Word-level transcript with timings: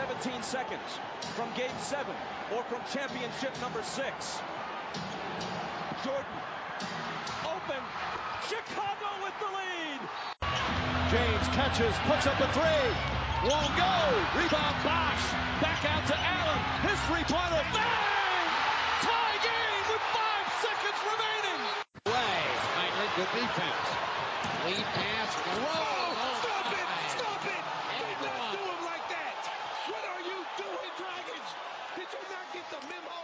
17 0.00 0.42
seconds 0.42 0.88
from 1.36 1.52
game 1.52 1.76
seven 1.78 2.16
or 2.56 2.62
from 2.72 2.80
championship 2.88 3.52
number 3.60 3.82
six. 3.84 4.40
Jordan, 6.00 6.40
open, 7.44 7.82
Chicago 8.48 9.10
with 9.20 9.36
the 9.44 9.50
lead. 9.52 10.00
James 11.12 11.46
catches, 11.52 11.92
puts 12.08 12.24
up 12.24 12.40
a 12.40 12.48
three. 12.56 12.88
Won't 13.44 13.76
go. 13.76 13.96
Rebound 14.40 14.76
Bosch. 14.80 15.24
Back 15.60 15.84
out 15.84 16.06
to 16.08 16.16
Allen. 16.16 16.60
His 16.88 16.96
three-pointer. 17.04 17.60
Bang! 17.76 18.48
Tie 19.04 19.38
game 19.44 19.84
with 19.84 20.04
five 20.16 20.48
seconds 20.64 21.00
remaining. 21.12 21.60
Way. 22.08 22.40
Knightley, 22.72 23.08
good 23.20 23.30
defense. 23.36 23.88
Lead 24.64 24.86
pass. 24.96 25.28
Roll. 25.60 26.16
Stop 26.40 26.72
it! 26.72 26.88
Stop 27.12 27.44
it! 27.44 27.89
Dragons? 31.00 31.50
Did 31.96 32.08
you 32.14 32.22
not 32.34 32.46
get 32.54 32.66
the 32.70 32.80
memo? 32.90 33.18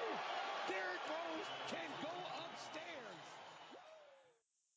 Derrick 0.68 1.04
Rose 1.12 1.48
can 1.70 1.88
go 2.02 2.12
upstairs. 2.44 3.16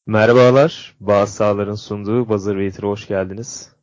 Merhabalar. 0.05 0.95
Bazı 0.99 1.33
sahaların 1.33 1.75
sunduğu 1.75 2.29
Buzzer 2.29 2.57
Beater'a 2.57 2.87
hoş 2.87 3.07
geldiniz. 3.07 3.75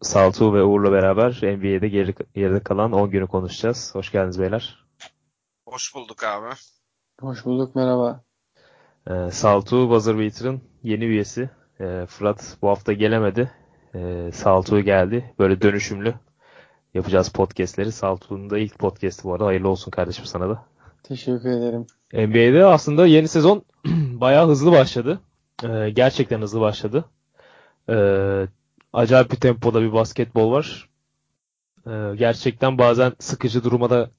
Saltu 0.00 0.54
ve 0.54 0.62
Uğur'la 0.62 0.92
beraber 0.92 1.40
NBA'de 1.42 1.88
geri, 1.88 2.14
geride 2.34 2.60
kalan 2.60 2.92
10 2.92 3.10
günü 3.10 3.26
konuşacağız. 3.26 3.94
Hoş 3.94 4.12
geldiniz 4.12 4.40
beyler. 4.40 4.84
Hoş 5.66 5.94
bulduk 5.94 6.24
abi. 6.24 6.54
Hoş 7.20 7.44
bulduk 7.44 7.74
merhaba. 7.74 8.20
Ee, 9.10 9.30
Saltu 9.30 9.90
Buzzer 9.90 10.18
Beater'ın 10.18 10.60
yeni 10.82 11.04
üyesi. 11.04 11.50
Ee, 11.80 12.06
Fırat 12.06 12.56
bu 12.62 12.68
hafta 12.68 12.92
gelemedi. 12.92 13.50
Ee, 13.94 14.30
Saltu 14.32 14.80
geldi. 14.80 15.34
Böyle 15.38 15.60
dönüşümlü 15.62 16.14
yapacağız 16.94 17.28
podcastleri. 17.28 17.92
Saltu'nun 17.92 18.50
da 18.50 18.58
ilk 18.58 18.78
podcast'i 18.78 19.24
bu 19.24 19.32
arada. 19.34 19.46
Hayırlı 19.46 19.68
olsun 19.68 19.90
kardeşim 19.90 20.24
sana 20.24 20.48
da. 20.48 20.64
Teşekkür 21.02 21.50
ederim. 21.50 21.86
NBA'de 22.12 22.64
aslında 22.64 23.06
yeni 23.06 23.28
sezon 23.28 23.64
bayağı 23.94 24.48
hızlı 24.48 24.72
başladı. 24.72 25.20
Ee, 25.64 25.90
gerçekten 25.90 26.40
hızlı 26.40 26.60
başladı. 26.60 27.04
Ee, 27.88 28.46
acayip 28.92 29.30
bir 29.30 29.36
tempoda 29.36 29.82
bir 29.82 29.92
basketbol 29.92 30.52
var. 30.52 30.88
Ee, 31.86 32.12
gerçekten 32.16 32.78
bazen 32.78 33.12
sıkıcı 33.18 33.64
duruma 33.64 33.90
da 33.90 34.10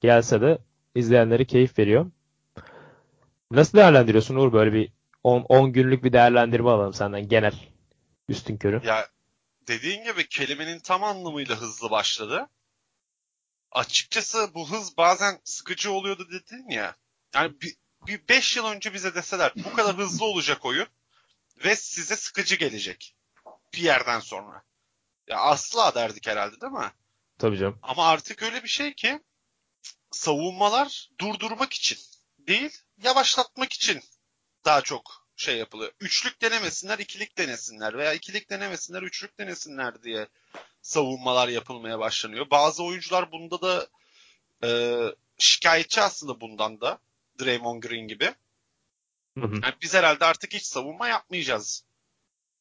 gelse 0.00 0.40
de 0.40 0.58
izleyenlere 0.94 1.44
keyif 1.44 1.78
veriyor. 1.78 2.06
Nasıl 3.50 3.78
değerlendiriyorsun 3.78 4.36
Uğur? 4.36 4.52
Böyle 4.52 4.72
bir 4.72 4.92
10, 5.24 5.40
10 5.48 5.72
günlük 5.72 6.04
bir 6.04 6.12
değerlendirme 6.12 6.70
alalım 6.70 6.92
senden 6.94 7.28
genel. 7.28 7.54
Üstün 8.28 8.56
körü. 8.56 8.80
Ya 8.84 9.06
dediğin 9.70 10.04
gibi 10.04 10.28
kelimenin 10.28 10.78
tam 10.78 11.04
anlamıyla 11.04 11.56
hızlı 11.56 11.90
başladı. 11.90 12.48
Açıkçası 13.72 14.50
bu 14.54 14.70
hız 14.70 14.96
bazen 14.96 15.40
sıkıcı 15.44 15.92
oluyordu 15.92 16.28
dedin 16.30 16.70
ya. 16.70 16.96
Yani 17.34 17.60
bir, 17.60 17.76
bir 18.06 18.28
5 18.28 18.56
yıl 18.56 18.66
önce 18.66 18.94
bize 18.94 19.14
deseler 19.14 19.52
bu 19.56 19.72
kadar 19.72 19.96
hızlı 19.96 20.24
olacak 20.24 20.64
oyun 20.64 20.86
ve 21.64 21.76
size 21.76 22.16
sıkıcı 22.16 22.56
gelecek 22.56 23.16
bir 23.74 23.82
yerden 23.82 24.20
sonra. 24.20 24.62
Ya 25.26 25.38
asla 25.38 25.94
derdik 25.94 26.26
herhalde 26.26 26.60
değil 26.60 26.72
mi? 26.72 26.92
Tabii 27.38 27.58
canım. 27.58 27.78
Ama 27.82 28.08
artık 28.08 28.42
öyle 28.42 28.62
bir 28.62 28.68
şey 28.68 28.94
ki 28.94 29.20
savunmalar 30.10 31.10
durdurmak 31.20 31.72
için 31.72 31.98
değil, 32.38 32.78
yavaşlatmak 33.02 33.72
için 33.72 34.00
daha 34.64 34.82
çok 34.82 35.19
şey 35.40 35.56
yapılıyor. 35.56 35.92
Üçlük 36.00 36.42
denemesinler, 36.42 36.98
ikilik 36.98 37.38
denesinler 37.38 37.98
veya 37.98 38.12
ikilik 38.12 38.50
denemesinler, 38.50 39.02
üçlük 39.02 39.38
denesinler 39.38 40.02
diye 40.02 40.26
savunmalar 40.82 41.48
yapılmaya 41.48 41.98
başlanıyor. 41.98 42.50
Bazı 42.50 42.84
oyuncular 42.84 43.32
bunda 43.32 43.60
da 43.60 43.88
e, 44.64 45.00
şikayetçi 45.38 46.00
aslında 46.00 46.40
bundan 46.40 46.80
da. 46.80 46.98
Draymond 47.40 47.82
Green 47.82 48.08
gibi. 48.08 48.34
Hı 49.38 49.46
hı. 49.46 49.54
Yani 49.62 49.74
biz 49.82 49.94
herhalde 49.94 50.24
artık 50.24 50.54
hiç 50.54 50.64
savunma 50.64 51.08
yapmayacağız 51.08 51.84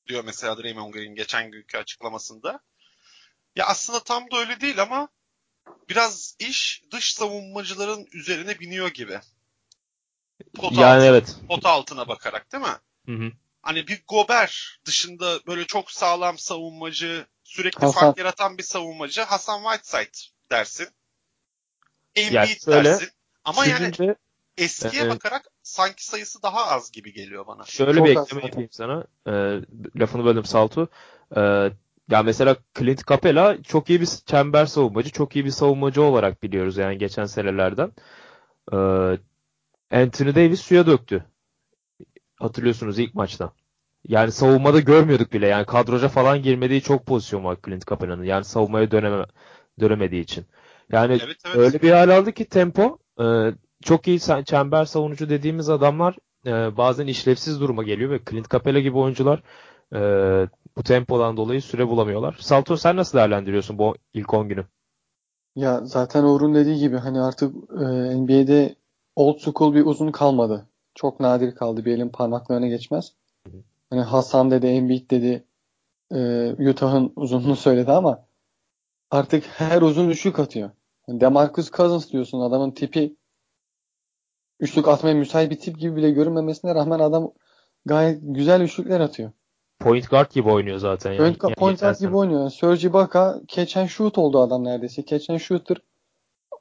diyor 0.08 0.24
mesela 0.24 0.64
Draymond 0.64 0.94
Green 0.94 1.16
geçen 1.16 1.52
günkü 1.52 1.78
açıklamasında. 1.78 2.59
Ya 3.56 3.66
aslında 3.66 4.03
tam 4.03 4.32
da 4.32 4.38
öyle 4.38 4.62
değil 4.62 4.82
ama 4.82 5.09
biraz 5.90 6.36
iş 6.40 6.84
dış 6.92 7.14
savunmacıların 7.14 8.08
üzerine 8.14 8.59
biniyor 8.59 8.88
gibi. 8.88 9.20
Pot, 10.56 10.72
Yani 10.78 10.96
altı- 10.96 11.06
evet. 11.06 11.36
pot 11.48 11.66
altına 11.66 12.08
bakarak 12.08 12.52
değil 12.52 12.64
mi? 12.64 12.70
Hı 13.06 13.26
hı. 13.26 13.32
Hani 13.62 13.88
bir 13.88 14.04
Gober 14.08 14.80
dışında 14.86 15.40
böyle 15.48 15.66
çok 15.66 15.92
sağlam 15.92 16.38
savunmacı, 16.38 17.26
sürekli 17.44 17.80
Hasan. 17.82 18.02
fark 18.02 18.18
yaratan 18.18 18.58
bir 18.58 18.64
savunmacı 18.64 19.22
Hasan 19.22 19.62
Whiteside 19.64 20.32
dersin. 20.52 20.88
Embiid 22.16 22.34
Yani 22.34 22.48
şöyle, 22.66 22.90
dersin. 22.90 23.10
Ama 23.44 23.66
yani 23.66 23.94
Düşünce 23.94 24.16
eskiye 24.58 25.02
Evet. 25.04 25.12
bakarak 25.12 25.48
sanki 25.64 26.06
sayısı 26.06 26.44
daha 26.44 26.66
az 26.68 26.92
gibi 26.92 27.14
geliyor 27.14 27.48
bana. 27.48 27.66
Şöyle 27.66 27.94
Çok 27.98 28.06
bir 28.06 28.18
ekleme 28.18 28.46
yapayım 28.46 28.70
sana. 28.72 29.04
Ee, 29.28 29.32
lafını 30.00 30.26
böldüm 30.26 30.46
Saltu. 30.46 30.90
Ee, 31.36 31.72
ya 32.10 32.24
mesela 32.24 32.58
Clint 32.80 33.08
Capela 33.08 33.64
çok 33.64 33.90
iyi 33.90 34.02
bir 34.02 34.10
çember 34.26 34.66
savunmacı, 34.66 35.10
çok 35.10 35.36
iyi 35.36 35.46
bir 35.46 35.52
savunmacı 35.52 36.02
olarak 36.04 36.44
biliyoruz 36.44 36.78
yani 36.78 36.98
geçen 36.98 37.26
senelerden. 37.26 37.92
Ee, 38.74 38.76
Anthony 39.92 40.36
Davis 40.36 40.62
suya 40.62 40.88
döktü. 40.88 41.26
Hatırlıyorsunuz 42.36 43.00
ilk 43.00 43.16
maçta. 43.16 43.54
Yani 44.08 44.32
savunmada 44.32 44.80
görmüyorduk 44.80 45.34
bile. 45.34 45.48
Yani 45.48 45.66
kadroca 45.66 46.08
falan 46.08 46.42
girmediği 46.42 46.82
çok 46.82 47.06
pozisyon 47.06 47.44
var 47.44 47.58
Clint 47.66 47.88
Capela'nın. 47.88 48.24
Yani 48.24 48.44
savunmaya 48.44 48.92
döneme, 48.92 49.26
dönemediği 49.80 50.24
için. 50.24 50.46
Yani 50.92 51.20
Evet 51.26 51.38
evet. 51.46 51.56
Öyle 51.56 51.82
bir 51.82 51.92
hal 51.92 52.10
aldı 52.18 52.32
ki 52.32 52.46
tempo 52.46 52.98
e, 53.22 53.54
çok 53.84 54.08
iyi 54.08 54.20
çember 54.46 54.86
savunucu 54.86 55.30
dediğimiz 55.30 55.70
adamlar 55.70 56.18
e, 56.46 56.78
bazen 56.78 57.08
işlevsiz 57.08 57.62
duruma 57.62 57.84
geliyor 57.84 58.12
ve 58.12 58.20
Clint 58.30 58.50
Capela 58.52 58.80
gibi 58.80 58.98
oyuncular 58.98 59.44
e, 59.94 60.00
bu 60.78 60.84
tempodan 60.84 61.38
dolayı 61.38 61.62
süre 61.62 61.88
bulamıyorlar. 61.88 62.38
Salto 62.40 62.78
sen 62.78 62.96
nasıl 62.96 63.18
değerlendiriyorsun 63.18 63.78
bu 63.78 63.96
ilk 64.14 64.34
10 64.34 64.50
günü? 64.50 64.66
Ya 65.56 65.86
zaten 65.86 66.24
Uğur'un 66.24 66.56
dediği 66.56 66.80
gibi 66.80 66.98
hani 66.98 67.22
artık 67.22 67.56
e, 67.72 67.86
NBA'de 68.18 68.76
old 69.19 69.40
school 69.40 69.75
bir 69.75 69.85
uzun 69.85 70.12
kalmadı. 70.12 70.66
Çok 70.96 71.19
nadir 71.19 71.56
kaldı. 71.56 71.85
Bir 71.85 71.94
elin 71.94 72.09
parmaklarına 72.09 72.68
geçmez. 72.68 73.13
Hani 73.90 74.02
Hasan 74.02 74.52
dedi, 74.52 74.66
Embiid 74.66 75.12
dedi, 75.12 75.44
e, 76.12 76.69
Utah'ın 76.69 77.13
uzunluğunu 77.16 77.56
söyledi 77.56 77.91
ama 77.91 78.25
artık 79.12 79.46
her 79.46 79.81
uzun 79.81 80.09
üçlük 80.09 80.40
atıyor. 80.40 80.69
Yani 81.08 81.22
DeMarcus 81.22 81.72
Cousins 81.72 82.12
diyorsun 82.12 82.40
adamın 82.41 82.72
tipi 82.72 83.16
üçlük 84.59 84.88
atmaya 84.88 85.13
müsait 85.16 85.52
bir 85.52 85.59
tip 85.59 85.79
gibi 85.79 85.96
bile 85.96 86.12
görünmemesine 86.12 86.75
rağmen 86.75 87.00
adam 87.00 87.31
gayet 87.85 88.19
güzel 88.22 88.62
üçlükler 88.62 89.00
atıyor. 89.00 89.31
Point 89.79 90.09
guard 90.09 90.31
gibi 90.31 90.50
oynuyor 90.50 90.78
zaten. 90.78 91.12
Yani. 91.12 91.18
Point, 91.18 91.44
Yani 91.44 91.56
point 91.56 91.79
guard 91.79 92.00
gibi 92.00 92.16
oynuyor. 92.16 92.40
Yani 92.40 92.52
Serge 92.52 92.88
Ibaka 92.88 93.41
catch 93.47 93.78
and 93.78 93.88
shoot 93.88 94.18
oldu 94.18 94.40
adam 94.40 94.63
neredeyse. 94.63 95.06
Catch 95.06 95.29
and 95.29 95.38
shooter. 95.38 95.78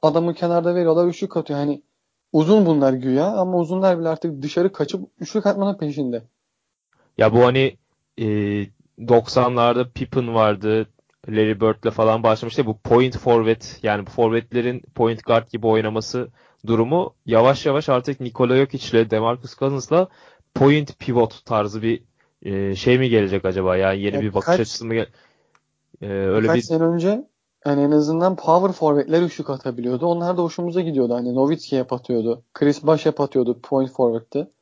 Adamı 0.03 0.35
kenarda 0.35 0.75
veriyorlar 0.75 1.07
üçlük 1.07 1.37
atıyor. 1.37 1.59
Hani 1.59 1.83
uzun 2.33 2.67
bunlar 2.67 2.93
güya 2.93 3.27
ama 3.27 3.59
uzunlar 3.59 3.99
bile 3.99 4.09
artık 4.09 4.43
dışarı 4.43 4.73
kaçıp 4.73 5.09
üçlük 5.21 5.47
atmanın 5.47 5.79
peşinde. 5.79 6.23
Ya 7.19 7.33
bu 7.33 7.45
hani 7.45 7.77
e, 8.19 8.25
90'larda 8.99 9.91
Pippen 9.93 10.35
vardı. 10.35 10.87
Larry 11.29 11.61
Bird'le 11.61 11.91
falan 11.91 12.23
başlamıştı. 12.23 12.67
Bu 12.67 12.79
point 12.79 13.19
forward 13.19 13.63
yani 13.83 14.07
bu 14.07 14.11
forvetlerin 14.11 14.83
point 14.95 15.25
guard 15.25 15.51
gibi 15.51 15.67
oynaması 15.67 16.29
durumu 16.67 17.15
yavaş 17.27 17.67
yavaş 17.67 17.89
artık 17.89 18.21
Nikola 18.21 18.57
Jokic'le 18.57 19.11
DeMarcus 19.11 19.59
Cousins'la 19.59 20.09
point 20.55 20.99
pivot 20.99 21.45
tarzı 21.45 21.83
bir 21.83 22.03
e, 22.43 22.75
şey 22.75 22.99
mi 22.99 23.09
gelecek 23.09 23.45
acaba? 23.45 23.77
Yani 23.77 24.01
yeni 24.01 24.17
Ya 24.17 24.23
bir 24.23 24.35
bakış 24.35 24.61
açısı 24.61 24.87
mı 24.87 24.95
E, 26.03 26.07
öyle 26.07 26.55
bir 26.55 26.63
sene 26.63 26.83
önce 26.83 27.25
yani 27.69 27.83
en 27.83 27.91
azından 27.91 28.37
power 28.37 28.73
forvetler 28.73 29.23
üçlük 29.23 29.51
atabiliyordu. 29.51 30.07
Onlar 30.07 30.37
da 30.37 30.43
hoşumuza 30.43 30.81
gidiyordu. 30.81 31.15
Hani 31.15 31.35
Nowitzki 31.35 31.79
hep 31.79 31.93
atıyordu. 31.93 32.45
Chris 32.55 32.83
Bosh 32.83 33.07
hep 33.07 33.21
atıyordu. 33.21 33.61
Point 33.63 33.91
forward'tı. 33.91 34.53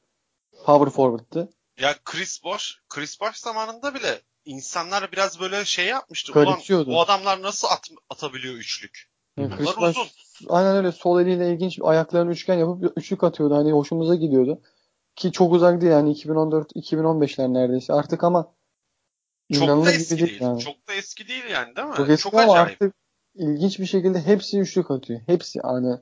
Power 0.64 0.91
forward'tı. 0.91 1.49
Ya 1.81 1.94
Chris 2.05 2.44
Bosh, 2.44 2.81
Chris 2.88 3.20
Bosh 3.20 3.37
zamanında 3.37 3.94
bile 3.94 4.20
insanlar 4.44 5.12
biraz 5.12 5.41
böyle 5.41 5.64
şey 5.64 5.87
yapmıştı. 5.87 6.41
Ulan 6.41 6.58
bu 6.87 7.00
adamlar 7.00 7.43
nasıl 7.43 7.69
at- 7.69 7.91
atabiliyor 8.11 8.55
üçlük? 8.55 9.11
Yani. 9.37 9.56
Chris 9.56 9.76
Bosh 9.76 9.97
aynen 10.49 10.76
öyle 10.76 10.93
sol 10.93 11.20
eliyle 11.20 11.52
ilginç 11.52 11.79
ayaklarını 11.82 12.31
üçgen 12.31 12.55
yapıp 12.55 12.99
üçlük 12.99 13.25
atıyordu. 13.25 13.55
Hani 13.55 13.73
hoşumuza 13.73 14.14
gidiyordu. 14.14 14.61
Ki 15.17 15.32
çok 15.32 15.52
uzak 15.52 15.81
değil 15.81 15.93
yani 15.93 16.12
2014-2015'ler 16.12 17.55
neredeyse. 17.55 17.93
Artık 17.93 18.25
ama 18.25 18.52
Çok 19.53 19.87
da 19.87 19.93
eski 19.93 20.19
değil 20.19 20.41
yani. 20.41 20.61
Çok 20.61 20.89
da 20.89 20.93
eski 20.93 21.29
değil 21.29 21.45
yani 21.51 21.77
değil 21.77 21.89
mi? 21.89 21.95
Çok 21.97 22.09
eski 22.11 22.23
Çok 22.23 22.35
ama 22.35 22.53
acayip. 22.53 22.83
artık 22.83 22.95
ilginç 23.35 23.79
bir 23.79 23.87
şekilde 23.87 24.21
hepsi 24.21 24.61
üçlük 24.61 24.91
atıyor. 24.91 25.21
Hepsi 25.27 25.61
hani 25.61 25.97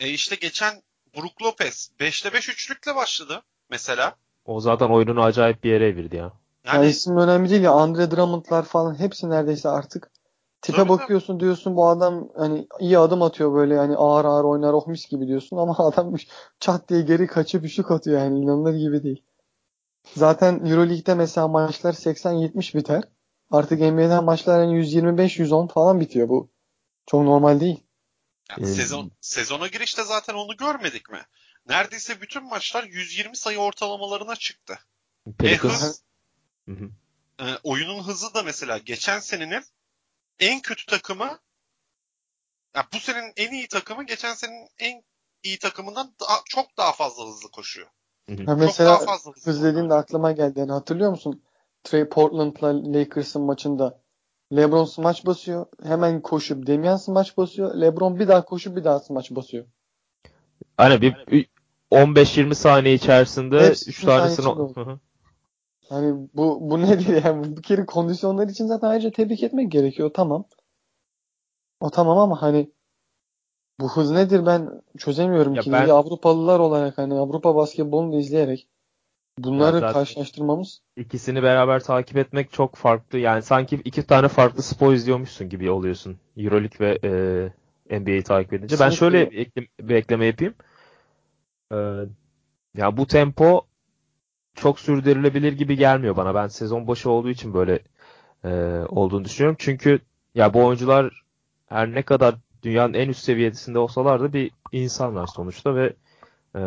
E 0.00 0.08
işte 0.08 0.36
geçen 0.36 0.82
Brook 1.16 1.42
Lopez 1.42 1.90
5'te 2.00 2.32
5 2.32 2.48
üçlükle 2.48 2.94
başladı 2.96 3.42
mesela. 3.70 4.14
o 4.44 4.60
zaten 4.60 4.88
oyununu 4.88 5.22
acayip 5.22 5.64
bir 5.64 5.70
yere 5.70 5.88
evirdi 5.88 6.16
ya. 6.16 6.32
yani 6.64 6.76
Yani 6.76 6.88
isim 6.88 7.16
önemli 7.16 7.50
değil 7.50 7.62
ya 7.62 7.72
Andre 7.72 8.10
Drummond'lar 8.10 8.62
falan 8.62 9.00
hepsi 9.00 9.30
neredeyse 9.30 9.68
artık 9.68 10.10
tipe 10.62 10.76
Tabii, 10.76 10.88
bakıyorsun 10.88 11.40
diyorsun 11.40 11.76
bu 11.76 11.88
adam 11.88 12.28
hani 12.36 12.66
iyi 12.80 12.98
adım 12.98 13.22
atıyor 13.22 13.54
böyle 13.54 13.74
yani 13.74 13.96
ağır 13.96 14.24
ağır 14.24 14.44
oynar 14.44 14.72
oh 14.72 14.86
mis 14.86 15.08
gibi 15.08 15.26
diyorsun 15.26 15.56
ama 15.56 15.74
adam 15.78 16.14
çat 16.60 16.88
diye 16.88 17.02
geri 17.02 17.26
kaçıp 17.26 17.68
şut 17.68 17.90
atıyor 17.90 18.18
yani 18.20 18.38
inanılır 18.38 18.74
gibi 18.74 19.02
değil. 19.02 19.22
Zaten 20.14 20.66
Euroleague'de 20.66 21.14
mesela 21.14 21.48
maçlar 21.48 21.92
80-70 21.92 22.78
biter. 22.78 23.02
Artık 23.50 23.80
NBA'den 23.80 24.24
maçlar 24.24 24.60
yani 24.60 24.72
125-110 24.72 25.72
falan 25.72 26.00
bitiyor 26.00 26.28
bu. 26.28 26.50
Çok 27.06 27.22
normal 27.22 27.60
değil. 27.60 27.82
Yani 28.50 28.70
Ee, 28.70 28.74
sezon 28.74 29.12
sezona 29.20 29.66
girişte 29.66 30.04
zaten 30.04 30.34
onu 30.34 30.56
görmedik 30.56 31.10
mi? 31.10 31.22
Neredeyse 31.68 32.20
bütün 32.20 32.44
maçlar 32.44 32.84
120 32.84 33.36
sayı 33.36 33.58
ortalamalarına 33.58 34.36
çıktı. 34.36 34.78
Ve 35.26 35.32
Pelicans 35.32 35.82
hız, 35.82 36.02
Hı 36.68 36.72
hı. 36.72 36.90
e, 37.38 37.44
oyunun 37.62 38.02
hızı 38.02 38.34
da 38.34 38.42
mesela 38.42 38.78
geçen 38.78 39.20
senenin 39.20 39.64
en 40.38 40.60
kötü 40.60 40.86
takımı 40.86 41.38
ya 42.74 42.88
bu 42.92 43.00
senenin 43.00 43.32
en 43.36 43.52
iyi 43.52 43.68
takımı 43.68 44.06
geçen 44.06 44.34
senenin 44.34 44.68
en 44.78 45.04
iyi 45.42 45.58
takımından 45.58 46.14
daha, 46.20 46.42
çok 46.44 46.76
daha 46.76 46.92
fazla 46.92 47.26
hızlı 47.26 47.50
koşuyor. 47.50 47.88
Ha 48.46 48.54
mesela 48.54 49.00
hız 49.44 49.64
dediğinde 49.64 49.94
aklıma 49.94 50.32
geldi. 50.32 50.60
Yani 50.60 50.72
hatırlıyor 50.72 51.10
musun? 51.10 51.42
Trey 51.84 52.08
Portland'la 52.08 52.92
Lakers'ın 52.92 53.42
maçında 53.42 54.00
LeBron 54.56 54.84
smaç 54.84 55.26
basıyor. 55.26 55.66
Hemen 55.82 56.20
koşup 56.20 56.66
Damian 56.66 56.96
smaç 56.96 57.36
basıyor. 57.36 57.74
LeBron 57.74 58.18
bir 58.18 58.28
daha 58.28 58.44
koşup 58.44 58.76
bir 58.76 58.84
daha 58.84 59.00
smaç 59.00 59.30
basıyor. 59.30 59.66
Hani 60.76 61.00
bir 61.00 61.48
15-20 61.90 62.54
saniye 62.54 62.94
içerisinde 62.94 63.60
Hepsi 63.60 63.90
3 63.90 63.98
bir 63.98 64.06
saniye 64.06 64.36
tanesini. 64.36 64.98
Hani 65.88 66.28
bu 66.34 66.70
bu 66.70 66.82
nedir 66.82 67.24
yani? 67.24 67.56
Bir 67.56 67.62
kere 67.62 67.86
kondisyonlar 67.86 68.48
için 68.48 68.66
zaten 68.66 68.88
ayrıca 68.88 69.10
tebrik 69.10 69.42
etmek 69.42 69.72
gerekiyor. 69.72 70.10
Tamam. 70.14 70.44
O 71.80 71.90
tamam 71.90 72.18
ama 72.18 72.42
hani 72.42 72.70
bu 73.80 73.88
hız 73.96 74.10
nedir 74.10 74.46
ben 74.46 74.82
çözemiyorum 74.98 75.54
Ya 75.54 75.62
ki. 75.62 75.72
ben- 75.72 75.88
Avrupalılar 75.88 76.58
olarak 76.60 76.98
hani 76.98 77.14
Avrupa 77.14 77.54
basketbolunu 77.54 78.16
izleyerek 78.18 78.68
bunları 79.38 79.80
karşılaştırmamız 79.80 80.80
İkisini 80.96 81.42
beraber 81.42 81.82
takip 81.82 82.16
etmek 82.16 82.52
çok 82.52 82.74
farklı. 82.76 83.18
Yani 83.18 83.42
sanki 83.42 83.80
iki 83.84 84.02
tane 84.06 84.28
farklı 84.28 84.62
spor 84.62 84.92
izliyormuşsun 84.92 85.48
gibi 85.48 85.70
oluyorsun. 85.70 86.16
EuroLeague 86.36 86.80
ve 86.80 86.98
e, 87.90 88.00
NBA'yi 88.00 88.22
takip 88.22 88.52
edince. 88.52 88.76
Ben 88.80 88.90
Kesinlikle. 88.90 88.96
şöyle 88.96 89.30
bir 89.30 89.46
eklem- 89.46 89.68
bir 89.88 89.94
ekleme 89.94 90.26
yapayım. 90.26 90.54
E, 91.72 91.76
ya 92.76 92.96
bu 92.96 93.06
tempo 93.06 93.66
çok 94.54 94.80
sürdürülebilir 94.80 95.52
gibi 95.52 95.76
gelmiyor 95.76 96.16
bana. 96.16 96.34
Ben 96.34 96.46
sezon 96.48 96.86
başı 96.88 97.10
olduğu 97.10 97.30
için 97.30 97.54
böyle 97.54 97.78
e, 98.44 98.48
olduğunu 98.88 99.24
düşünüyorum. 99.24 99.56
Çünkü 99.60 99.98
ya 100.34 100.54
bu 100.54 100.64
oyuncular 100.64 101.22
her 101.66 101.92
ne 101.92 102.02
kadar 102.02 102.34
dünyanın 102.66 102.94
en 102.94 103.08
üst 103.08 103.24
seviyesinde 103.24 103.78
olsalar 103.78 104.20
da 104.20 104.32
bir 104.32 104.50
insanlar 104.72 105.26
sonuçta 105.26 105.74
ve 105.74 105.92
e, 106.54 106.60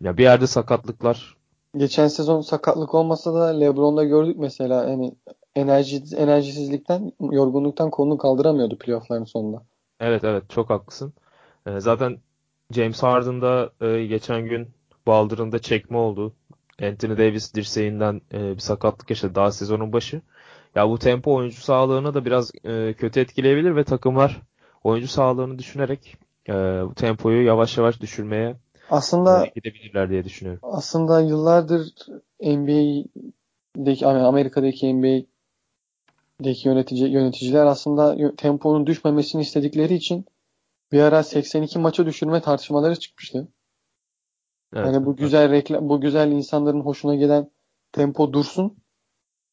ya 0.00 0.16
bir 0.16 0.22
yerde 0.22 0.46
sakatlıklar 0.46 1.36
Geçen 1.76 2.08
sezon 2.08 2.40
sakatlık 2.40 2.94
olmasa 2.94 3.34
da 3.34 3.46
LeBron'da 3.46 4.04
gördük 4.04 4.36
mesela 4.38 4.84
yani 4.84 5.14
enerji 5.54 6.02
enerjisizlikten, 6.16 7.12
yorgunluktan 7.20 7.90
kolunu 7.90 8.18
kaldıramıyordu 8.18 8.78
playoff'ların 8.78 9.24
sonunda. 9.24 9.62
Evet 10.00 10.24
evet 10.24 10.50
çok 10.50 10.70
haklısın. 10.70 11.12
Ee, 11.66 11.80
zaten 11.80 12.18
James 12.70 13.02
Harden'da 13.02 13.70
e, 13.80 14.06
geçen 14.06 14.46
gün 14.46 14.68
baldırında 15.06 15.58
çekme 15.58 15.96
oldu. 15.96 16.32
Anthony 16.82 17.18
Davis 17.18 17.54
dirseğinden 17.54 18.20
e, 18.32 18.54
bir 18.54 18.58
sakatlık 18.58 19.10
yaşadı 19.10 19.34
daha 19.34 19.52
sezonun 19.52 19.92
başı. 19.92 20.22
Ya 20.74 20.88
bu 20.88 20.98
tempo 20.98 21.34
oyuncu 21.34 21.60
sağlığını 21.60 22.14
da 22.14 22.24
biraz 22.24 22.52
e, 22.64 22.94
kötü 22.94 23.20
etkileyebilir 23.20 23.76
ve 23.76 23.84
takımlar 23.84 24.40
oyuncu 24.84 25.08
sağlığını 25.08 25.58
düşünerek 25.58 26.16
e, 26.48 26.82
tempoyu 26.96 27.46
yavaş 27.46 27.78
yavaş 27.78 28.00
düşürmeye 28.00 28.56
Aslında 28.90 29.46
e, 29.46 29.52
gidebilirler 29.54 30.10
diye 30.10 30.24
düşünüyorum. 30.24 30.60
aslında 30.62 31.20
yıllardır 31.20 31.92
NBA'deki 32.40 34.04
yani 34.04 34.18
Amerika'daki 34.18 34.94
NBA'deki 34.94 36.68
yönetici 36.68 37.10
yöneticiler 37.10 37.66
aslında 37.66 38.34
temponun 38.36 38.86
düşmemesini 38.86 39.42
istedikleri 39.42 39.94
için 39.94 40.24
bir 40.92 41.00
ara 41.00 41.22
82 41.22 41.78
maça 41.78 42.06
düşürme 42.06 42.40
tartışmaları 42.40 42.98
çıkmıştı. 42.98 43.48
Evet. 44.74 44.86
Hani 44.86 45.06
bu 45.06 45.16
güzel 45.16 45.50
reklam, 45.50 45.88
bu 45.88 46.00
güzel 46.00 46.32
insanların 46.32 46.80
hoşuna 46.80 47.14
gelen 47.14 47.50
tempo 47.92 48.32
dursun. 48.32 48.76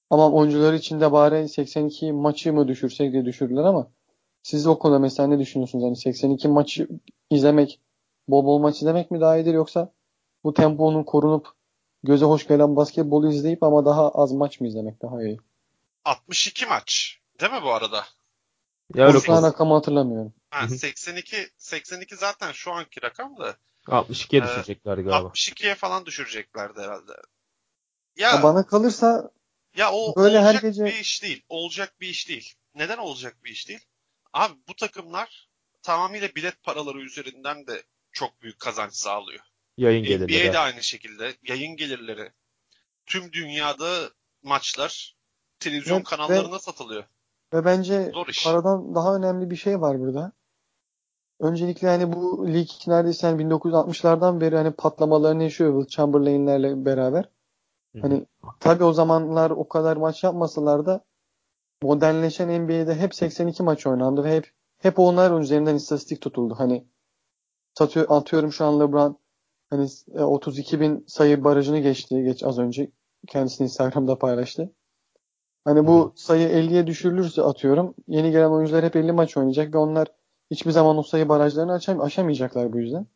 Ama 0.10 0.32
oyuncular 0.32 0.74
için 0.74 1.00
de 1.02 1.12
bari 1.12 1.50
82 1.50 2.12
maçı 2.12 2.54
mı 2.54 2.68
düşürsek 2.68 3.12
diye 3.14 3.26
düşürdüler 3.26 3.64
ama 3.64 3.88
siz 4.44 4.68
o 4.68 4.80
konuda 4.80 5.00
mesela 5.00 5.28
ne 5.28 5.40
düşünüyorsunuz? 5.40 5.84
Hani 5.86 5.96
82 5.98 6.48
maçı 6.48 6.88
izlemek, 7.30 7.80
bol 8.28 8.46
bol 8.46 8.60
maç 8.60 8.76
izlemek 8.78 9.12
mi 9.12 9.22
daha 9.22 9.38
iyidir 9.38 9.54
yoksa 9.54 9.94
bu 10.44 10.54
temponun 10.54 11.04
korunup 11.04 11.48
göze 12.04 12.26
hoş 12.26 12.48
gelen 12.48 12.76
basketbolu 12.76 13.32
izleyip 13.32 13.64
ama 13.64 13.86
daha 13.86 14.10
az 14.10 14.32
maç 14.32 14.60
mı 14.60 14.68
izlemek 14.68 15.02
daha 15.02 15.24
iyi? 15.24 15.38
62 16.06 16.66
maç. 16.66 17.20
Değil 17.40 17.52
mi 17.52 17.62
bu 17.64 17.74
arada? 17.74 18.06
Ya 18.96 19.08
öyle 19.08 19.20
Şu 19.20 19.34
an 19.34 19.38
kos- 19.44 19.48
rakamı 19.48 19.74
hatırlamıyorum. 19.74 20.34
Ha, 20.50 20.62
Hı 20.62 20.66
hı. 20.74 20.78
82 20.78 21.38
82 21.58 22.16
zaten 22.16 22.52
şu 22.52 22.72
anki 22.72 23.02
rakam 23.02 23.38
da 23.38 23.56
62'ye 23.88 24.42
Ee, 24.42 24.46
düşecekler 24.46 24.94
galiba. 24.98 25.12
62'ye 25.12 25.76
falan 25.76 26.06
düşüreceklerdi 26.06 26.80
herhalde. 26.82 27.12
Ya 28.18 28.30
Ya 28.32 28.44
bana 28.44 28.66
kalırsa 28.68 29.32
ya 29.76 29.92
o 29.94 30.16
böyle 30.16 30.40
her 30.42 30.46
olacak 30.46 30.62
gece- 30.64 30.86
bir 30.86 30.94
iş 31.00 31.24
değil. 31.24 31.44
Olacak 31.50 31.94
bir 32.02 32.08
iş 32.08 32.30
değil. 32.30 32.54
Neden 32.76 32.98
olacak 32.98 33.38
bir 33.44 33.50
iş 33.52 33.70
değil? 33.70 33.86
Abi 34.38 34.54
bu 34.68 34.76
takımlar 34.76 35.50
tamamıyla 35.84 36.30
bilet 36.36 36.64
paraları 36.64 37.02
üzerinden 37.02 37.68
de 37.68 37.84
çok 38.12 38.42
büyük 38.42 38.60
kazanç 38.60 38.94
sağlıyor. 38.94 39.40
Yayın 39.78 40.04
gelirleri. 40.04 40.50
NBA 40.50 40.54
de 40.54 40.60
aynı 40.60 40.84
şekilde. 40.84 41.34
Yayın 41.44 41.76
gelirleri. 41.76 42.32
Tüm 43.06 43.32
dünyada 43.32 44.10
maçlar 44.44 45.16
televizyon 45.60 45.98
Evet, 45.98 46.08
kanallarına 46.08 46.60
satılıyor. 46.60 47.04
Ve 47.54 47.66
bence 47.66 48.12
Zor 48.14 48.28
iş. 48.28 48.44
paradan 48.44 48.96
daha 48.96 49.16
önemli 49.16 49.50
bir 49.50 49.56
şey 49.56 49.82
var 49.82 50.00
burada. 50.00 50.32
Öncelikle 51.40 51.88
hani 51.88 52.14
bu 52.14 52.48
lig 52.48 52.70
neredeyse 52.88 53.28
hani 53.28 53.44
1960'lardan 53.44 54.42
beri 54.42 54.56
hani 54.56 54.72
patlamalarını 54.72 55.44
yaşıyor 55.44 55.82
Will 55.82 55.96
Chamberlain'lerle 55.96 56.86
beraber. 56.86 57.30
Hani 58.02 58.26
tabii 58.60 58.84
o 58.84 58.94
zamanlar 58.94 59.52
o 59.52 59.68
kadar 59.68 59.98
maç 59.98 60.24
yapmasalar 60.24 60.86
da 60.86 61.06
modernleşen 61.84 62.64
NBA'de 62.64 62.96
hep 62.96 63.16
82 63.16 63.64
maç 63.64 63.88
oynandı 63.88 64.24
ve 64.24 64.36
hep 64.36 64.52
hep 64.78 65.00
onlar 65.00 65.40
üzerinden 65.40 65.76
istatistik 65.76 66.22
tutuldu. 66.22 66.56
Hani 66.58 66.88
satıyor, 67.74 68.06
atıyorum 68.10 68.52
şu 68.52 68.66
an 68.66 68.80
LeBron 68.80 69.20
hani 69.70 69.88
e, 70.16 70.22
32 70.22 70.80
bin 70.80 71.06
sayı 71.08 71.44
barajını 71.44 71.80
geçti 71.80 72.24
geç 72.24 72.44
az 72.44 72.60
önce. 72.60 72.92
Kendisini 73.28 73.66
Instagram'da 73.66 74.18
paylaştı. 74.20 74.74
Hani 75.66 75.88
bu 75.88 76.14
sayı 76.16 76.50
50'ye 76.50 76.88
düşürülürse 76.88 77.42
atıyorum 77.42 77.96
yeni 78.08 78.32
gelen 78.32 78.50
oyuncular 78.50 78.86
hep 78.86 78.96
50 78.96 79.12
maç 79.12 79.38
oynayacak 79.38 79.74
ve 79.74 79.78
onlar 79.78 80.08
hiçbir 80.52 80.72
zaman 80.72 80.98
o 80.98 81.04
sayı 81.04 81.30
barajlarını 81.30 81.74
aşam 81.74 82.02
aşamayacaklar 82.02 82.74
bu 82.74 82.80
yüzden. 82.80 83.08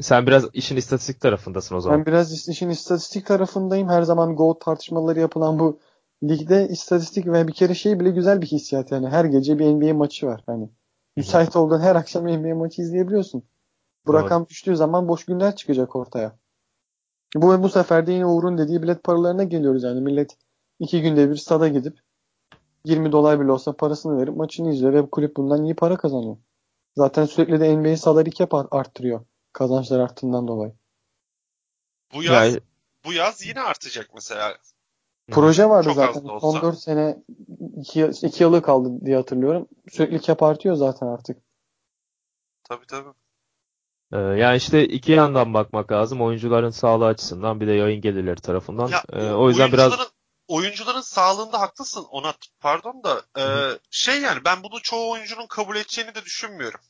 Sen 0.00 0.26
biraz 0.26 0.44
işin 0.52 0.76
istatistik 0.76 1.20
tarafındasın 1.20 1.76
o 1.76 1.80
zaman. 1.80 1.98
Ben 1.98 2.06
biraz 2.06 2.48
işin 2.48 2.70
istatistik 2.70 3.26
tarafındayım. 3.26 3.88
Her 3.88 4.02
zaman 4.02 4.36
GOAT 4.36 4.60
tartışmaları 4.60 5.20
yapılan 5.20 5.58
bu 5.58 5.80
ligde 6.24 6.68
istatistik 6.68 7.26
ve 7.26 7.48
bir 7.48 7.52
kere 7.52 7.74
şey 7.74 8.00
bile 8.00 8.10
güzel 8.10 8.42
bir 8.42 8.46
hissiyat 8.46 8.92
yani. 8.92 9.08
Her 9.08 9.24
gece 9.24 9.58
bir 9.58 9.66
NBA 9.66 9.94
maçı 9.94 10.26
var. 10.26 10.42
Hani 10.46 10.70
müsait 11.16 11.56
olduğun 11.56 11.80
her 11.80 11.96
akşam 11.96 12.26
NBA 12.26 12.54
maçı 12.54 12.82
izleyebiliyorsun. 12.82 13.42
Bu 14.06 14.12
Evet. 14.14 14.24
rakam 14.24 14.46
düştüğü 14.48 14.76
zaman 14.76 15.08
boş 15.08 15.24
günler 15.24 15.56
çıkacak 15.56 15.96
ortaya. 15.96 16.38
Bu 17.34 17.62
bu 17.62 17.68
sefer 17.68 18.06
de 18.06 18.12
yine 18.12 18.26
Uğur'un 18.26 18.58
dediği 18.58 18.82
bilet 18.82 19.02
paralarına 19.04 19.44
geliyoruz 19.44 19.82
yani. 19.82 20.00
Millet 20.00 20.36
iki 20.78 21.02
günde 21.02 21.30
bir 21.30 21.36
stada 21.36 21.68
gidip 21.68 21.98
20 22.84 23.12
dolar 23.12 23.40
bile 23.40 23.52
olsa 23.52 23.72
parasını 23.72 24.18
verip 24.18 24.36
maçını 24.36 24.72
izliyor 24.72 24.92
ve 24.92 25.10
kulüp 25.10 25.36
bundan 25.36 25.64
iyi 25.64 25.74
para 25.76 25.96
kazanıyor. 25.96 26.36
Zaten 26.96 27.24
sürekli 27.24 27.60
de 27.60 27.76
NBA 27.76 27.96
salary 27.96 28.30
cap 28.30 28.54
art- 28.54 28.68
arttırıyor. 28.70 29.24
Kazançlar 29.52 30.00
arttığından 30.00 30.48
dolayı. 30.48 30.72
Bu 32.14 32.22
yaz 32.22 32.52
Yani 32.52 32.60
bu 33.04 33.12
yaz 33.12 33.46
yine 33.46 33.60
artacak 33.60 34.10
mesela. 34.14 34.56
Proje 35.30 35.68
vardı 35.68 35.88
Çok 35.88 35.94
zaten. 35.94 36.38
Son 36.40 36.62
4 36.62 36.78
sene 36.78 37.16
2, 37.76 38.10
2 38.22 38.42
yılı 38.42 38.62
kaldı 38.62 39.06
diye 39.06 39.16
hatırlıyorum. 39.16 39.68
Sürekli 39.92 40.22
cap 40.22 40.42
artıyor 40.42 40.74
zaten 40.74 41.06
artık. 41.06 41.38
Tabii 42.64 42.86
tabii. 42.86 43.08
Ee, 44.12 44.18
yani 44.18 44.56
işte 44.56 44.88
iki 44.88 45.12
yandan 45.12 45.54
bakmak 45.54 45.92
lazım. 45.92 46.22
Oyuncuların 46.22 46.70
sağlığı 46.70 47.06
açısından 47.06 47.60
bir 47.60 47.66
de 47.66 47.72
yayın 47.72 48.00
gelirleri 48.00 48.40
tarafından. 48.40 48.88
Ya, 48.88 49.02
Ee, 49.12 49.30
o 49.30 49.48
yüzden 49.48 49.72
biraz 49.72 49.86
oyuncuların 49.86 50.10
oyuncuların 50.48 51.00
sağlığında 51.00 51.60
haklısın 51.60 52.04
Onat. 52.10 52.36
Pardon 52.60 53.02
da 53.04 53.22
e, 53.40 53.44
şey 53.90 54.20
yani 54.20 54.40
ben 54.44 54.62
bunu 54.62 54.82
çoğu 54.82 55.10
oyuncunun 55.10 55.46
kabul 55.46 55.76
edeceğini 55.76 56.14
de 56.14 56.24
düşünmüyorum. 56.24 56.80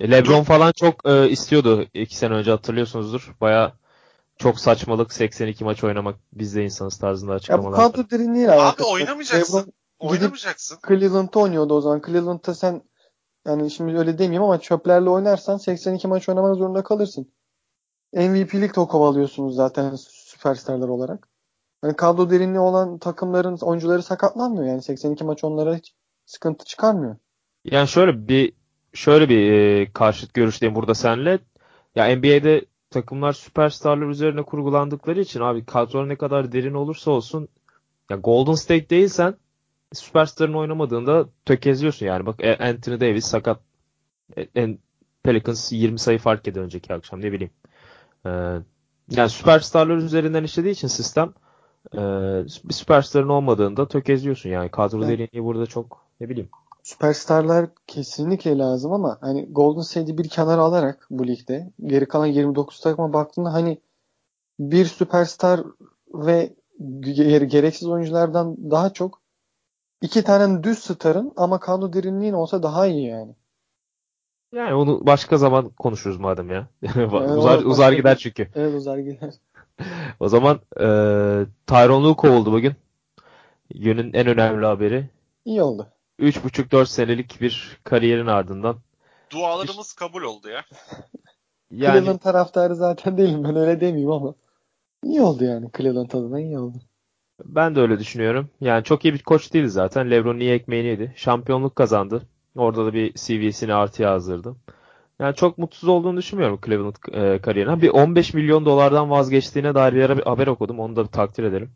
LeBron 0.00 0.40
Dur. 0.40 0.44
falan 0.44 0.72
çok 0.72 1.08
e, 1.08 1.28
istiyordu 1.30 1.86
iki 1.94 2.16
sene 2.16 2.34
önce 2.34 2.50
hatırlıyorsunuzdur. 2.50 3.34
Baya 3.40 3.72
çok 4.38 4.60
saçmalık 4.60 5.12
82 5.12 5.64
maç 5.64 5.84
oynamak 5.84 6.16
biz 6.32 6.54
de 6.56 6.64
insanız 6.64 6.98
tarzında 6.98 7.32
Ya 7.32 7.34
bu 7.34 7.36
açıklamalar. 7.38 7.76
kadro 7.76 8.10
derinliğiyle 8.10 8.52
Abi 8.52 8.60
alakalı. 8.60 8.88
oynamayacaksın. 8.90 9.58
LeBron, 9.58 9.72
Oynamayacaksın. 9.98 10.78
Cleveland'da 10.88 11.38
oynuyordu 11.38 11.74
o 11.74 11.80
zaman. 11.80 12.02
Cleveland'da 12.06 12.54
sen 12.54 12.82
yani 13.46 13.70
şimdi 13.70 13.98
öyle 13.98 14.18
demeyeyim 14.18 14.42
ama 14.42 14.60
çöplerle 14.60 15.10
oynarsan 15.10 15.56
82 15.56 16.08
maç 16.08 16.28
oynamak 16.28 16.56
zorunda 16.56 16.82
kalırsın. 16.82 17.32
MVP'lik 18.14 18.76
de 18.76 18.80
kovalıyorsunuz 18.80 19.54
zaten 19.54 19.94
süperstarlar 19.96 20.88
olarak. 20.88 21.28
Yani 21.84 21.96
kadro 21.96 22.30
derinliği 22.30 22.58
olan 22.60 22.98
takımların 22.98 23.58
oyuncuları 23.62 24.02
sakatlanmıyor. 24.02 24.66
Yani 24.66 24.82
82 24.82 25.24
maç 25.24 25.44
onlara 25.44 25.76
hiç 25.76 25.94
sıkıntı 26.26 26.64
çıkarmıyor. 26.64 27.16
Yani 27.64 27.88
şöyle 27.88 28.28
bir 28.28 28.52
şöyle 28.92 29.28
bir 29.28 29.52
e, 29.52 29.92
karşıt 29.92 30.34
görüşteyim 30.34 30.74
burada 30.74 30.94
senle. 30.94 31.38
Ya 31.94 32.16
NBA'de 32.16 32.64
takımlar 32.94 33.32
süperstarlar 33.32 34.06
üzerine 34.06 34.42
kurgulandıkları 34.42 35.20
için 35.20 35.40
abi 35.40 35.64
kadro 35.64 36.08
ne 36.08 36.16
kadar 36.16 36.52
derin 36.52 36.74
olursa 36.74 37.10
olsun 37.10 37.48
ya 38.10 38.16
Golden 38.16 38.54
State 38.54 38.90
değilsen 38.90 39.34
süperstarın 39.92 40.54
oynamadığında 40.54 41.28
tökezliyorsun 41.44 42.06
yani. 42.06 42.26
Bak 42.26 42.44
e, 42.44 42.56
Anthony 42.56 43.00
Davis 43.00 43.24
sakat. 43.24 43.60
E, 44.36 44.46
en 44.54 44.78
Pelicans 45.22 45.72
20 45.72 45.98
sayı 45.98 46.18
fark 46.18 46.48
ediyor 46.48 46.64
önceki 46.64 46.94
akşam 46.94 47.20
ne 47.20 47.32
bileyim. 47.32 47.52
Ee, 48.26 48.30
yani 49.10 49.30
süperstarlar 49.30 49.96
üzerinden 49.96 50.44
işlediği 50.44 50.72
için 50.72 50.88
sistem 50.88 51.32
e, 51.94 51.98
bir 52.64 52.74
süperstarın 52.74 53.28
olmadığında 53.28 53.88
tökezliyorsun 53.88 54.50
yani. 54.50 54.68
Kadro 54.70 54.98
Evet. 54.98 55.08
derinliği 55.08 55.44
burada 55.44 55.66
çok 55.66 56.06
ne 56.20 56.28
bileyim. 56.28 56.48
Süperstarlar 56.84 57.68
kesinlikle 57.86 58.58
lazım 58.58 58.92
ama 58.92 59.18
hani 59.20 59.46
Golden 59.52 59.80
State'i 59.80 60.18
bir 60.18 60.28
kenara 60.28 60.60
alarak 60.60 61.06
bu 61.10 61.26
ligde 61.26 61.72
geri 61.86 62.08
kalan 62.08 62.26
29 62.26 62.80
takıma 62.80 63.12
baktığında 63.12 63.52
hani 63.52 63.78
bir 64.58 64.84
süperstar 64.84 65.60
ve 66.14 66.54
ge- 66.80 67.44
gereksiz 67.44 67.88
oyunculardan 67.88 68.70
daha 68.70 68.92
çok 68.92 69.22
iki 70.02 70.24
tane 70.24 70.64
düz 70.64 70.78
starın 70.78 71.32
ama 71.36 71.60
kadro 71.60 71.92
derinliğin 71.92 72.32
olsa 72.32 72.62
daha 72.62 72.86
iyi 72.86 73.06
yani. 73.06 73.34
Yani 74.52 74.74
onu 74.74 75.06
başka 75.06 75.36
zaman 75.38 75.68
konuşuruz 75.68 76.16
madem 76.16 76.50
ya. 76.50 76.68
uzar, 77.36 77.62
uzar 77.64 77.92
gider 77.92 78.16
çünkü. 78.16 78.48
Evet 78.54 78.74
uzar 78.74 78.98
gider. 78.98 79.34
O 80.20 80.28
zaman 80.28 80.60
e, 80.80 80.86
Tyronn 81.66 82.04
Lue 82.04 82.14
kovuldu 82.16 82.52
bugün. 82.52 82.72
Günün 83.74 84.12
en 84.12 84.26
önemli 84.26 84.66
haberi. 84.66 85.08
İyi 85.44 85.62
oldu. 85.62 85.93
3,5-4 86.20 86.86
senelik 86.86 87.40
bir 87.40 87.78
kariyerin 87.84 88.26
ardından. 88.26 88.76
Dualarımız 89.32 89.92
kabul 89.92 90.22
oldu 90.22 90.48
ya. 90.48 90.64
Yani 91.70 92.00
Cleveland 92.00 92.18
taraftarı 92.20 92.76
zaten 92.76 93.18
değilim 93.18 93.44
ben 93.44 93.56
öyle 93.56 93.80
demeyeyim 93.80 94.10
ama 94.10 94.34
iyi 95.04 95.22
oldu 95.22 95.44
yani 95.44 95.70
Cleveland 95.76 96.10
adına 96.12 96.40
iyi 96.40 96.58
oldu. 96.58 96.78
ben 97.44 97.74
de 97.76 97.80
öyle 97.80 97.98
düşünüyorum. 97.98 98.50
Yani 98.60 98.84
çok 98.84 99.04
iyi 99.04 99.14
bir 99.14 99.22
koç 99.22 99.52
değil 99.52 99.68
zaten. 99.68 100.10
LeBron 100.10 100.40
iyi 100.40 100.50
ekmeğini 100.50 100.88
yedi. 100.88 101.12
Şampiyonluk 101.16 101.76
kazandı. 101.76 102.22
Orada 102.56 102.86
da 102.86 102.92
bir 102.94 103.12
CV'sini 103.14 103.74
artıya 103.74 104.10
yazdırdı. 104.10 104.56
Yani 105.18 105.34
çok 105.34 105.58
mutsuz 105.58 105.88
olduğunu 105.88 106.16
düşünmüyorum 106.16 106.60
Cleveland 106.66 106.94
e, 107.12 107.38
kariyerine. 107.42 107.82
Bir 107.82 107.88
15 107.88 108.34
milyon 108.34 108.64
dolardan 108.66 109.10
vazgeçtiğine 109.10 109.74
dair 109.74 109.92
bir 110.16 110.22
haber 110.22 110.46
okudum. 110.46 110.80
Onu 110.80 110.96
da 110.96 111.02
bir 111.04 111.08
takdir 111.10 111.44
edelim. 111.44 111.70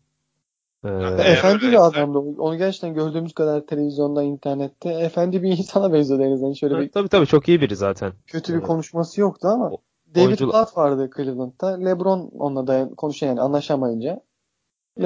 E, 0.85 0.89
Eğer 0.89 1.33
efendi 1.33 1.63
bir 1.63 1.87
adamdı. 1.87 2.19
Onu 2.19 2.59
gerçekten 2.59 2.95
gördüğümüz 2.95 3.33
kadar 3.33 3.67
televizyonda, 3.67 4.23
internette 4.23 4.89
efendi 4.91 5.43
bir 5.43 5.49
insana 5.59 5.93
benziyordu 5.93 6.23
en 6.25 6.33
azından. 6.33 6.53
Şöyle 6.53 6.79
bir 6.81 6.91
tabii 6.93 7.09
tabii 7.09 7.27
çok 7.27 7.49
iyi 7.49 7.61
biri 7.61 7.77
zaten. 7.77 8.13
kötü 8.27 8.55
bir 8.55 8.61
konuşması 8.61 9.21
yoktu 9.21 9.49
ama 9.49 9.71
O- 9.71 9.79
David 10.15 10.27
oyuncu- 10.27 10.49
Blatt 10.53 10.77
vardı 10.77 11.11
Cleveland'da. 11.17 11.67
LeBron 11.79 12.31
onunla 12.39 12.67
da 12.67 12.91
konuşan 12.97 13.27
yani 13.27 13.41
anlaşamayınca 13.41 14.09
Yani 14.09 14.21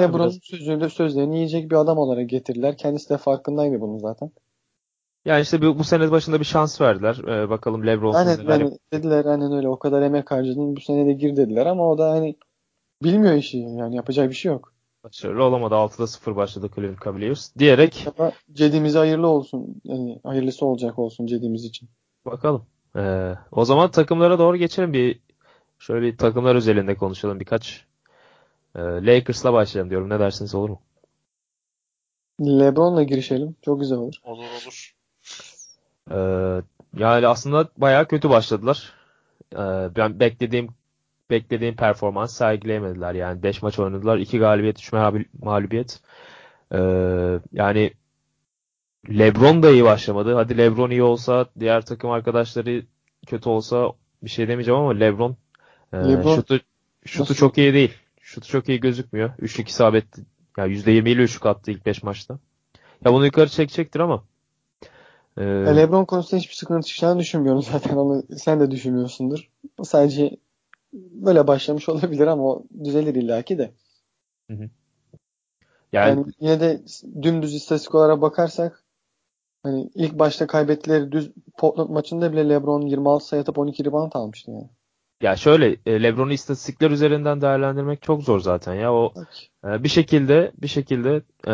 LeBron'un 0.03 0.23
biraz- 0.25 0.39
sözünü, 0.43 0.89
sözlerini 0.89 1.35
yiyecek 1.35 1.71
bir 1.71 1.75
adam 1.75 1.97
olarak 1.97 2.29
getirdiler. 2.29 2.77
Kendisi 2.77 3.09
de 3.09 3.17
farkındaydı 3.17 3.81
bunun 3.81 3.97
zaten. 3.97 4.31
Yani 5.25 5.41
işte 5.41 5.61
bu, 5.61 5.79
bu 5.79 5.83
sene 5.83 6.11
başında 6.11 6.39
bir 6.39 6.45
şans 6.45 6.81
verdiler. 6.81 7.21
Ee, 7.27 7.49
bakalım 7.49 7.87
LeBron 7.87 8.13
Aynen 8.13 8.39
neler 8.39 8.59
yani 8.59 8.77
dediler 8.93 9.25
aynen 9.25 9.51
öyle 9.51 9.67
o 9.69 9.79
kadar 9.79 10.01
emek 10.01 10.31
harcadın 10.31 10.75
bu 10.75 10.81
sene 10.81 11.05
de 11.05 11.13
gir 11.13 11.35
dediler 11.35 11.65
ama 11.65 11.89
o 11.91 11.97
da 11.97 12.11
hani 12.11 12.35
bilmiyor 13.03 13.33
işi 13.33 13.57
yani 13.57 13.95
yapacak 13.95 14.29
bir 14.29 14.35
şey 14.35 14.51
yok. 14.51 14.72
Başarılı 15.03 15.43
olamadı. 15.43 15.75
6'da 15.75 16.07
0 16.07 16.35
başladı 16.35 16.69
Cleveland 16.75 16.97
Cavaliers 17.05 17.55
diyerek 17.59 18.07
Ama 18.17 18.31
Cedi'mize 18.53 18.97
hayırlı 18.99 19.27
olsun. 19.27 19.81
Yani 19.83 20.19
hayırlısı 20.23 20.65
olacak 20.65 20.99
olsun 20.99 21.25
Cedi'miz 21.25 21.65
için. 21.65 21.89
bakalım. 22.25 22.65
Ee, 22.95 23.33
o 23.51 23.65
zaman 23.65 23.91
takımlara 23.91 24.39
doğru 24.39 24.57
geçelim. 24.57 24.93
Bir 24.93 25.19
şöyle 25.79 26.05
bir 26.05 26.17
takımlar 26.17 26.55
özelinde 26.55 26.95
konuşalım 26.95 27.39
birkaç. 27.39 27.85
Ee, 28.75 28.79
Lakers'la 28.81 29.53
başlayalım 29.53 29.89
diyorum. 29.89 30.09
Ne 30.09 30.19
dersiniz 30.19 30.55
olur 30.55 30.69
mu? 30.69 30.81
LeBron'la 32.41 33.03
girişelim. 33.03 33.55
Çok 33.61 33.79
güzel 33.79 33.97
olur. 33.97 34.15
Olur 34.23 34.43
olur. 34.43 34.95
Ee, 36.11 36.61
yani 36.97 37.27
aslında 37.27 37.69
bayağı 37.77 38.07
kötü 38.07 38.29
başladılar. 38.29 38.93
Ee, 39.53 39.57
ben 39.95 40.19
beklediğim 40.19 40.67
beklediğim 41.33 41.75
performans 41.75 42.37
sergileyemediler. 42.37 43.13
Yani 43.13 43.43
5 43.43 43.61
maç 43.61 43.79
oynadılar. 43.79 44.17
2 44.17 44.39
galibiyet, 44.39 44.79
3 44.79 44.93
mağlubiyet. 45.41 45.99
Ee, 46.71 46.77
yani 47.51 47.93
LeBron 49.09 49.63
da 49.63 49.69
iyi 49.71 49.83
başlamadı. 49.83 50.33
Hadi 50.35 50.57
LeBron 50.57 50.89
iyi 50.89 51.03
olsa, 51.03 51.45
diğer 51.59 51.85
takım 51.85 52.11
arkadaşları 52.11 52.85
kötü 53.27 53.49
olsa 53.49 53.91
bir 54.23 54.29
şey 54.29 54.47
demeyeceğim 54.47 54.79
ama 54.79 54.91
LeBron, 54.93 55.35
e, 55.93 55.97
LeBron 55.97 56.35
şutu 56.35 56.59
şutu 57.05 57.23
nasıl- 57.23 57.35
çok 57.35 57.57
iyi 57.57 57.73
değil. 57.73 57.93
Şutu 58.21 58.47
çok 58.47 58.69
iyi 58.69 58.79
gözükmüyor. 58.79 59.31
Üçlük 59.39 59.67
isabet 59.67 60.05
yani 60.57 60.71
%20 60.73 61.09
ile 61.11 61.21
üçlük 61.21 61.45
attı 61.45 61.71
ilk 61.71 61.85
5 61.85 62.03
maçta. 62.03 62.39
Ya 63.05 63.13
bunu 63.13 63.25
yukarı 63.25 63.49
çekecektir 63.49 63.99
ama 63.99 64.23
e, 65.37 65.43
Ya 65.43 65.71
LeBron 65.75 66.05
konusunda 66.05 66.39
hiçbir 66.41 66.55
sıkıntı 66.55 66.87
çıkacağını 66.87 67.19
düşünmüyorum 67.19 67.61
zaten. 67.61 67.95
Onu 67.95 68.23
sen 68.37 68.59
de 68.59 68.71
düşünmüyorsundur. 68.71 69.49
Sadece 69.83 70.37
böyle 70.93 71.47
başlamış 71.47 71.89
olabilir 71.89 72.27
ama 72.27 72.43
o 72.43 72.63
düzelir 72.83 73.15
illaki 73.15 73.57
de. 73.57 73.71
yani, 75.91 76.09
Yani 76.09 76.25
yine 76.39 76.59
de 76.59 76.81
dümdüz 77.23 77.55
istatistik 77.55 77.95
olarak 77.95 78.21
bakarsak 78.21 78.83
hani 79.63 79.89
ilk 79.95 80.19
başta 80.19 80.47
kaybettileri 80.47 81.11
düz 81.11 81.31
Portland 81.57 81.89
maçında 81.89 82.31
bile 82.33 82.49
LeBron 82.49 82.81
26 82.81 83.25
sayı 83.25 83.41
atıp 83.41 83.57
12 83.57 83.85
rebound 83.85 84.11
almıştı 84.13 84.51
yani. 84.51 84.69
Ya 85.23 85.35
şöyle 85.35 85.77
e, 85.85 86.03
LeBron'u 86.03 86.33
istatistikler 86.33 86.91
üzerinden 86.91 87.41
değerlendirmek 87.41 88.01
çok 88.01 88.23
zor 88.23 88.39
zaten 88.39 88.73
ya. 88.73 88.93
O 88.93 89.13
e, 89.65 89.83
bir 89.83 89.89
şekilde 89.89 90.51
bir 90.61 90.67
şekilde 90.67 91.21
e, 91.47 91.53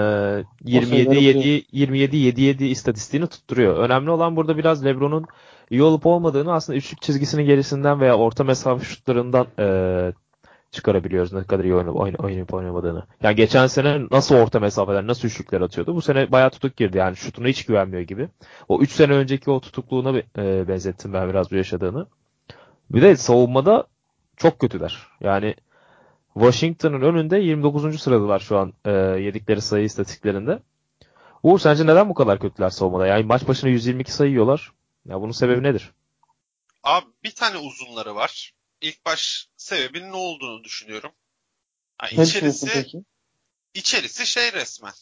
27 0.63 1.05
sayıları 1.05 1.19
7 1.19 1.65
27 1.71 2.17
7 2.17 2.41
7 2.41 2.65
istatistiğini 2.65 3.27
tutturuyor. 3.27 3.77
Önemli 3.77 4.09
olan 4.09 4.35
burada 4.35 4.57
biraz 4.57 4.85
LeBron'un 4.85 5.25
iyi 5.69 5.83
olup 5.83 6.05
olmadığını 6.05 6.53
aslında 6.53 6.77
üçlük 6.77 7.01
çizgisinin 7.01 7.45
gerisinden 7.45 7.99
veya 7.99 8.17
orta 8.17 8.43
mesafe 8.43 8.85
şutlarından 8.85 9.47
e, 9.59 9.65
çıkarabiliyoruz 10.71 11.33
ne 11.33 11.43
kadar 11.43 11.63
iyi 11.63 11.75
oynayıp, 11.75 11.95
oynayıp, 11.95 12.23
oynayıp 12.23 12.53
oynamadığını. 12.53 13.03
Yani 13.23 13.35
geçen 13.35 13.67
sene 13.67 14.01
nasıl 14.11 14.35
orta 14.35 14.59
mesafeler, 14.59 15.07
nasıl 15.07 15.27
üçlükler 15.27 15.61
atıyordu. 15.61 15.95
Bu 15.95 16.01
sene 16.01 16.31
bayağı 16.31 16.49
tutuk 16.49 16.77
girdi 16.77 16.97
yani 16.97 17.15
şutuna 17.15 17.47
hiç 17.47 17.65
güvenmiyor 17.65 18.01
gibi. 18.01 18.29
O 18.69 18.81
3 18.81 18.91
sene 18.91 19.13
önceki 19.13 19.51
o 19.51 19.59
tutukluğuna 19.59 20.17
e, 20.38 20.67
benzettim 20.67 21.13
ben 21.13 21.29
biraz 21.29 21.51
bu 21.51 21.55
yaşadığını. 21.55 22.07
Bir 22.89 23.01
de 23.01 23.17
savunmada 23.17 23.88
çok 24.38 24.60
kötüler. 24.60 25.08
Yani 25.22 25.55
Washington'ın 26.34 27.01
önünde 27.01 27.38
29. 27.38 28.01
sıradalar 28.01 28.39
şu 28.39 28.58
an 28.58 28.74
e, 28.86 28.91
yedikleri 29.22 29.62
sayı 29.62 29.86
istatistiklerinde. 29.86 30.60
Uğur 31.43 31.60
sence 31.60 31.86
neden 31.86 32.10
bu 32.10 32.13
kadar 32.13 32.39
kötüler 32.39 32.69
savunmada? 32.69 33.08
Yani 33.08 33.24
maç 33.24 33.48
başına 33.48 33.69
122 33.69 34.12
sayı 34.12 34.29
yiyorlar. 34.31 34.72
Ya 35.05 35.22
bunun 35.22 35.31
sebebi 35.31 35.63
nedir? 35.63 35.91
Abi 36.84 37.05
bir 37.24 37.31
tane 37.31 37.58
uzunları 37.58 38.15
var. 38.15 38.53
İlk 38.81 39.05
baş 39.05 39.50
sebebinin 39.58 40.12
ne 40.12 40.15
olduğunu 40.15 40.63
düşünüyorum. 40.63 41.12
Yani 42.01 42.24
içerisi, 42.27 42.67
peki? 42.74 43.03
içerisi 43.74 44.25
şey 44.25 44.53
resmen. 44.53 44.93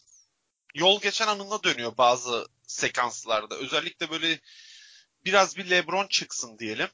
Yol 0.76 1.02
geçen 1.02 1.28
anında 1.28 1.64
dönüyor 1.64 1.98
bazı 1.98 2.46
sekanslarda. 2.68 3.56
Özellikle 3.56 4.10
böyle 4.10 4.40
biraz 5.26 5.58
bir 5.58 5.70
LeBron 5.70 6.08
çıksın 6.08 6.60
diyelim. 6.60 6.88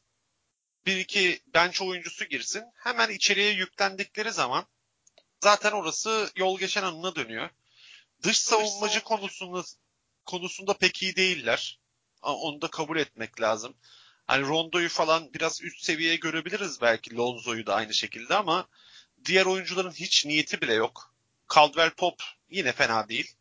Bir 0.86 0.98
iki 0.98 1.42
bench 1.54 1.82
oyuncusu 1.82 2.26
girsin. 2.26 2.64
Hemen 2.76 3.10
içeriye 3.10 3.52
yüklendikleri 3.52 4.32
zaman 4.32 4.66
zaten 5.44 5.72
orası 5.72 6.32
yol 6.36 6.60
geçen 6.60 6.84
anına 6.84 7.16
dönüyor. 7.16 7.50
Dış 8.24 8.40
savunmacı 8.40 9.04
konusunda 9.04 9.64
konusunda 10.26 10.78
pek 10.78 11.04
iyi 11.04 11.16
değiller. 11.16 11.80
Ama 12.22 12.38
Onu 12.38 12.62
da 12.62 12.68
kabul 12.68 12.98
etmek 12.98 13.42
lazım. 13.42 13.76
Hani 14.28 14.48
Rondo'yu 14.48 14.90
falan 14.90 15.34
biraz 15.34 15.62
üst 15.62 15.84
seviyeye 15.86 16.16
görebiliriz 16.16 16.82
belki 16.82 17.16
Lonzo'yu 17.16 17.66
da 17.66 17.76
aynı 17.76 17.94
şekilde 17.94 18.36
ama 18.36 18.68
diğer 19.26 19.46
oyuncuların 19.46 19.92
hiç 19.92 20.26
niyeti 20.26 20.62
bile 20.62 20.74
yok. 20.74 21.14
Caldwell 21.56 21.90
Pop 21.90 22.24
yine 22.50 22.72
fena 22.72 23.10
değil. 23.10 23.36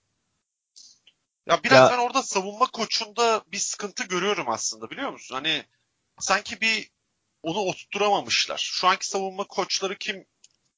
Ya 1.46 1.62
biraz 1.64 1.78
Ya- 1.78 1.90
ben 1.90 1.98
orada 1.98 2.22
savunma 2.22 2.66
koçunda 2.66 3.44
bir 3.46 3.58
sıkıntı 3.58 4.04
görüyorum 4.04 4.48
aslında 4.48 4.90
biliyor 4.90 5.10
musun? 5.12 5.34
Hani 5.34 5.64
sanki 6.20 6.60
bir 6.60 6.90
onu 7.42 7.58
oturtturamamışlar. 7.58 8.58
Şu 8.72 8.88
anki 8.88 9.08
savunma 9.08 9.44
koçları 9.44 9.98
kim 9.98 10.24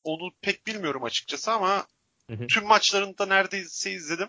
onu 0.04 0.30
pek 0.40 0.66
bilmiyorum 0.66 1.04
açıkçası 1.04 1.52
ama 1.52 1.86
Hı 2.30 2.36
hı. 2.36 2.46
tüm 2.46 2.66
maçlarında 2.66 3.26
neredeyse 3.26 3.92
izledim. 3.92 4.28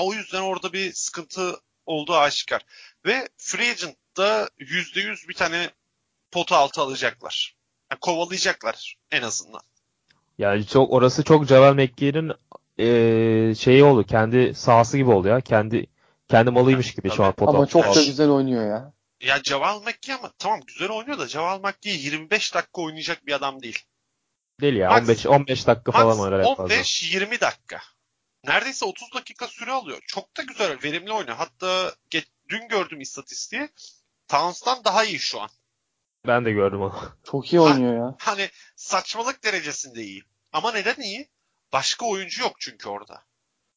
O 0.00 0.14
yüzden 0.14 0.40
orada 0.40 0.72
bir 0.72 0.92
sıkıntı 0.92 1.60
olduğu 1.86 2.14
aşikar. 2.14 2.62
Ve 3.06 3.28
Free 3.36 3.70
Agent'da 3.70 4.50
%100 4.58 5.28
bir 5.28 5.34
tane 5.34 5.70
pot 6.30 6.52
altı 6.52 6.80
alacaklar. 6.80 7.56
Yani 7.90 7.98
kovalayacaklar 8.00 8.96
en 9.10 9.22
azından. 9.22 9.60
Yani 10.38 10.66
çok 10.66 10.92
orası 10.92 11.24
çok 11.24 11.46
Javel 11.46 11.72
McGee'nin 11.72 12.32
e, 12.78 13.54
şeyi 13.54 13.84
oldu. 13.84 14.04
Kendi 14.04 14.54
sahası 14.54 14.96
gibi 14.96 15.10
oldu 15.10 15.28
ya. 15.28 15.40
Kendi 15.40 15.86
kendi 16.28 16.50
malıymış 16.50 16.94
gibi 16.94 17.10
şu 17.10 17.24
an 17.24 17.32
pot 17.32 17.48
Ama 17.48 17.66
çok 17.66 17.84
da 17.84 17.92
Tabii. 17.92 18.06
güzel 18.06 18.28
oynuyor 18.28 18.66
ya. 18.66 18.92
Ya 19.22 19.40
Javal 19.44 19.80
McGee 19.82 20.14
ama 20.14 20.32
tamam 20.38 20.60
güzel 20.66 20.88
oynuyor 20.90 21.18
da 21.18 21.28
Javal 21.28 21.58
McGee 21.60 21.92
25 21.94 22.54
dakika 22.54 22.82
oynayacak 22.82 23.26
bir 23.26 23.32
adam 23.32 23.62
değil. 23.62 23.84
Değil 24.60 24.74
ya. 24.76 24.90
Max- 24.90 25.00
15 25.02 25.26
15 25.26 25.66
dakika 25.66 25.92
falan 25.92 26.06
Max 26.06 26.18
oynar 26.18 26.40
en 26.40 26.54
fazla. 26.54 26.74
15-20 26.74 27.40
dakika. 27.40 27.80
Neredeyse 28.44 28.84
30 28.84 29.14
dakika 29.14 29.48
süre 29.48 29.72
alıyor. 29.72 30.00
Çok 30.06 30.36
da 30.36 30.42
güzel, 30.42 30.78
verimli 30.84 31.12
oynuyor. 31.12 31.36
Hatta 31.36 31.94
ge- 32.10 32.26
dün 32.48 32.68
gördüm 32.68 33.00
istatistiği. 33.00 33.68
Towns'tan 34.28 34.84
daha 34.84 35.04
iyi 35.04 35.18
şu 35.18 35.40
an. 35.40 35.50
Ben 36.26 36.44
de 36.44 36.52
gördüm 36.52 36.80
onu. 36.80 37.16
Çok 37.30 37.52
iyi 37.52 37.60
oynuyor 37.60 37.94
ya. 37.96 38.16
Hani 38.18 38.50
saçmalık 38.76 39.44
derecesinde 39.44 40.02
iyi. 40.02 40.22
Ama 40.52 40.72
neden 40.72 41.02
iyi? 41.02 41.30
Başka 41.72 42.06
oyuncu 42.06 42.42
yok 42.42 42.56
çünkü 42.60 42.88
orada. 42.88 43.24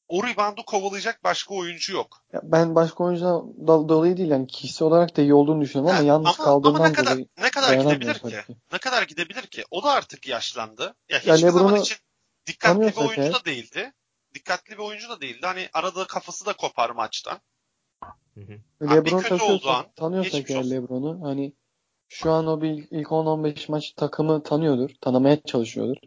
O 0.07 0.23
reboundu 0.23 0.63
kovalayacak 0.65 1.23
başka 1.23 1.53
oyuncu 1.55 1.93
yok. 1.93 2.21
Ya 2.33 2.41
Ben 2.43 2.75
başka 2.75 3.03
oyuncudan 3.03 3.53
do- 3.65 3.89
dolayı 3.89 4.17
değil 4.17 4.29
yani 4.29 4.47
kişisel 4.47 4.87
olarak 4.87 5.17
da 5.17 5.21
iyi 5.21 5.33
olduğunu 5.33 5.61
düşünüyorum 5.61 5.89
ama 5.89 5.99
Ha, 5.99 6.03
yalnız 6.07 6.25
ama, 6.39 6.45
kaldığından 6.45 6.75
ama 6.75 6.87
ne 6.87 6.93
kadar 6.93 7.11
dolayı 7.13 7.27
ne 7.37 7.49
kadar 7.49 7.73
gidebilir 7.73 8.13
ki? 8.13 8.21
ki. 8.29 8.55
Ne 8.71 8.77
kadar 8.77 9.03
gidebilir 9.03 9.41
ki? 9.41 9.63
O 9.71 9.83
da 9.83 9.91
artık 9.91 10.27
yaşlandı. 10.27 10.95
Ya 11.09 11.19
Ya 11.25 11.35
hiçbir 11.35 11.49
zaman 11.49 11.67
LeBron'u 11.67 11.81
için 11.81 11.97
dikkatli 12.47 12.81
bir 12.81 12.95
oyuncu 12.95 13.21
eğer- 13.21 13.33
da 13.33 13.45
değildi. 13.45 13.93
Dikkatli 14.33 14.71
bir 14.73 14.83
oyuncu 14.83 15.09
da 15.09 15.21
değildi. 15.21 15.45
Hani 15.45 15.69
arada 15.73 16.07
kafası 16.07 16.45
da 16.45 16.53
kopar 16.53 16.89
maçtan. 16.89 17.39
Hı 18.33 18.41
hı. 18.41 18.59
bir 18.81 18.89
LeBron 18.89 19.19
kötü 19.19 19.33
olduğu 19.43 19.59
tanıyorsak, 19.59 19.85
an 19.85 19.91
tanıyorsak 19.95 20.49
eğer. 20.49 20.69
LeBron'u 20.69 21.19
hani 21.23 21.53
şu 22.09 22.31
an 22.31 22.47
o 22.47 22.61
bir 22.61 22.87
ilk 22.91 23.07
10-15 23.11 23.71
maç 23.71 23.91
takımı 23.91 24.43
tanıyordur. 24.43 24.89
Tanımaya 25.01 25.43
çalışıyordur. 25.43 25.97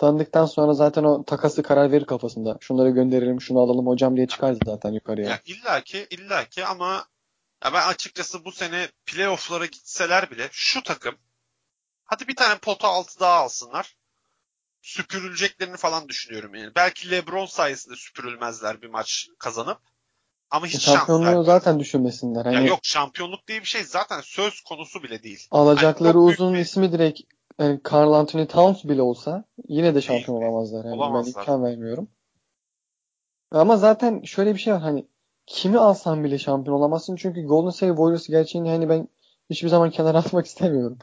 Tanıdıktan 0.00 0.46
sonra 0.46 0.74
zaten 0.74 1.04
o 1.04 1.24
takası 1.24 1.62
karar 1.62 1.92
verir 1.92 2.04
kafasında. 2.04 2.58
Şunları 2.60 2.90
gönderelim, 2.90 3.40
şunu 3.40 3.60
alalım 3.60 3.86
hocam 3.86 4.16
diye 4.16 4.26
çıkar 4.26 4.56
zaten 4.66 4.92
yukarıya. 4.92 5.28
Ya 5.30 5.40
illaki 5.44 6.06
illaki 6.10 6.66
ama 6.66 7.04
ya 7.64 7.72
ben 7.72 7.88
açıkçası 7.88 8.44
bu 8.44 8.52
sene 8.52 8.88
playoff'lara 9.06 9.66
gitseler 9.66 10.30
bile 10.30 10.48
şu 10.52 10.82
takım 10.82 11.14
hadi 12.04 12.28
bir 12.28 12.36
tane 12.36 12.58
pota 12.58 12.88
altı 12.88 13.20
daha 13.20 13.34
alsınlar. 13.34 13.96
Süpürüleceklerini 14.82 15.76
falan 15.76 16.08
düşünüyorum 16.08 16.54
yani. 16.54 16.74
Belki 16.74 17.10
LeBron 17.10 17.46
sayesinde 17.46 17.96
süpürülmezler 17.96 18.82
bir 18.82 18.88
maç 18.88 19.28
kazanıp. 19.38 19.78
Ama 20.50 20.66
hiç 20.66 20.82
şans 20.82 20.96
Şampiyonluğu 20.96 21.44
zaten 21.44 21.80
düşünmesinler. 21.80 22.44
Ya 22.46 22.52
Hani 22.52 22.68
yok 22.68 22.80
şampiyonluk 22.82 23.48
diye 23.48 23.60
bir 23.60 23.66
şey 23.66 23.84
zaten 23.84 24.20
söz 24.20 24.60
konusu 24.60 25.02
bile 25.02 25.22
değil. 25.22 25.48
alacakları 25.50 26.18
Hani 26.18 26.26
uzun 26.26 26.54
bir- 26.54 26.58
ismi 26.58 26.92
direkt 26.92 27.20
yani 27.60 27.80
Carl 27.92 28.12
Anthony 28.12 28.46
Towns 28.46 28.84
bile 28.84 29.02
olsa 29.02 29.44
yine 29.68 29.94
de 29.94 30.00
şampiyon 30.00 30.36
olamazlar. 30.42 30.84
Yani 30.84 30.94
Olamazlar. 30.96 31.34
ben 31.36 31.40
imkan 31.40 31.64
vermiyorum. 31.64 32.08
Ama 33.50 33.76
zaten 33.76 34.22
şöyle 34.22 34.54
bir 34.54 34.60
şey 34.60 34.72
var 34.74 34.80
hani 34.80 35.06
kimi 35.46 35.78
alsan 35.78 36.24
bile 36.24 36.38
şampiyon 36.38 36.76
olamazsın 36.76 37.16
çünkü 37.16 37.42
Golden 37.42 37.70
State 37.70 37.92
Warriors 37.92 38.28
gerçeğini 38.28 38.70
hani 38.70 38.88
ben 38.88 39.08
hiçbir 39.50 39.68
zaman 39.68 39.90
kenara 39.96 40.18
atmak 40.18 40.46
istemiyorum. 40.46 40.98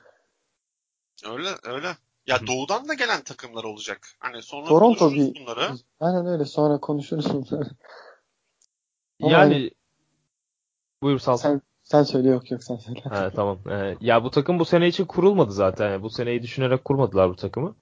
Öyle 1.26 1.50
öyle. 1.64 1.98
Ya 2.28 2.48
doğudan 2.48 2.88
da 2.88 2.94
gelen 2.94 3.22
takımlar 3.22 3.64
olacak. 3.64 4.08
Hani 4.20 4.42
sonra 4.42 4.66
Toronto 4.68 5.00
konuşuruz 5.00 5.36
bir- 5.36 5.42
bunları. 5.42 5.72
Aynen 6.00 6.26
öyle 6.26 6.46
sonra 6.46 6.80
konuşuruz 6.80 7.34
bunları. 7.34 7.70
Yani 9.20 9.72
buyur 11.02 11.20
Salsan. 11.20 11.62
Sen, 11.92 12.04
söyle 12.04 12.30
yok 12.30 12.52
yok 12.52 12.64
sen 12.64 12.76
söyle. 12.76 13.02
Ha, 13.10 13.30
tamam. 13.36 13.58
Ee, 13.70 13.96
ya 14.02 14.24
bu 14.24 14.32
takım 14.32 14.60
bu 14.60 14.66
sene 14.66 14.88
için 14.88 15.06
kurulmadı 15.06 15.52
zaten. 15.52 15.90
Yani 15.92 16.04
bu 16.04 16.10
seneyi 16.10 16.42
düşünerek 16.42 16.86
kurmadılar 16.86 17.30
bu 17.30 17.36
takımı. 17.36 17.76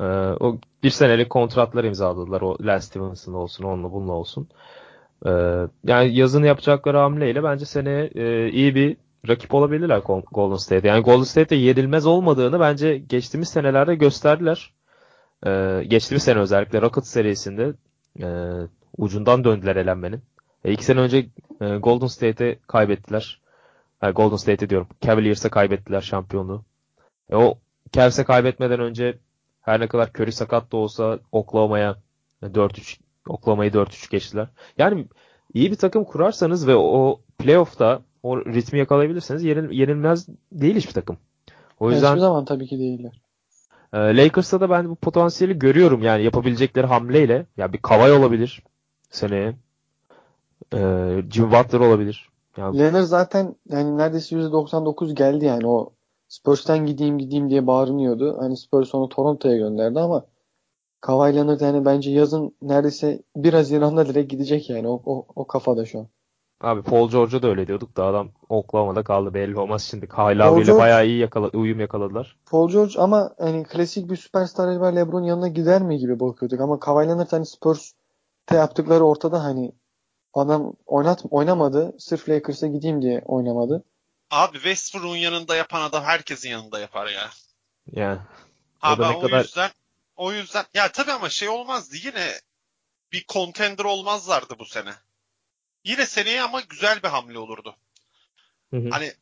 Ee, 0.00 0.04
o 0.40 0.58
bir 0.82 0.90
senelik 0.90 1.30
kontratlar 1.30 1.84
imzaladılar. 1.84 2.40
O 2.40 2.56
Lance 2.60 2.82
Stevenson 2.82 3.32
olsun, 3.34 3.64
onunla 3.64 3.92
bununla 3.92 4.12
olsun. 4.12 4.48
Ee, 5.26 5.30
yani 5.84 6.14
yazın 6.14 6.42
yapacakları 6.42 6.98
hamleyle 6.98 7.42
bence 7.42 7.64
seneye 7.64 8.10
e, 8.14 8.50
iyi 8.50 8.74
bir 8.74 8.96
rakip 9.28 9.54
olabilirler 9.54 9.98
Gol- 9.98 10.22
Golden 10.32 10.56
State. 10.56 10.88
Yani 10.88 11.02
Golden 11.02 11.22
State'de 11.22 11.56
yenilmez 11.56 12.06
olmadığını 12.06 12.60
bence 12.60 12.98
geçtiğimiz 12.98 13.48
senelerde 13.48 13.94
gösterdiler. 13.94 14.72
Ee, 15.46 15.84
geçtiğimiz 15.88 16.22
sene 16.22 16.38
özellikle 16.38 16.82
Rockets 16.82 17.10
serisinde 17.10 17.72
e, 18.22 18.28
ucundan 18.98 19.44
döndüler 19.44 19.76
elenmenin. 19.76 20.22
E, 20.64 20.72
iki 20.72 20.84
sene 20.84 21.00
önce 21.00 21.26
e, 21.60 21.76
Golden 21.76 22.06
State'e 22.06 22.58
kaybettiler. 22.66 23.40
Golden 24.00 24.36
State'e 24.36 24.70
diyorum. 24.70 24.88
Cavaliers'e 25.06 25.48
kaybettiler 25.48 26.00
şampiyonluğu. 26.00 26.64
E, 27.30 27.36
o 27.36 27.58
Cavs'e 27.92 28.24
kaybetmeden 28.24 28.80
önce 28.80 29.18
her 29.60 29.80
ne 29.80 29.86
kadar 29.88 30.08
Curry 30.08 30.32
sakat 30.32 30.72
da 30.72 30.76
olsa 30.76 31.18
Oklahoma'ya 31.32 31.96
4-3 32.42 32.98
Oklahoma'yı 33.28 33.70
4-3 33.70 34.10
geçtiler. 34.10 34.48
Yani 34.78 35.06
iyi 35.54 35.70
bir 35.70 35.76
takım 35.76 36.04
kurarsanız 36.04 36.66
ve 36.68 36.76
o 36.76 37.20
playoff'ta 37.38 38.02
o 38.22 38.44
ritmi 38.44 38.78
yakalayabilirseniz 38.78 39.44
yenil, 39.44 39.70
yenilmez 39.70 40.26
değil 40.52 40.76
hiçbir 40.76 40.92
takım. 40.92 41.16
O 41.80 41.90
yüzden 41.90 42.08
Hiçbir 42.08 42.20
zaman 42.20 42.44
tabii 42.44 42.66
ki 42.66 42.78
değiller. 42.78 43.20
e, 43.92 43.98
Lakers'ta 43.98 44.60
da 44.60 44.70
ben 44.70 44.88
bu 44.90 44.94
potansiyeli 44.96 45.58
görüyorum 45.58 46.02
yani 46.02 46.22
yapabilecekleri 46.24 46.86
hamleyle. 46.86 47.46
Ya 47.56 47.72
bir 47.72 47.78
Kawhi 47.78 48.12
olabilir 48.12 48.62
seneye. 49.10 49.54
E, 50.74 50.78
Jimmy 51.30 51.52
Butler 51.52 51.80
olabilir. 51.80 52.28
Ya, 52.58 52.72
Leonard 52.72 53.04
zaten 53.04 53.54
yani 53.68 53.98
neredeyse 53.98 54.36
%99 54.36 55.14
geldi 55.14 55.44
yani 55.44 55.66
o 55.66 55.92
Spurs'tan 56.28 56.86
gideyim 56.86 57.18
gideyim 57.18 57.50
diye 57.50 57.66
bağırınıyordu. 57.66 58.36
Hani 58.40 58.56
Spurs 58.56 58.94
onu 58.94 59.08
Toronto'ya 59.08 59.56
gönderdi 59.56 60.00
ama 60.00 60.24
Kawhi 61.00 61.36
Leonard 61.36 61.60
yani 61.60 61.84
bence 61.84 62.10
yazın 62.10 62.56
neredeyse 62.62 63.22
1 63.36 63.52
Haziran'da 63.52 64.06
direkt 64.06 64.30
gidecek 64.30 64.70
yani 64.70 64.88
o, 64.88 65.02
o, 65.06 65.26
o 65.34 65.46
kafada 65.46 65.84
şu 65.84 65.98
an. 65.98 66.08
Abi 66.60 66.82
Paul 66.82 67.10
George'a 67.10 67.42
da 67.42 67.48
öyle 67.48 67.66
diyorduk 67.66 67.96
da 67.96 68.04
adam 68.04 68.28
Oklahoma'da 68.48 69.02
kaldı 69.02 69.34
belli 69.34 69.58
olmaz 69.58 69.82
şimdi. 69.82 70.08
Kyle 70.08 70.38
Paul 70.38 70.62
George- 70.62 70.78
bayağı 70.78 71.06
iyi 71.06 71.18
yakala, 71.18 71.48
uyum 71.48 71.80
yakaladılar. 71.80 72.38
Paul 72.50 72.68
George 72.68 72.92
ama 72.98 73.34
hani 73.38 73.64
klasik 73.64 74.10
bir 74.10 74.16
süperstar 74.16 74.68
acaba 74.68 74.86
LeBron 74.86 75.22
yanına 75.22 75.48
gider 75.48 75.82
mi 75.82 75.98
gibi 75.98 76.20
bakıyorduk 76.20 76.60
ama 76.60 76.80
Kawhi 76.80 77.08
Leonard 77.08 77.32
hani 77.32 77.46
Spurs'te 77.46 78.56
yaptıkları 78.56 79.04
ortada 79.04 79.44
hani 79.44 79.72
adam 80.34 80.72
oynat 80.86 81.22
oynamadı 81.30 81.96
sırf 81.98 82.28
Lakers'a 82.28 82.66
gideyim 82.66 83.02
diye 83.02 83.22
oynamadı. 83.24 83.84
Abi 84.30 84.56
Westbrook'un 84.56 85.16
yanında 85.16 85.56
yapan 85.56 85.80
adam 85.82 86.04
herkesin 86.04 86.48
yanında 86.50 86.78
yapar 86.80 87.06
ya. 87.06 87.30
Yani 87.92 88.18
Ha 88.78 88.92
O 88.92 89.16
o 89.16 89.20
kadar- 89.20 89.42
yüzden 89.44 89.70
o 90.16 90.32
yüzden 90.32 90.64
ya 90.74 90.92
tabii 90.92 91.12
ama 91.12 91.28
şey 91.28 91.48
olmazdı 91.48 91.96
yine 91.96 92.40
bir 93.12 93.24
contender 93.28 93.84
olmazlardı 93.84 94.58
bu 94.58 94.64
sene. 94.64 94.94
Yine 95.84 96.06
seneye 96.06 96.42
ama 96.42 96.60
güzel 96.60 97.02
bir 97.02 97.08
hamle 97.08 97.38
olurdu. 97.38 97.76
Hı 98.70 98.76
hı. 98.76 98.88
Hani 98.90 99.12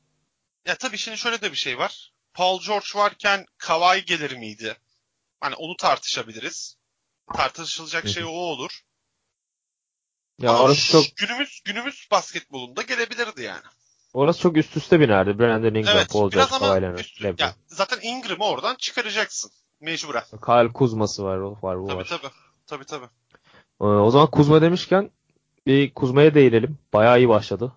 ya 0.67 0.75
tabii 0.77 0.99
şimdi 0.99 1.19
şöyle 1.19 1.41
de 1.41 1.53
bir 1.53 1.57
şey 1.57 1.79
var. 1.79 2.13
Paul 2.35 2.61
George 2.61 2.87
varken 2.95 3.47
Kawhi 3.59 4.05
gelir 4.05 4.37
miydi? 4.37 4.77
Hani 5.41 5.55
onu 5.55 5.77
tartışabiliriz. 5.77 6.77
Tartışılacak 7.35 8.05
Hı 8.05 8.09
hı. 8.09 8.13
şey 8.13 8.25
o 8.25 8.29
olur. 8.29 8.81
Ya 10.43 10.51
Ama 10.51 10.63
orası 10.63 10.93
çok 10.93 11.05
günümüz 11.17 11.61
günümüz 11.65 12.09
basketbolunda 12.11 12.83
gelebilirdi 12.83 13.43
yani. 13.43 13.63
orası 14.15 14.41
çok 14.41 14.57
üst 14.57 14.77
üste 14.77 15.01
binerdi. 15.01 15.39
Brandon 15.39 15.75
Ingram, 15.75 15.97
Evet, 15.97 16.13
Paul 16.13 16.33
biraz 16.33 16.51
George, 16.51 16.65
ama 16.65 16.81
Kawhi 16.81 17.01
üst, 17.01 17.41
ya 17.41 17.55
zaten 17.67 17.99
Ingram'ı 18.03 18.45
oradan 18.45 18.75
çıkaracaksın 18.75 19.51
mecburen. 19.81 20.23
Kyle 20.47 20.73
Kuzma'sı 20.73 21.25
var, 21.25 21.37
var, 21.37 21.81
bu 21.81 21.87
Tabii 21.87 21.97
var. 21.99 22.07
tabii. 22.11 22.31
Tabii 22.67 22.85
tabii. 22.85 23.07
Ee, 23.81 23.85
o 23.85 24.11
zaman 24.11 24.31
Kuzma 24.31 24.63
demişken 24.63 25.11
bir 25.67 25.95
Kuzma'ya 25.95 26.35
değinelim. 26.35 26.79
Bayağı 26.93 27.19
iyi 27.19 27.29
başladı. 27.29 27.73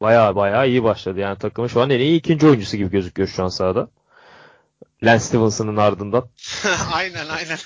Bayağı 0.00 0.36
bayağı 0.36 0.68
iyi 0.68 0.84
başladı. 0.84 1.20
Yani 1.20 1.38
takımın 1.38 1.68
şu 1.68 1.80
an 1.82 1.90
en 1.90 2.00
iyi 2.00 2.18
ikinci 2.18 2.46
oyuncusu 2.46 2.76
gibi 2.76 2.90
gözüküyor 2.90 3.28
şu 3.28 3.44
an 3.44 3.48
sahada. 3.48 3.88
Lance 5.02 5.24
Stevenson'ın 5.24 5.76
ardından. 5.76 6.28
aynen 6.94 7.26
aynen. 7.28 7.58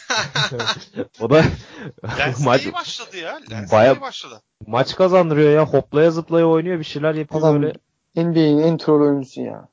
O 1.21 1.31
da 1.31 1.45
Lens 2.19 2.41
maç, 2.45 2.63
iyi 2.65 2.73
başladı 2.73 3.17
ya. 3.17 3.41
Lens 3.51 3.73
Baya- 3.73 3.95
iyi 3.95 4.01
başladı. 4.01 4.43
maç 4.67 4.97
kazandırıyor 4.97 5.53
ya. 5.53 5.67
Hoplaya 5.67 6.11
zıplaya 6.11 6.47
oynuyor. 6.47 6.79
Bir 6.79 6.85
şeyler 6.85 7.15
yapıyor 7.15 7.41
Adam 7.43 7.63
böyle. 7.63 7.73
NBA'in 8.17 8.59
en 8.59 8.79
troll 8.79 9.01
oyuncusu 9.01 9.41
ya. 9.41 9.69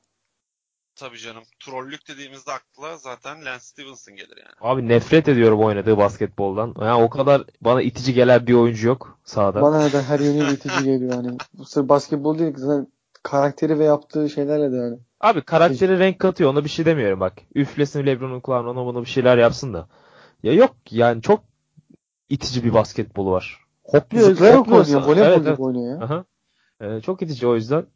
Tabii 0.96 1.18
canım. 1.18 1.42
Trollük 1.60 2.08
dediğimizde 2.08 2.52
akla 2.52 2.96
zaten 2.96 3.44
Lance 3.44 3.60
Stevenson 3.64 4.16
gelir 4.16 4.36
yani. 4.36 4.54
Abi 4.60 4.88
nefret 4.88 5.28
ediyorum 5.28 5.60
oynadığı 5.60 5.98
basketboldan. 5.98 6.74
Yani 6.80 7.02
o 7.02 7.10
kadar 7.10 7.42
bana 7.60 7.82
itici 7.82 8.14
gelen 8.14 8.46
bir 8.46 8.54
oyuncu 8.54 8.86
yok 8.88 9.18
sahada. 9.24 9.62
Bana 9.62 9.92
da 9.92 10.02
her 10.02 10.20
yönüyle 10.20 10.52
itici 10.52 10.84
geliyor 10.84 11.12
hani. 11.12 11.38
Bu 11.54 11.64
sırf 11.64 11.88
basketbol 11.88 12.38
değil 12.38 12.52
zaten 12.56 12.86
karakteri 13.22 13.78
ve 13.78 13.84
yaptığı 13.84 14.30
şeylerle 14.30 14.72
de 14.72 14.76
yani. 14.76 14.98
Abi 15.20 15.40
karakteri 15.42 15.98
renk 15.98 16.18
katıyor. 16.18 16.50
Ona 16.50 16.64
bir 16.64 16.68
şey 16.68 16.84
demiyorum 16.86 17.20
bak. 17.20 17.32
Üflesin 17.54 18.06
Lebron'un 18.06 18.40
kulağına 18.40 18.70
ona 18.70 18.86
bunu 18.86 19.00
bir 19.00 19.08
şeyler 19.08 19.38
yapsın 19.38 19.74
da. 19.74 19.88
Ya 20.42 20.52
yok 20.52 20.74
yani 20.90 21.22
çok 21.22 21.40
itici 22.28 22.64
bir 22.64 22.74
basketbolu 22.74 23.30
var. 23.30 23.64
hopluyor, 23.84 24.24
Zıplayarak 24.30 24.68
oynuyor. 24.68 25.02
Voleybol 25.02 25.16
Evet, 25.16 25.42
evet. 25.46 25.60
oynuyor 25.60 25.98
ya. 25.98 26.04
Aha. 26.04 26.24
Ee, 26.80 27.00
çok 27.00 27.22
itici 27.22 27.46
o 27.46 27.54
yüzden. 27.54 27.86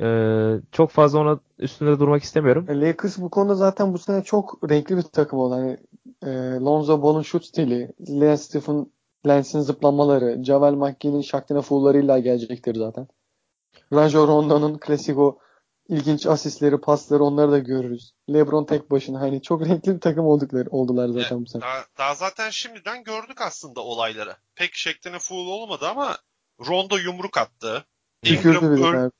Ee, 0.00 0.54
çok 0.72 0.90
fazla 0.90 1.18
ona 1.18 1.38
üstünde 1.58 2.00
durmak 2.00 2.22
istemiyorum. 2.22 2.66
E, 2.68 2.80
Lakers 2.80 3.18
bu 3.18 3.30
konuda 3.30 3.54
zaten 3.54 3.92
bu 3.92 3.98
sene 3.98 4.24
çok 4.24 4.70
renkli 4.70 4.96
bir 4.96 5.02
takım 5.02 5.38
oldu. 5.38 5.54
Hani 5.54 5.76
e, 6.22 6.28
Lonzo 6.60 7.02
Ball'un 7.02 7.22
şut 7.22 7.44
stili, 7.44 7.92
Lance 8.08 8.36
Stephen 8.36 8.86
Lance'in 9.26 9.62
zıplamaları, 9.62 10.44
Javel 10.44 10.72
McGee'nin 10.72 11.20
Shaktina 11.20 11.60
Fool'larıyla 11.60 12.18
gelecektir 12.18 12.74
zaten. 12.74 13.08
Rajon 13.92 14.28
Rondo'nun 14.28 14.78
klasik 14.78 15.18
o 15.18 15.38
ilginç 15.88 16.26
asistleri, 16.26 16.80
pasları 16.80 17.24
onları 17.24 17.52
da 17.52 17.58
görürüz. 17.58 18.12
LeBron 18.32 18.64
tek 18.64 18.90
başına 18.90 19.20
hani 19.20 19.42
çok 19.42 19.62
renkli 19.66 19.94
bir 19.94 20.00
takım 20.00 20.26
oldukları 20.26 20.70
oldular 20.70 21.08
zaten 21.08 21.44
bu 21.44 21.46
sene. 21.46 21.62
Daha, 21.62 21.84
daha 21.98 22.14
zaten 22.14 22.50
şimdiden 22.50 23.04
gördük 23.04 23.40
aslında 23.40 23.80
olayları. 23.80 24.36
Pek 24.54 24.74
şeklinde 24.74 25.18
foul 25.18 25.46
olmadı 25.46 25.88
ama 25.88 26.18
Rondo 26.66 26.96
yumruk 26.96 27.38
attı. 27.38 27.84
Ingram, 28.22 28.64
öl-. 28.64 29.10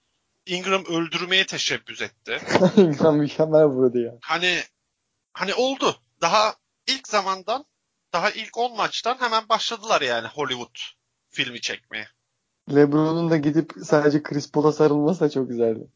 Ingram 0.46 0.84
öldürmeye 0.84 1.46
teşebbüs 1.46 2.02
etti. 2.02 2.38
Ingram 2.76 3.16
mükemmel 3.16 3.64
vurdu 3.64 3.98
ya. 3.98 4.14
Hani 4.22 4.58
hani 5.32 5.54
oldu. 5.54 5.96
Daha 6.20 6.54
ilk 6.86 7.08
zamandan 7.08 7.64
daha 8.12 8.30
ilk 8.30 8.58
10 8.58 8.76
maçtan 8.76 9.16
hemen 9.20 9.48
başladılar 9.48 10.00
yani 10.00 10.28
Hollywood 10.28 10.78
filmi 11.30 11.60
çekmeye. 11.60 12.08
LeBron'un 12.74 13.30
da 13.30 13.36
gidip 13.36 13.72
sadece 13.84 14.22
Chris 14.22 14.52
Paul'a 14.52 14.72
sarılması 14.72 15.20
da 15.20 15.30
çok 15.30 15.48
güzeldi. 15.48 15.88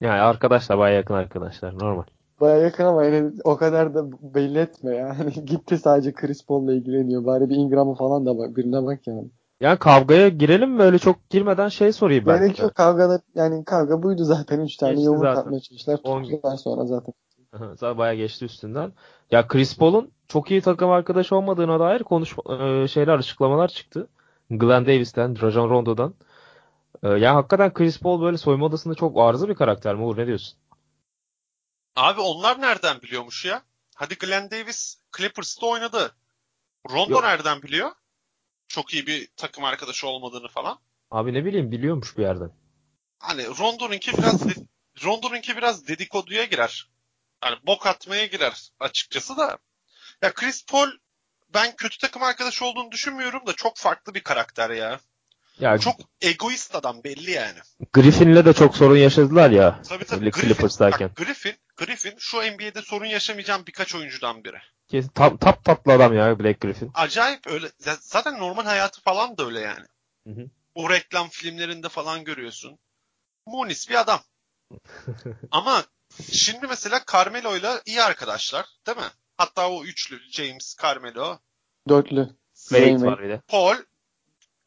Yani 0.00 0.20
arkadaşlar 0.20 0.78
bayağı 0.78 0.96
yakın 0.96 1.14
arkadaşlar. 1.14 1.78
Normal. 1.78 2.02
Baya 2.40 2.56
yakın 2.56 2.84
ama 2.84 3.04
yani 3.04 3.32
o 3.44 3.56
kadar 3.56 3.94
da 3.94 4.04
belli 4.34 4.58
etme 4.58 4.96
ya. 4.96 5.18
Hani 5.18 5.32
gitti 5.44 5.78
sadece 5.78 6.12
Chris 6.12 6.46
Paul'la 6.46 6.72
ilgileniyor. 6.72 7.24
Bari 7.24 7.48
bir 7.48 7.56
Ingram'a 7.56 7.94
falan 7.94 8.26
da 8.26 8.38
bak. 8.38 8.56
Birine 8.56 8.84
bak 8.84 9.06
yani. 9.06 9.30
Yani 9.60 9.78
kavgaya 9.78 10.28
girelim 10.28 10.70
mi? 10.70 10.82
Öyle 10.82 10.98
çok 10.98 11.30
girmeden 11.30 11.68
şey 11.68 11.92
sorayım 11.92 12.26
ben. 12.26 12.38
Gerek 12.40 12.58
yok 12.58 12.74
kavgada. 12.74 13.20
Yani 13.34 13.64
kavga 13.64 14.02
buydu 14.02 14.24
zaten. 14.24 14.60
Üç 14.60 14.76
tane 14.76 14.92
Geçti 14.92 15.04
yumruk 15.04 15.22
zaten. 15.22 15.40
atmaya 15.40 15.60
çalıştılar. 15.60 15.96
Tuttular 15.96 16.56
sonra 16.56 16.86
zaten. 16.86 17.14
Zaten 17.58 17.98
bayağı 17.98 18.14
geçti 18.14 18.44
üstünden. 18.44 18.92
Ya 19.30 19.48
Chris 19.48 19.78
Paul'un 19.78 20.10
çok 20.28 20.50
iyi 20.50 20.60
takım 20.60 20.90
arkadaşı 20.90 21.36
olmadığına 21.36 21.80
dair 21.80 22.02
konuşma 22.02 22.42
e, 22.54 22.88
şeyler 22.88 23.18
açıklamalar 23.18 23.68
çıktı. 23.68 24.08
Glenn 24.50 24.86
Davis'ten, 24.86 25.42
Rajon 25.42 25.70
Rondo'dan. 25.70 26.14
E, 27.02 27.08
ya 27.08 27.34
hakikaten 27.34 27.72
Chris 27.74 28.00
Paul 28.00 28.22
böyle 28.22 28.38
soyunma 28.38 28.66
odasında 28.66 28.94
çok 28.94 29.18
arıza 29.18 29.48
bir 29.48 29.54
karakter 29.54 29.94
mi 29.94 30.02
Uğur 30.02 30.16
ne 30.16 30.26
diyorsun? 30.26 30.58
Abi 31.96 32.20
onlar 32.20 32.60
nereden 32.60 33.02
biliyormuş 33.02 33.44
ya? 33.44 33.62
Hadi 33.96 34.14
Glenn 34.14 34.50
Davis 34.50 34.98
Clippers'ta 35.16 35.66
oynadı. 35.66 36.16
Rondo 36.90 37.12
Yok. 37.12 37.24
nereden 37.24 37.62
biliyor? 37.62 37.90
Çok 38.68 38.94
iyi 38.94 39.06
bir 39.06 39.28
takım 39.36 39.64
arkadaşı 39.64 40.08
olmadığını 40.08 40.48
falan. 40.48 40.78
Abi 41.10 41.34
ne 41.34 41.44
bileyim 41.44 41.72
biliyormuş 41.72 42.18
bir 42.18 42.22
yerden. 42.22 42.50
Hani 43.18 43.46
Rondo'nunki 43.46 44.18
biraz 44.18 44.42
Rondo'nunki 45.04 45.56
biraz 45.56 45.88
dedikoduya 45.88 46.44
girer. 46.44 46.90
Hani 47.40 47.56
bok 47.66 47.86
atmaya 47.86 48.26
girer 48.26 48.70
açıkçası 48.80 49.36
da. 49.36 49.58
Ya 50.22 50.34
Chris 50.34 50.66
Paul 50.66 50.88
ben 51.54 51.76
kötü 51.76 51.98
takım 51.98 52.22
arkadaşı 52.22 52.64
olduğunu 52.64 52.92
düşünmüyorum 52.92 53.46
da 53.46 53.52
çok 53.52 53.76
farklı 53.76 54.14
bir 54.14 54.22
karakter 54.22 54.70
ya. 54.70 55.00
Ya 55.58 55.78
Çok 55.78 55.96
egoist 56.20 56.74
adam 56.74 57.04
belli 57.04 57.30
yani. 57.30 57.58
Griffin'le 57.92 58.44
de 58.44 58.52
çok 58.52 58.76
sorun 58.76 58.96
yaşadılar 58.96 59.50
ya. 59.50 59.82
Tabii 59.88 60.04
tabii. 60.04 60.30
Griffin, 60.30 60.48
Clippers'tayken. 60.48 61.08
bak, 61.08 61.16
Griffin, 61.16 61.54
Griffin 61.76 62.14
şu 62.18 62.36
NBA'de 62.36 62.82
sorun 62.82 63.06
yaşamayacağım 63.06 63.66
birkaç 63.66 63.94
oyuncudan 63.94 64.44
biri. 64.44 64.58
Kesin 64.88 65.08
tap, 65.08 65.40
tap 65.40 65.64
tatlı 65.64 65.92
adam 65.92 66.14
ya 66.14 66.38
Black 66.38 66.60
Griffin. 66.60 66.90
Acayip 66.94 67.46
öyle. 67.46 67.70
Zaten 68.00 68.38
normal 68.38 68.64
hayatı 68.64 69.00
falan 69.00 69.38
da 69.38 69.46
öyle 69.46 69.60
yani. 69.60 69.86
Hı 70.26 70.30
hı. 70.30 70.46
O 70.74 70.90
reklam 70.90 71.28
filmlerinde 71.28 71.88
falan 71.88 72.24
görüyorsun. 72.24 72.78
Munis 73.46 73.90
bir 73.90 74.00
adam. 74.00 74.20
Ama 75.50 75.84
şimdi 76.32 76.66
mesela 76.66 77.00
Carmelo'yla 77.12 77.82
iyi 77.86 78.02
arkadaşlar 78.02 78.66
değil 78.86 78.98
mi? 78.98 79.10
Hatta 79.36 79.70
o 79.70 79.84
üçlü 79.84 80.20
James, 80.30 80.76
Carmelo, 80.82 81.38
Dörtlü. 81.88 82.28
Wade 82.54 83.06
var 83.06 83.22
bir 83.22 83.28
de. 83.28 83.40
Paul, 83.48 83.76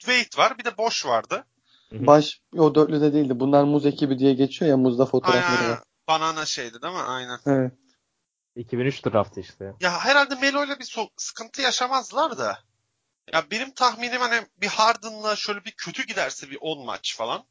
Wade 0.05 0.37
var 0.43 0.57
bir 0.57 0.65
de 0.65 0.77
Boş 0.77 1.05
vardı. 1.05 1.45
Baş 1.91 2.41
o 2.57 2.75
dörtlü 2.75 3.01
de 3.01 3.13
değildi. 3.13 3.39
Bunlar 3.39 3.63
muz 3.63 3.85
ekibi 3.85 4.19
diye 4.19 4.33
geçiyor 4.33 4.69
ya 4.71 4.77
muzda 4.77 5.05
fotoğrafları 5.05 5.57
Aynen. 5.57 5.71
var. 5.71 5.79
Banana 6.07 6.45
şeydi 6.45 6.81
değil 6.81 6.93
mi? 6.93 6.99
Aynen. 6.99 7.39
Evet. 7.45 7.73
2003 8.55 9.05
draftı 9.05 9.39
işte. 9.39 9.65
ya. 9.65 9.75
Ya 9.79 9.99
herhalde 9.99 10.35
Melo'yla 10.35 10.79
bir 10.79 10.85
so- 10.85 11.09
sıkıntı 11.17 11.61
yaşamazlar 11.61 12.37
da. 12.37 12.59
Ya 13.33 13.43
benim 13.51 13.71
tahminim 13.71 14.21
hani 14.21 14.45
bir 14.57 14.67
Harden'la 14.67 15.35
şöyle 15.35 15.65
bir 15.65 15.71
kötü 15.71 16.05
giderse 16.07 16.49
bir 16.49 16.57
10 16.61 16.85
maç 16.85 17.15
falan. 17.17 17.43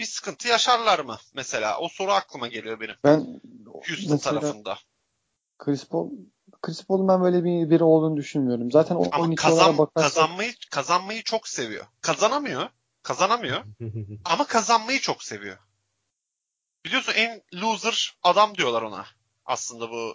Bir 0.00 0.04
sıkıntı 0.04 0.48
yaşarlar 0.48 0.98
mı 0.98 1.18
mesela? 1.34 1.78
O 1.78 1.88
soru 1.88 2.12
aklıma 2.12 2.48
geliyor 2.48 2.80
benim. 2.80 2.94
Ben 3.04 3.40
Houston 3.66 4.10
mesela 4.10 4.40
tarafında. 4.40 4.78
Chris 5.58 5.84
Paul 5.88 6.10
Chris 6.62 6.84
Paul'un 6.84 7.08
ben 7.08 7.22
böyle 7.22 7.44
bir 7.44 7.70
biri 7.70 7.84
olduğunu 7.84 8.16
düşünmüyorum. 8.16 8.70
Zaten 8.70 8.94
o 8.96 9.04
Ama 9.12 9.24
12 9.24 9.36
kazan, 9.42 9.64
olarak 9.64 9.78
bakarsak 9.78 10.14
kazanmayı 10.14 10.52
kazanmayı 10.70 11.22
çok 11.22 11.48
seviyor. 11.48 11.86
Kazanamıyor. 12.00 12.68
Kazanamıyor 13.02 13.64
ama 14.24 14.46
kazanmayı 14.46 15.00
çok 15.00 15.22
seviyor. 15.22 15.58
Biliyorsun 16.84 17.12
en 17.16 17.42
loser 17.54 18.16
adam 18.22 18.54
diyorlar 18.54 18.82
ona. 18.82 19.06
Aslında 19.46 19.90
bu 19.90 20.14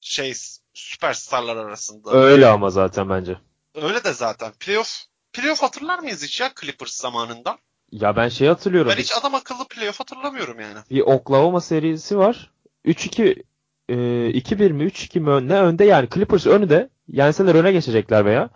şey 0.00 0.34
süperstarlar 0.74 1.56
arasında. 1.56 2.10
Öyle 2.10 2.46
ama 2.46 2.70
zaten 2.70 3.10
bence. 3.10 3.38
Öyle 3.74 4.04
de 4.04 4.12
zaten. 4.12 4.52
Playoff 4.52 5.04
playoff 5.32 5.62
hatırlar 5.62 5.98
mıyız 5.98 6.22
hiç 6.22 6.40
ya 6.40 6.52
Clippers 6.60 6.92
zamanından? 6.92 7.58
Ya 7.90 8.16
ben 8.16 8.28
şey 8.28 8.48
hatırlıyorum. 8.48 8.90
Ben 8.90 8.96
hiç 8.96 9.12
adam 9.16 9.34
akıllı 9.34 9.68
playoff 9.68 10.00
hatırlamıyorum 10.00 10.60
yani. 10.60 10.78
bir 10.90 11.00
Oklahoma 11.00 11.60
serisi 11.60 12.18
var. 12.18 12.50
3-2 12.84 13.42
e, 13.88 13.94
2-1 14.30 14.72
mi 14.72 14.84
3-2 14.84 15.20
mi 15.20 15.48
ne 15.48 15.60
önde 15.60 15.84
yani 15.84 16.08
Clippers 16.14 16.46
önde. 16.46 16.88
Yenseler 17.08 17.54
öne 17.54 17.72
geçecekler 17.72 18.24
veya. 18.24 18.50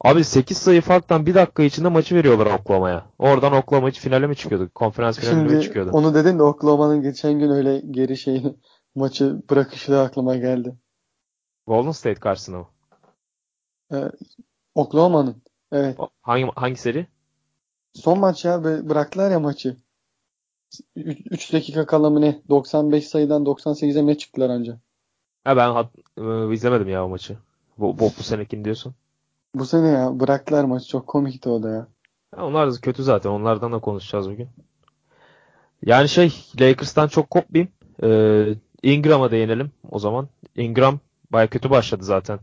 Abi 0.00 0.24
8 0.24 0.58
sayı 0.58 0.80
farktan 0.80 1.26
bir 1.26 1.34
dakika 1.34 1.62
içinde 1.62 1.88
maçı 1.88 2.14
veriyorlar 2.14 2.46
Oklahoma'ya. 2.46 3.06
Oradan 3.18 3.52
Oklahoma 3.52 3.90
finale 3.90 4.26
mi 4.26 4.36
çıkıyordu? 4.36 4.70
Konferans 4.74 5.18
finaline 5.18 5.56
mi 5.56 5.62
çıkıyordu? 5.62 5.90
onu 5.92 6.14
dedin 6.14 6.38
de 6.38 6.42
Oklahoma'nın 6.42 7.02
geçen 7.02 7.38
gün 7.38 7.50
öyle 7.50 7.82
geri 7.90 8.16
şeyini 8.16 8.54
maçı 8.94 9.42
bırakışı 9.50 9.92
da 9.92 10.02
aklıma 10.02 10.36
geldi. 10.36 10.74
Golden 11.66 11.90
State 11.90 12.20
karşısında 12.20 12.58
mı? 12.58 12.66
Oklahoma'nın. 14.74 15.42
Evet. 15.72 15.98
Hangi 16.22 16.46
hangi 16.56 16.76
seri? 16.76 17.06
Son 17.92 18.18
maç 18.18 18.44
ya 18.44 18.54
bı- 18.54 18.88
bıraktılar 18.88 19.30
ya 19.30 19.40
maçı. 19.40 19.76
3 20.96 21.52
dakika 21.52 21.86
kala 21.86 22.10
mı 22.10 22.20
ne? 22.20 22.42
95 22.48 23.08
sayıdan 23.08 23.44
98'e 23.44 24.02
mi 24.02 24.08
ne 24.08 24.18
çıktılar 24.18 24.50
anca? 24.50 24.78
Ha 25.44 25.56
ben 25.56 25.70
hat, 25.70 25.90
e, 26.18 26.54
izlemedim 26.54 26.88
ya 26.88 27.04
o 27.04 27.08
maçı. 27.08 27.36
Bu, 27.78 27.98
bu, 27.98 28.12
bu 28.18 28.22
senekini 28.22 28.64
diyorsun. 28.64 28.94
Bu 29.54 29.66
sene 29.66 29.88
ya 29.88 30.20
bıraktılar 30.20 30.64
maçı. 30.64 30.88
Çok 30.88 31.06
komikti 31.06 31.48
o 31.48 31.62
da 31.62 31.70
ya. 31.70 31.86
Ha, 32.36 32.46
onlar 32.46 32.72
da 32.72 32.76
kötü 32.80 33.02
zaten. 33.02 33.30
Onlardan 33.30 33.72
da 33.72 33.78
konuşacağız 33.78 34.30
bugün. 34.30 34.48
Yani 35.84 36.08
şey 36.08 36.44
Lakers'tan 36.60 37.08
çok 37.08 37.30
kopmayayım. 37.30 37.72
Ee, 38.02 38.54
Ingram'a 38.82 39.30
değinelim 39.30 39.72
o 39.90 39.98
zaman. 39.98 40.28
Ingram 40.56 41.00
baya 41.32 41.46
kötü 41.46 41.70
başladı 41.70 42.04
zaten. 42.04 42.38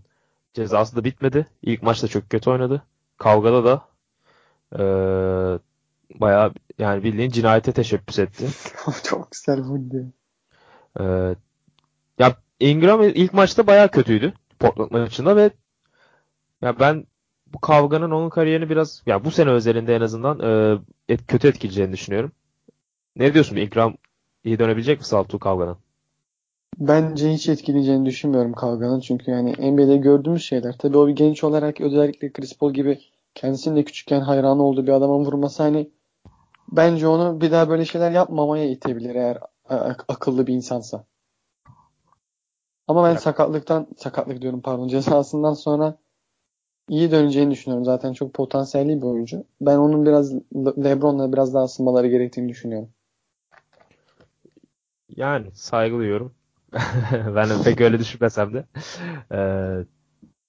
Cezası 0.53 0.95
da 0.95 1.03
bitmedi. 1.03 1.47
İlk 1.61 1.83
maçta 1.83 2.07
çok 2.07 2.29
kötü 2.29 2.49
oynadı. 2.49 2.83
Kavgada 3.17 3.65
da 3.65 3.81
ee, 4.79 5.59
baya 6.15 6.51
yani 6.79 7.03
bildiğin 7.03 7.29
cinayete 7.29 7.71
teşebbüs 7.71 8.19
etti. 8.19 8.47
Çok 9.03 9.31
güzel 9.31 9.59
vurdu. 9.59 10.05
Ee, 10.99 11.35
ya 12.19 12.35
Ingram 12.59 13.03
ilk 13.03 13.33
maçta 13.33 13.67
baya 13.67 13.87
kötüydü. 13.91 14.33
Portland 14.59 14.91
maçında 14.91 15.35
ve 15.35 15.51
ya 16.61 16.79
ben 16.79 17.05
bu 17.47 17.59
kavganın 17.59 18.11
onun 18.11 18.29
kariyerini 18.29 18.69
biraz 18.69 19.03
ya 19.05 19.25
bu 19.25 19.31
sene 19.31 19.49
özelinde 19.49 19.95
en 19.95 20.01
azından 20.01 20.39
e, 20.39 20.77
et, 21.09 21.27
kötü 21.27 21.47
etkileyeceğini 21.47 21.93
düşünüyorum. 21.93 22.31
Ne 23.15 23.33
diyorsun 23.33 23.55
Ingram 23.55 23.95
iyi 24.43 24.59
dönebilecek 24.59 24.99
mi 24.99 25.05
Saltu 25.05 25.39
kavganın? 25.39 25.77
Bence 26.79 27.33
hiç 27.33 27.49
etkileyeceğini 27.49 28.05
düşünmüyorum 28.05 28.53
kavganın. 28.53 28.99
Çünkü 28.99 29.31
yani 29.31 29.71
NBA'de 29.71 29.97
gördüğümüz 29.97 30.43
şeyler. 30.43 30.77
Tabii 30.77 30.97
o 30.97 31.07
bir 31.07 31.15
genç 31.15 31.43
olarak 31.43 31.81
özellikle 31.81 32.31
Chris 32.31 32.57
Paul 32.57 32.73
gibi 32.73 32.99
kendisinin 33.35 33.75
de 33.75 33.83
küçükken 33.83 34.21
hayranı 34.21 34.63
olduğu 34.63 34.87
bir 34.87 34.91
adamın 34.91 35.25
vurması 35.25 35.63
hani 35.63 35.89
bence 36.71 37.07
onu 37.07 37.41
bir 37.41 37.51
daha 37.51 37.69
böyle 37.69 37.85
şeyler 37.85 38.11
yapmamaya 38.11 38.69
itebilir 38.69 39.15
eğer 39.15 39.37
a- 39.69 39.95
akıllı 40.07 40.47
bir 40.47 40.53
insansa. 40.53 41.05
Ama 42.87 43.03
ben 43.03 43.11
Ya- 43.11 43.17
sakatlıktan 43.17 43.87
sakatlık 43.97 44.41
diyorum 44.41 44.61
pardon 44.61 44.87
cezasından 45.27 45.53
sonra 45.53 45.97
iyi 46.89 47.11
döneceğini 47.11 47.51
düşünüyorum. 47.51 47.85
Zaten 47.85 48.13
çok 48.13 48.33
potansiyelli 48.33 48.97
bir 49.01 49.07
oyuncu. 49.07 49.43
Ben 49.61 49.77
onun 49.77 50.05
biraz 50.05 50.33
Le- 50.33 50.83
LeBron'la 50.83 51.33
biraz 51.33 51.53
daha 51.53 51.63
ısınmaları 51.63 52.07
gerektiğini 52.07 52.49
düşünüyorum. 52.49 52.89
Yani 55.15 55.51
saygı 55.53 55.95
duyuyorum. 55.97 56.33
Ben 57.35 57.63
pek 57.63 57.81
öyle 57.81 57.99
düşünmesem 57.99 58.53
de. 58.53 58.65
Ee, 59.31 59.85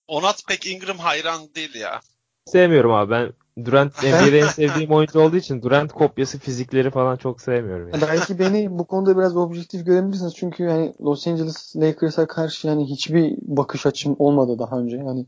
Onat 0.09 0.43
pek 0.49 0.67
Ingram 0.67 0.99
hayran 0.99 1.55
değil 1.55 1.75
ya. 1.75 2.01
sevmiyorum 2.47 2.93
abi. 2.93 3.11
Ben 3.11 3.33
Durant 3.65 3.93
NBA'de 4.03 4.39
en 4.39 4.47
sevdiğim 4.47 4.91
oyuncu 4.91 5.21
olduğu 5.21 5.37
için 5.37 5.63
Durant 5.63 5.93
kopyası 5.93 6.39
fizikleri 6.39 6.91
falan 6.91 7.17
çok 7.17 7.41
sevmiyorum. 7.41 7.89
Yani. 7.89 8.03
Belki 8.03 8.39
beni 8.39 8.79
bu 8.79 8.85
konuda 8.85 9.17
biraz 9.17 9.37
objektif 9.37 9.87
görebilirsiniz. 9.87 10.35
Çünkü 10.35 10.63
yani 10.63 10.95
Los 11.01 11.27
Angeles 11.27 11.77
Lakers'a 11.77 12.27
karşı 12.27 12.69
yani 12.69 12.85
hiçbir 12.85 13.37
bakış 13.43 13.87
açım 13.87 14.17
olmadı 14.19 14.59
daha 14.59 14.79
önce. 14.79 14.97
Yani 14.97 15.27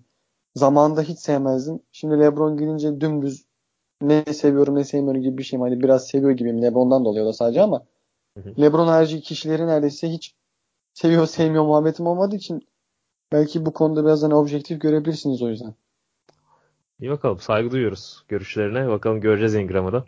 zamanında 0.55 1.03
hiç 1.03 1.19
sevmezdim. 1.19 1.81
Şimdi 1.93 2.21
LeBron 2.21 2.57
gelince 2.57 3.01
dümdüz 3.01 3.45
ne 4.03 4.25
seviyorum 4.25 4.75
ne 4.75 4.85
sevmiyorum 4.85 5.23
gibi 5.23 5.39
bir 5.39 5.43
şeyim. 5.43 5.63
Hani 5.63 5.81
biraz 5.81 6.07
seviyor 6.07 6.31
gibiyim. 6.31 6.63
LeBron'dan 6.63 7.05
dolayı 7.05 7.25
da 7.25 7.33
sadece 7.33 7.63
ama. 7.63 7.83
LeBron 8.61 8.87
harici 8.87 9.21
kişileri 9.21 9.67
neredeyse 9.67 10.09
hiç 10.09 10.35
seviyor 10.95 11.27
sevmiyor 11.27 11.65
muhabbetim 11.65 12.07
olmadığı 12.07 12.37
için 12.37 12.69
belki 13.33 13.67
bu 13.67 13.73
konuda 13.73 14.05
biraz 14.05 14.23
hani 14.23 14.35
objektif 14.35 14.81
görebilirsiniz 14.81 15.43
o 15.43 15.49
yüzden. 15.49 15.75
İyi 17.01 17.11
bakalım. 17.11 17.41
Saygı 17.41 17.71
duyuyoruz 17.71 18.25
görüşlerine. 18.29 18.89
Bakalım 18.89 19.21
göreceğiz 19.21 19.55
Ingram'ı 19.55 19.93
da. 19.93 20.05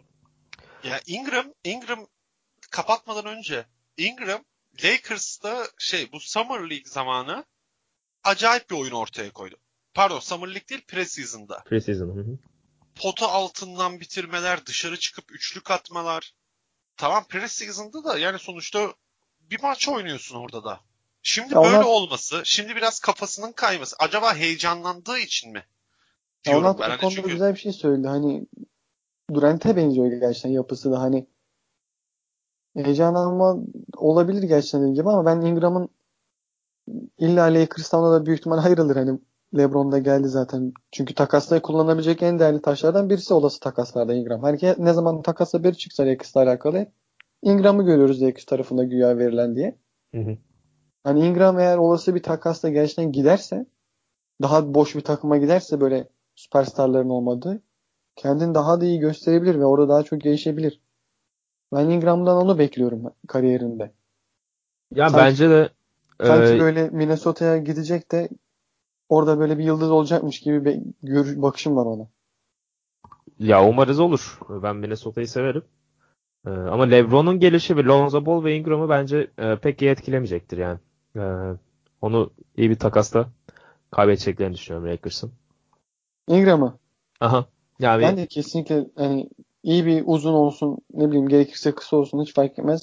Ya 0.85 1.00
Ingram, 1.07 1.46
Ingram 1.64 2.07
kapatmadan 2.70 3.26
önce 3.26 3.66
Ingram 3.96 4.44
Lakers'ta 4.85 5.66
şey 5.79 6.12
bu 6.12 6.20
Summer 6.20 6.61
League 6.70 6.85
zamanı 6.87 7.44
acayip 8.24 8.70
bir 8.70 8.74
oyun 8.76 8.92
ortaya 8.92 9.31
koydu. 9.33 9.57
Pardon 9.94 10.18
Summer 10.20 10.48
League 10.48 10.68
değil 10.68 10.85
preseason'da. 10.88 11.62
Preseason. 11.66 12.16
Hı 12.16 12.20
hı. 12.20 12.38
Pota 12.94 13.29
altından 13.29 14.00
bitirmeler, 14.00 14.66
dışarı 14.66 14.98
çıkıp 14.98 15.24
üçlük 15.33 15.70
atmalar. 15.70 16.35
Tamam 16.96 17.24
preseason'da 17.29 18.05
da 18.05 18.18
yani 18.18 18.38
sonuçta 18.38 18.94
bir 19.40 19.62
maç 19.62 19.88
oynuyorsun 19.88 20.37
orada 20.37 20.64
da. 20.64 20.81
Şimdi 21.22 21.55
Ya 21.55 21.62
böyle 21.62 21.76
onlar- 21.76 21.85
olması, 21.85 22.42
şimdi 22.44 22.76
biraz 22.76 23.00
kafasının 23.00 23.53
kayması. 23.53 23.96
Acaba 23.98 24.35
heyecanlandığı 24.37 25.18
için 25.18 25.53
mi? 25.53 25.66
Diyorum 26.46 26.76
ben. 26.79 26.88
Hani 26.88 27.00
konuda 27.00 27.14
çünkü 27.14 27.31
güzel 27.31 27.55
bir 27.55 27.59
şey 27.59 27.72
söyledi. 27.72 28.09
Hani 28.09 28.46
Durant'e 29.35 29.76
benziyor 29.76 30.07
gerçekten 30.07 30.50
yapısı 30.50 30.92
da 30.92 31.00
hani 31.00 31.26
heyecanlanma 32.76 33.59
olabilir 33.96 34.42
gerçekten 34.42 34.81
dediğim 34.81 34.94
gibi 34.94 35.09
ama 35.09 35.26
ben 35.26 35.40
Ingram'ın 35.40 35.88
illa 37.18 37.44
Lakers'tan 37.44 38.12
da 38.12 38.26
büyük 38.26 38.38
ihtimal 38.38 38.59
ayrılır. 38.59 38.96
Hani 38.96 39.18
LeBron 39.57 39.92
da 39.92 39.98
geldi 39.98 40.29
zaten. 40.29 40.72
Çünkü 40.92 41.14
takasla 41.14 41.62
kullanabilecek 41.62 42.22
en 42.22 42.38
değerli 42.38 42.62
taşlardan 42.62 43.11
birisi 43.11 43.35
olası 43.35 43.61
takaslarda 43.61 44.14
Ingram. 44.14 44.42
Hani 44.42 44.59
ne 44.79 44.92
zaman 44.92 45.22
takas 45.22 45.55
haberi 45.55 45.76
çıksa 45.76 46.07
Lakers'la 46.07 46.42
alakalı 46.42 46.87
Ingram'ı 47.42 47.85
görüyoruz 47.85 48.22
Lakers 48.22 48.44
tarafında 48.44 48.85
güya 48.85 49.18
verilen 49.18 49.57
diye. 49.57 49.79
Hı 50.14 50.20
hı. 50.20 50.37
Hani 51.05 51.26
Ingram 51.26 51.59
eğer 51.59 51.76
olası 51.76 52.14
bir 52.14 52.22
takasla 52.22 52.68
gerçekten 52.68 53.12
giderse 53.12 53.66
daha 54.42 54.74
boş 54.74 54.94
bir 54.96 55.00
takıma 55.00 55.37
giderse 55.37 55.81
böyle 55.81 56.09
süperstarların 56.40 57.09
olmadığı 57.09 57.62
kendini 58.16 58.55
daha 58.55 58.81
da 58.81 58.85
iyi 58.85 58.98
gösterebilir 58.98 59.55
ve 59.59 59.64
orada 59.64 59.88
daha 59.88 60.03
çok 60.03 60.20
gelişebilir. 60.20 60.81
Ben 61.72 61.88
Ingram'dan 61.88 62.37
onu 62.37 62.59
bekliyorum 62.59 63.03
kariyerinde. 63.29 63.92
Ya 64.94 65.09
Sanki- 65.09 65.24
bence 65.24 65.50
de 65.50 65.68
Sanki 66.22 66.55
e, 66.55 66.61
böyle 66.61 66.88
Minnesota'ya 66.90 67.57
gidecek 67.59 68.12
de 68.12 68.29
orada 69.09 69.38
böyle 69.38 69.59
bir 69.59 69.64
yıldız 69.64 69.90
olacakmış 69.90 70.40
gibi 70.40 70.64
bir 70.64 70.81
gör- 71.03 71.42
bakışım 71.42 71.76
var 71.76 71.87
ona. 71.87 72.07
ya 73.38 73.68
umarız 73.68 74.00
olur. 74.00 74.38
Ben 74.48 74.76
Minnesota'yı 74.76 75.29
severim. 75.29 75.62
E, 76.46 76.50
ama 76.50 76.85
LeBron'un 76.85 77.40
gelişi 77.40 77.76
ve 77.76 77.85
Lonzo 77.85 78.26
Ball 78.26 78.44
ve 78.44 78.57
Ingram'ı 78.57 78.88
bence 78.88 79.31
e, 79.38 79.57
pek 79.57 79.83
iyi 79.83 79.90
etkilemeyecektir 79.90 80.59
yani. 80.59 80.79
E, 81.16 81.22
onu 82.03 82.31
iyi 82.57 82.70
bir 82.70 82.79
takasla 82.79 83.29
kaybedeceklerini 83.90 84.55
düşünüyorum 84.55 84.90
Lakers'ın. 84.90 85.33
Ingram'ı 86.31 86.79
Aha. 87.21 87.47
Yani 87.79 88.03
ben 88.03 88.16
de 88.16 88.27
kesinlikle 88.27 88.87
hani 88.97 89.31
iyi 89.62 89.87
bir 89.87 90.03
uzun 90.07 90.33
olsun 90.33 90.79
ne 90.95 91.09
bileyim 91.09 91.29
gerekirse 91.29 91.75
kısa 91.75 91.97
olsun 91.97 92.23
hiç 92.23 92.35
fark 92.35 92.59
etmez. 92.59 92.83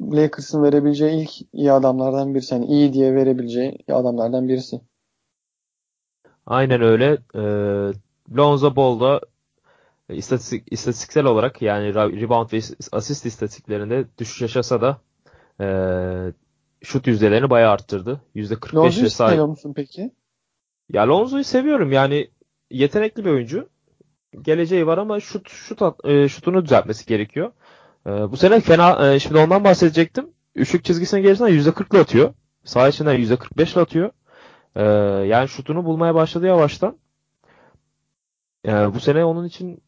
Lakers'ın 0.00 0.62
verebileceği 0.62 1.22
ilk 1.22 1.30
iyi 1.52 1.72
adamlardan 1.72 2.34
birisi. 2.34 2.54
Yani 2.54 2.66
iyi 2.66 2.92
diye 2.92 3.14
verebileceği 3.14 3.78
adamlardan 3.88 4.48
birisi. 4.48 4.80
Aynen 6.46 6.80
öyle. 6.80 7.18
Ee, 7.34 7.92
Lonzo 8.36 8.76
Ball 8.76 9.00
da 9.00 9.20
istatistik, 10.08 10.64
istatistiksel 10.70 11.24
olarak 11.24 11.62
yani 11.62 11.94
rebound 11.94 12.52
ve 12.52 12.60
asist 12.92 13.26
istatistiklerinde 13.26 14.06
düşüş 14.18 14.42
yaşasa 14.42 14.80
da 14.80 15.00
ee, 15.60 16.32
şut 16.82 17.06
yüzdelerini 17.06 17.50
bayağı 17.50 17.72
arttırdı. 17.72 18.20
%45'e 18.36 18.76
Lonzo'yu 18.76 19.10
sahip. 19.10 19.30
seviyor 19.30 19.46
musun 19.46 19.72
peki? 19.76 20.10
Ya 20.92 21.08
Lonzo'yu 21.08 21.44
seviyorum. 21.44 21.92
Yani 21.92 22.30
yetenekli 22.70 23.24
bir 23.24 23.30
oyuncu. 23.30 23.68
Geleceği 24.42 24.86
var 24.86 24.98
ama 24.98 25.20
şut 25.20 25.48
şut 25.50 25.82
at- 25.82 26.04
e, 26.04 26.28
şutunu 26.28 26.64
düzeltmesi 26.64 27.06
gerekiyor. 27.06 27.52
E, 28.06 28.10
bu 28.10 28.36
sene 28.36 28.60
fena 28.60 29.12
e, 29.14 29.18
şimdi 29.18 29.38
ondan 29.38 29.64
bahsedecektim. 29.64 30.30
Üçlük 30.54 30.84
çizgisine 30.84 31.20
gelirsen 31.20 31.48
%40'la 31.48 32.00
atıyor. 32.00 32.34
Sağ 32.64 32.88
içinden 32.88 33.16
%45'le 33.16 33.80
atıyor. 33.80 34.10
E, 34.76 34.82
yani 35.26 35.48
şutunu 35.48 35.84
bulmaya 35.84 36.14
başladı 36.14 36.46
yavaştan. 36.46 36.98
E, 38.66 38.70
bu 38.94 39.00
sene 39.00 39.24
onun 39.24 39.44
için 39.44 39.82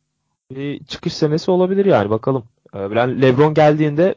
bir 0.51 0.85
çıkış 0.85 1.15
senesi 1.15 1.51
olabilir 1.51 1.85
yani 1.85 2.11
bakalım. 2.11 2.45
E, 2.75 2.79
LeBron 3.23 3.55
geldiğinde 3.55 4.15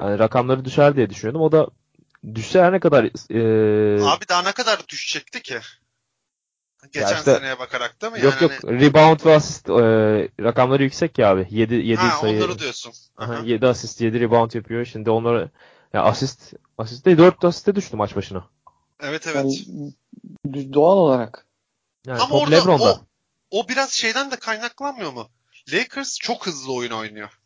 yani 0.00 0.18
rakamları 0.18 0.64
düşer 0.64 0.96
diye 0.96 1.10
düşünüyordum. 1.10 1.40
O 1.42 1.52
da 1.52 1.68
düşse 2.34 2.62
her 2.62 2.72
ne 2.72 2.80
kadar 2.80 3.04
e, 3.04 4.04
abi 4.04 4.28
daha 4.28 4.42
ne 4.42 4.52
kadar 4.52 4.88
düşecekti 4.88 5.42
ki? 5.42 5.58
Geçen 6.90 7.16
işte- 7.16 7.34
seneye 7.34 7.58
bakarak 7.58 8.02
değil 8.02 8.12
mi? 8.12 8.20
Yok 8.20 8.34
yani 8.40 8.52
yok 8.52 8.64
hani- 8.64 8.80
rebound 8.80 9.26
ve 9.26 9.34
asist 9.34 9.68
e, 9.68 9.72
rakamları 10.40 10.82
yüksek 10.82 11.18
ya 11.18 11.30
abi. 11.30 11.46
7 11.50 11.74
7 11.74 11.96
ha, 11.96 12.18
sayı. 12.20 12.36
onları 12.38 12.58
diyorsun. 12.58 12.92
Aha, 13.16 13.32
Aha. 13.32 13.42
7 13.44 13.66
asist 13.66 14.00
7 14.00 14.20
rebound 14.20 14.52
yapıyor. 14.52 14.84
Şimdi 14.84 15.10
onları 15.10 15.50
ya 15.92 16.02
asist 16.02 16.52
asist 16.78 17.06
değil 17.06 17.18
4 17.18 17.44
asiste 17.44 17.74
düştü 17.74 17.96
maç 17.96 18.16
başına. 18.16 18.48
Evet 19.00 19.26
evet. 19.26 19.44
Yani 20.44 20.72
doğal 20.72 20.96
olarak. 20.96 21.46
Yani 22.06 22.20
Ama 22.20 22.36
orada 22.36 22.56
LeBron'da. 22.56 22.92
o, 22.92 23.00
o 23.50 23.68
biraz 23.68 23.92
şeyden 23.92 24.30
de 24.30 24.36
kaynaklanmıyor 24.36 25.12
mu? 25.12 25.28
Lakers 25.72 26.18
çok 26.18 26.46
hızlı 26.46 26.72
oyun 26.74 26.90
oynuyor. 26.90 27.38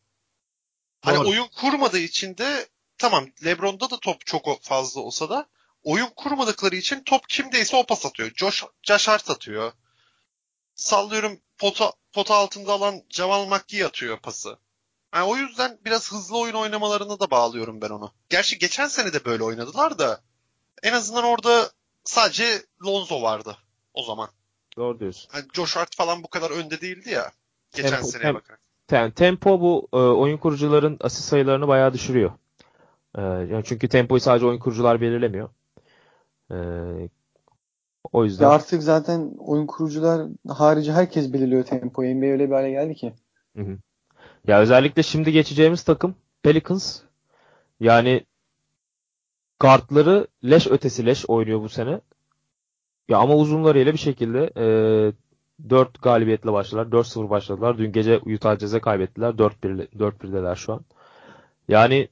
Hani 1.01 1.17
Doğru. 1.17 1.29
oyun 1.29 1.47
kurmadığı 1.61 1.99
için 1.99 2.37
de 2.39 2.67
tamam 2.99 3.27
LeBron'da 3.45 3.91
da 3.91 4.01
top 4.01 4.27
çok 4.27 4.63
fazla 4.63 5.01
olsa 5.01 5.31
da 5.31 5.47
oyun 5.87 6.09
kurmadıkları 6.17 6.77
için 6.77 7.03
top 7.03 7.29
kimdeyse 7.29 7.77
o 7.77 7.87
pas 7.87 8.07
atıyor. 8.07 8.31
Josh, 8.37 8.65
Josh 8.83 9.09
Hart 9.09 9.31
atıyor. 9.31 9.73
Sallıyorum 10.75 11.41
pota, 11.59 11.93
pota 12.13 12.35
altında 12.35 12.73
alan 12.73 13.03
Jamal 13.11 13.47
McGee 13.47 13.87
atıyor 13.87 14.19
pası. 14.19 14.59
Yani 15.15 15.25
o 15.25 15.37
yüzden 15.37 15.79
biraz 15.85 16.13
hızlı 16.13 16.39
oyun 16.39 16.55
oynamalarına 16.55 17.21
da 17.21 17.31
bağlıyorum 17.31 17.81
ben 17.81 17.91
onu. 17.91 18.13
Gerçi 18.29 18.59
geçen 18.59 18.87
sene 18.87 19.13
de 19.13 19.25
böyle 19.25 19.43
oynadılar 19.43 19.99
da 19.99 20.21
en 20.83 20.93
azından 20.93 21.25
orada 21.25 21.71
sadece 22.05 22.63
Lonzo 22.87 23.23
vardı 23.23 23.57
o 23.95 24.03
zaman. 24.03 24.29
Doğru 24.77 25.01
diyorsun. 25.01 25.29
Hani 25.33 25.45
Josh 25.53 25.77
Hart 25.77 25.97
falan 25.97 26.23
bu 26.23 26.29
kadar 26.29 26.51
önde 26.51 26.81
değildi 26.81 27.11
ya. 27.11 27.33
Geçen 27.75 27.93
Tempo- 27.93 28.11
seneye 28.11 28.25
tem- 28.25 28.35
bakarak. 28.35 28.61
Tem- 28.89 29.13
tempo 29.13 29.61
bu 29.61 29.89
e, 29.93 29.97
oyun 29.97 30.37
kurucuların 30.37 30.97
asist 31.01 31.29
sayılarını 31.29 31.69
bayağı 31.69 31.93
düşürüyor. 31.93 32.31
E, 33.19 33.23
yani 33.23 33.63
çünkü 33.65 33.89
tempoyu 33.89 34.21
sadece 34.21 34.47
oyun 34.47 34.59
kurucular 34.59 35.01
belirlemiyor. 35.01 35.49
O 38.13 38.21
Ya 38.21 38.25
yüzden 38.25 38.51
artık 38.51 38.83
zaten 38.83 39.35
oyun 39.39 39.67
kurucular 39.67 40.29
harici 40.49 40.93
herkes 40.93 41.33
belirliyor 41.33 41.65
tempoyu. 41.65 42.15
NBA 42.15 42.27
öyle 42.27 42.49
bir 42.49 42.55
hale 42.55 42.71
geldi 42.71 42.95
ki. 42.95 43.13
Hı 43.57 43.63
hı. 43.63 43.79
Ya 44.47 44.61
özellikle 44.61 45.03
şimdi 45.03 45.33
geçeceğimiz 45.33 45.83
takım 45.83 46.15
Pelicans. 46.43 47.01
Yani 47.81 48.27
guardları 49.61 50.27
leş 50.45 50.67
ötesi 50.67 51.07
leş 51.07 51.27
oynuyor 51.27 51.61
bu 51.61 51.69
sene. 51.69 52.01
Ya 53.09 53.19
ama 53.19 53.37
uzunlarıyla 53.37 53.93
bir 53.93 53.99
şekilde 53.99 54.51
e, 54.57 55.13
4 55.71 56.03
galibiyetle 56.03 56.53
başladılar. 56.53 56.87
4-0 56.93 57.31
başladılar. 57.31 57.79
Dün 57.79 57.93
gece 57.93 58.19
Utah 58.19 58.59
Jazz'e 58.59 58.81
kaybettiler. 58.81 59.31
4-1 59.31 59.89
4-1'deler 59.99 60.57
şu 60.57 60.73
an. 60.73 60.81
Yani 61.69 62.09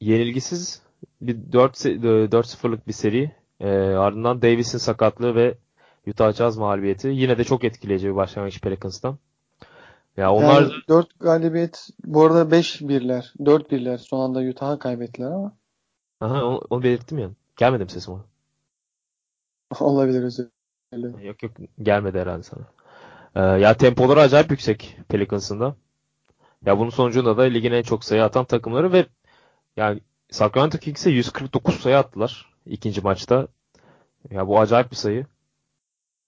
yenilgisiz 0.00 0.82
bir 1.20 1.52
4 1.52 1.76
4-0'lık 1.76 2.88
bir 2.88 2.92
seri. 2.92 3.41
E, 3.62 3.68
ardından 3.94 4.42
Davis'in 4.42 4.78
sakatlığı 4.78 5.34
ve 5.34 5.54
Utah 6.06 6.32
Jazz 6.32 6.56
mağlubiyeti. 6.56 7.08
Yine 7.08 7.38
de 7.38 7.44
çok 7.44 7.64
etkileyici 7.64 8.08
bir 8.08 8.16
başlangıç 8.16 8.60
Pelicans'tan. 8.60 9.18
Ya 10.16 10.32
onlar 10.32 10.62
Yani 10.62 10.72
4 10.88 11.20
galibiyet 11.20 11.88
bu 12.04 12.24
arada 12.24 12.56
5-1'ler, 12.56 13.32
4-1'ler 13.38 13.98
son 13.98 14.20
anda 14.20 14.40
Utah'a 14.40 14.78
kaybettiler 14.78 15.30
ama 15.30 15.52
Aha, 16.20 16.44
onu, 16.44 16.60
onu 16.70 16.82
belirttim 16.82 17.18
ya. 17.18 17.30
Gelmedi 17.56 17.84
mi 17.84 17.90
sesim 17.90 18.14
ona? 18.14 18.24
olabilir 19.80 20.22
özür 20.22 20.48
dilerim. 20.92 21.18
Yok 21.20 21.42
yok 21.42 21.52
gelmedi 21.82 22.18
herhalde 22.18 22.42
sana. 22.42 22.64
Ee, 23.34 23.60
ya 23.60 23.76
tempoları 23.76 24.20
acayip 24.20 24.50
yüksek 24.50 24.96
Pelicans'ın 25.08 25.60
da. 25.60 25.76
Ya 26.66 26.78
bunun 26.78 26.90
sonucunda 26.90 27.36
da 27.36 27.42
ligin 27.42 27.72
en 27.72 27.82
çok 27.82 28.04
sayı 28.04 28.24
atan 28.24 28.44
takımları 28.44 28.92
ve 28.92 29.06
yani 29.76 30.00
Sacramento 30.30 30.78
Kings'e 30.78 31.10
149 31.10 31.80
sayı 31.80 31.98
attılar 31.98 32.51
ikinci 32.66 33.00
maçta. 33.00 33.48
Ya 34.30 34.48
bu 34.48 34.60
acayip 34.60 34.90
bir 34.90 34.96
sayı. 34.96 35.26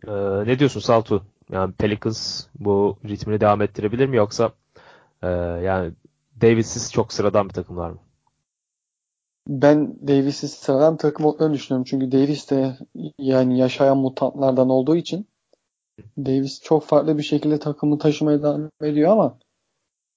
Ee, 0.07 0.13
ne 0.47 0.59
diyorsun 0.59 0.81
Saltu? 0.81 1.27
Yani 1.51 1.73
Pelicans 1.73 2.47
bu 2.55 2.99
ritmini 3.05 3.41
devam 3.41 3.63
ettirebilir 3.63 4.07
mi 4.07 4.17
yoksa 4.17 4.53
e, 5.23 5.29
yani 5.63 5.93
Davis'siz 6.41 6.93
çok 6.93 7.13
sıradan 7.13 7.49
bir 7.49 7.55
takımlar 7.55 7.91
mı? 7.91 7.99
Ben 9.49 10.09
Davis'i 10.09 10.49
sıradan 10.49 10.97
takım 10.97 11.27
olduklarını 11.27 11.55
düşünüyorum. 11.55 11.85
Çünkü 11.85 12.13
Davis 12.13 12.51
de 12.51 12.79
yani 13.19 13.59
yaşayan 13.59 13.97
mutantlardan 13.99 14.69
olduğu 14.69 14.97
için 14.97 15.27
Davis 16.19 16.63
çok 16.63 16.85
farklı 16.85 17.19
bir 17.19 17.23
şekilde 17.23 17.59
takımı 17.59 17.99
taşımaya 17.99 18.43
devam 18.43 18.71
ediyor 18.83 19.11
ama 19.13 19.39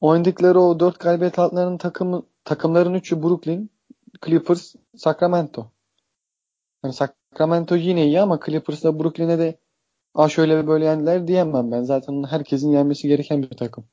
oynadıkları 0.01 0.61
o 0.61 0.79
4 0.79 0.99
galibiyet 0.99 1.39
altlarının 1.39 1.77
takımı 1.77 2.23
takımların 2.43 2.93
üçü 2.93 3.23
Brooklyn, 3.23 3.69
Clippers, 4.25 4.75
Sacramento. 4.95 5.71
Yani 6.87 6.93
Sacramento 7.33 7.75
yine 7.75 8.05
iyi 8.05 8.21
ama 8.21 8.39
Clippers'la 8.45 8.99
Brooklyn'e 8.99 9.39
de 9.39 9.57
Aa 10.15 10.29
şöyle 10.29 10.67
böyle 10.67 10.85
yendiler 10.85 11.27
diyemem 11.27 11.71
ben. 11.71 11.83
Zaten 11.83 12.23
herkesin 12.23 12.71
yenmesi 12.71 13.07
gereken 13.07 13.43
bir 13.43 13.57
takım. 13.57 13.85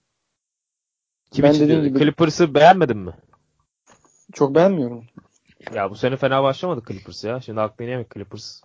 Kim 1.30 1.42
Ben 1.42 1.54
dediğim 1.54 1.84
gibi- 1.84 1.98
Clippers'ı 1.98 2.54
beğenmedin 2.54 2.98
mi? 2.98 3.12
Çok 4.32 4.54
beğenmiyorum. 4.54 5.04
Ya 5.74 5.90
bu 5.90 5.94
sene 5.94 6.16
fena 6.16 6.42
başlamadı 6.42 6.82
Clippers 6.88 7.24
ya. 7.24 7.40
Şimdi 7.40 7.60
hakkını 7.60 7.86
yemek 7.90 8.10
Clippers. 8.10 8.60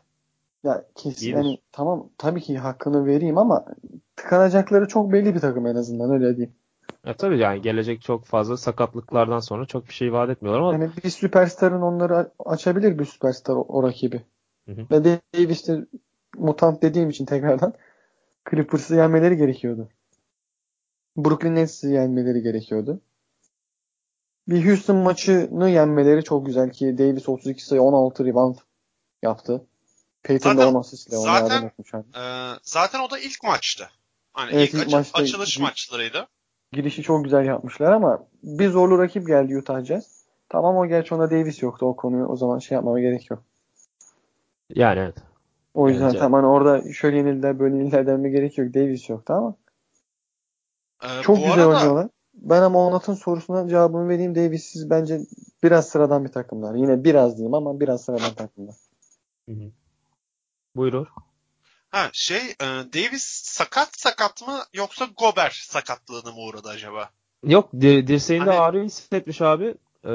Ya 0.63 0.85
kesin 0.95 1.25
İyidir. 1.25 1.37
yani 1.37 1.57
tamam 1.71 2.09
tabii 2.17 2.41
ki 2.41 2.57
hakkını 2.57 3.05
vereyim 3.05 3.37
ama 3.37 3.65
tıkanacakları 4.15 4.87
çok 4.87 5.11
belli 5.13 5.35
bir 5.35 5.39
takım 5.39 5.67
en 5.67 5.75
azından 5.75 6.11
öyle 6.11 6.37
diyeyim. 6.37 6.55
Ya 7.05 7.13
tabii 7.13 7.37
yani 7.39 7.61
gelecek 7.61 8.01
çok 8.01 8.25
fazla 8.25 8.57
sakatlıklardan 8.57 9.39
sonra 9.39 9.65
çok 9.65 9.87
bir 9.87 9.93
şey 9.93 10.13
vaat 10.13 10.29
etmiyorlar 10.29 10.61
ama 10.61 10.73
Yani 10.73 10.91
bir 11.03 11.09
süperstarın 11.09 11.81
onları 11.81 12.17
a- 12.17 12.31
açabilir 12.45 12.99
bir 12.99 13.05
süperstar 13.05 13.53
o, 13.55 13.65
o 13.67 13.83
rakibi. 13.83 14.21
Hı 14.65 14.71
hı. 14.71 14.85
Ve 14.91 15.19
Davis 15.35 15.69
mutant 16.37 16.81
dediğim 16.81 17.09
için 17.09 17.25
tekrardan 17.25 17.73
Clippers'ı 18.51 18.95
yenmeleri 18.95 19.37
gerekiyordu. 19.37 19.89
Brooklyn 21.17 21.55
Nets'i 21.55 21.87
yenmeleri 21.87 22.41
gerekiyordu. 22.41 23.01
Bir 24.47 24.65
Houston 24.69 24.95
maçını 24.95 25.69
yenmeleri 25.69 26.23
çok 26.23 26.45
güzel 26.45 26.69
ki 26.71 26.97
Davis 26.97 27.29
32 27.29 27.65
sayı 27.65 27.81
16 27.81 28.25
rebound 28.25 28.55
yaptı. 29.23 29.65
Peyton 30.23 30.51
da 30.57 30.61
Zaten- 30.61 30.73
10 30.75 30.79
asistle 30.79 31.17
ona 31.17 31.39
zaten- 31.39 31.55
yardım 31.55 31.67
etmiş. 31.67 31.93
Ee, 31.93 32.51
zaten 32.63 32.99
o 32.99 33.09
da 33.11 33.19
ilk 33.19 33.43
maçtı. 33.43 33.89
Hani 34.33 34.51
Evet, 34.53 34.67
ilk, 34.69 34.73
ilk 34.73 34.81
açı- 34.81 34.91
maçta- 34.97 35.19
açılış 35.21 35.57
ilk- 35.57 35.63
maçlarıydı. 35.63 36.27
Girişi 36.71 37.01
çok 37.01 37.23
güzel 37.23 37.45
yapmışlar 37.45 37.91
ama 37.91 38.27
bir 38.43 38.69
zorlu 38.69 38.99
rakip 38.99 39.27
geldi 39.27 39.57
Utah 39.57 39.83
Jazz. 39.83 40.25
Tamam 40.49 40.77
o 40.77 40.87
gerçi 40.87 41.15
ona 41.15 41.31
Davis 41.31 41.63
yoktu 41.63 41.85
o 41.85 41.95
konuyu 41.95 42.25
o 42.25 42.35
zaman 42.35 42.59
şey 42.59 42.75
yapmama 42.75 42.99
gerek 42.99 43.29
yok. 43.29 43.43
yani 44.75 44.99
evet. 44.99 45.17
O 45.73 45.89
yüzden 45.89 46.07
Bence- 46.07 46.19
tamam 46.19 46.43
hani 46.43 46.51
orada 46.51 46.93
şöyle 46.93 47.17
yenildiler 47.17 47.59
böyle 47.59 47.75
yenildiler 47.75 48.07
deme 48.07 48.29
gerek 48.29 48.57
yok. 48.57 48.73
Davis 48.73 49.09
yoktu 49.09 49.33
ama 49.33 49.55
Ee, 51.03 51.21
çok 51.21 51.35
güzel 51.37 51.51
arada, 51.51 51.67
oynuyorlar. 51.67 52.07
Ben 52.33 52.61
ama 52.61 52.87
Onat'ın 52.87 53.13
sorusuna 53.13 53.67
cevabını 53.69 54.09
vereyim. 54.09 54.35
Davis'siz 54.35 54.89
bence 54.89 55.19
biraz 55.63 55.87
sıradan 55.87 56.25
bir 56.25 56.31
takımlar. 56.31 56.75
Yine 56.75 57.03
biraz 57.03 57.37
diyeyim 57.37 57.53
ama 57.53 57.79
biraz 57.79 58.01
sıradan 58.01 58.33
takımlar. 58.33 58.75
Hı 59.49 59.51
hı. 59.55 59.71
Buyurur. 60.75 61.07
Ha 61.91 62.09
şey 62.13 62.37
e, 62.37 62.65
Davis 62.65 63.23
sakat 63.43 63.99
sakat 63.99 64.47
mı 64.47 64.63
yoksa 64.73 65.07
Gober 65.17 65.65
sakatlığına 65.69 66.31
mı 66.31 66.37
uğradı 66.41 66.69
acaba? 66.69 67.09
Yok 67.43 67.69
dir- 67.73 68.07
dirseğinde 68.07 68.49
Hani- 68.49 68.59
ağrı 68.59 68.83
hissetmiş 68.83 69.41
abi. 69.41 69.75
Ee, 70.05 70.09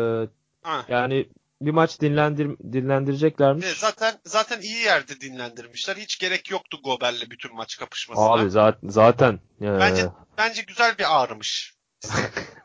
Ha. 0.62 0.84
yani 0.88 1.28
bir 1.60 1.70
maç 1.70 2.00
dinlendir 2.00 2.46
dinlendireceklermiş. 2.72 3.66
Ve 3.66 3.74
zaten 3.74 4.14
zaten 4.24 4.60
iyi 4.60 4.76
yerde 4.82 5.20
dinlendirmişler. 5.20 5.96
Hiç 5.96 6.18
gerek 6.18 6.50
yoktu 6.50 6.78
Gober'le 6.84 7.30
bütün 7.30 7.56
maç 7.56 7.76
kapışmasına. 7.78 8.24
Abi 8.24 8.50
zaten 8.50 8.88
zaten 8.88 9.40
ee, 9.62 9.64
Bence- 9.66 10.08
Bence 10.38 10.62
güzel 10.62 10.98
bir 10.98 11.22
ağrımış. 11.22 11.74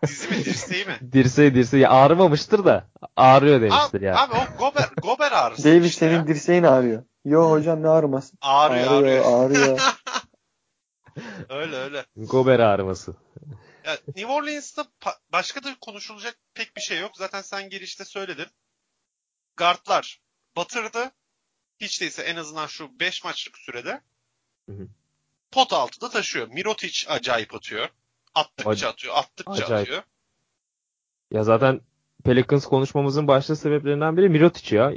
Dizi 0.08 0.28
mi 0.30 0.46
dirseği 0.46 0.86
mi? 0.86 1.00
dirseği 1.14 1.56
dirseği 1.56 1.88
ağrımamıştır 1.88 2.66
da 2.66 2.88
ağrıyor 3.16 3.62
demiştir 3.62 3.98
Abi, 3.98 4.06
yani. 4.06 4.18
abi 4.18 4.34
o 4.34 4.58
Gober, 4.58 4.90
Gober 5.02 5.32
ağrısı. 5.32 5.64
Davis 5.64 5.86
işte 5.86 6.00
senin 6.00 6.16
ya. 6.20 6.28
dirseğin 6.28 6.64
ağrıyor. 6.64 7.04
Yo 7.26 7.52
hocam 7.52 7.84
ne 7.84 7.88
ağrıması? 7.88 8.38
Ağrıyor 8.42 8.92
ağrıyor. 8.92 9.26
ağrıyor. 9.26 9.80
öyle 11.50 11.76
öyle. 11.76 12.06
Gober 12.18 12.60
ağrıması. 12.60 13.16
Ya, 13.86 13.98
New 14.16 14.26
Orleans'ta 14.34 14.88
pa- 15.02 15.18
başka 15.32 15.64
da 15.64 15.76
konuşulacak 15.82 16.38
pek 16.54 16.76
bir 16.76 16.82
şey 16.82 17.00
yok. 17.00 17.12
Zaten 17.18 17.42
sen 17.42 17.70
girişte 17.70 18.06
söyledin. 18.06 18.48
Guardlar 19.58 20.22
batırdı. 20.56 21.12
Hiç 21.80 22.02
değilse 22.02 22.22
en 22.24 22.36
azından 22.36 22.68
şu 22.68 23.00
5 23.00 23.24
maçlık 23.24 23.58
sürede 23.58 24.02
Hı 24.70 24.72
hı. 24.76 24.88
pot 25.52 25.74
altıda 25.74 26.10
taşıyor. 26.10 26.48
Mirotic 26.48 27.10
acayip 27.10 27.56
atıyor. 27.56 27.90
Attıkça 28.36 28.88
Ac- 28.88 28.90
atıyor, 28.90 29.16
attıkça 29.18 29.52
acayip. 29.52 29.82
atıyor. 29.88 30.04
Ya 31.32 31.44
zaten 31.44 31.82
Pelicans 32.26 32.66
konuşmamızın 32.66 33.28
başlı 33.28 33.56
sebeplerinden 33.56 34.18
biri 34.18 34.30
Mirotic 34.30 34.76
ya. 34.76 34.92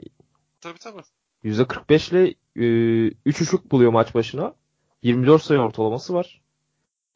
Tabii 0.60 0.78
tabii. 0.78 1.02
%45 1.44 2.10
ile 2.10 2.34
e, 2.56 3.14
3 3.26 3.40
üçlük 3.40 3.72
buluyor 3.72 3.92
maç 3.92 4.14
başına. 4.14 4.54
24 5.02 5.42
sayı 5.42 5.60
ortalaması 5.60 6.14
var. 6.14 6.42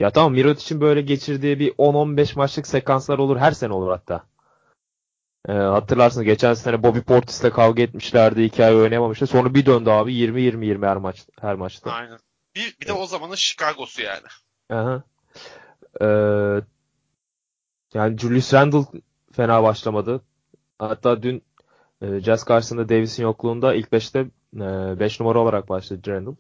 Ya 0.01 0.11
tamam 0.11 0.33
Mirotic'in 0.33 0.81
böyle 0.81 1.03
geçirdiği 1.03 1.59
bir 1.59 1.73
10-15 1.73 2.39
maçlık 2.39 2.67
sekanslar 2.67 3.19
olur. 3.19 3.37
Her 3.37 3.53
sene 3.53 3.73
olur 3.73 3.91
hatta. 3.91 4.27
E, 5.49 5.53
hatırlarsınız 5.53 6.25
geçen 6.25 6.55
sene 6.55 6.83
Bobby 6.83 6.99
Portis'le 6.99 7.51
kavga 7.51 7.83
etmişlerdi. 7.83 8.45
Hikaye 8.45 8.77
oynayamamıştı. 8.77 9.27
Sonra 9.27 9.55
bir 9.55 9.67
döndü 9.67 9.91
abi 9.91 10.13
20-20-20 10.13 10.87
her 10.87 10.97
maç 10.97 11.27
her 11.41 11.55
maçta. 11.55 11.91
Aynen. 11.93 12.19
Bir, 12.55 12.77
bir 12.81 12.87
de 12.87 12.93
o 12.93 13.07
zamanın 13.07 13.35
Chicago'su 13.35 14.03
yani. 14.03 14.27
Aha. 14.71 15.03
Ee, 16.01 16.07
yani 17.95 18.19
Julius 18.19 18.55
Randle 18.55 19.01
fena 19.33 19.63
başlamadı. 19.63 20.23
Hatta 20.79 21.23
dün 21.23 21.43
e, 22.03 22.21
Jazz 22.21 22.45
karşısında 22.45 22.89
Davis'in 22.89 23.23
yokluğunda 23.23 23.75
ilk 23.75 23.89
5'te 23.89 24.27
5 25.01 25.21
numara 25.21 25.39
olarak 25.39 25.69
başladı 25.69 26.11
Randle. 26.11 26.37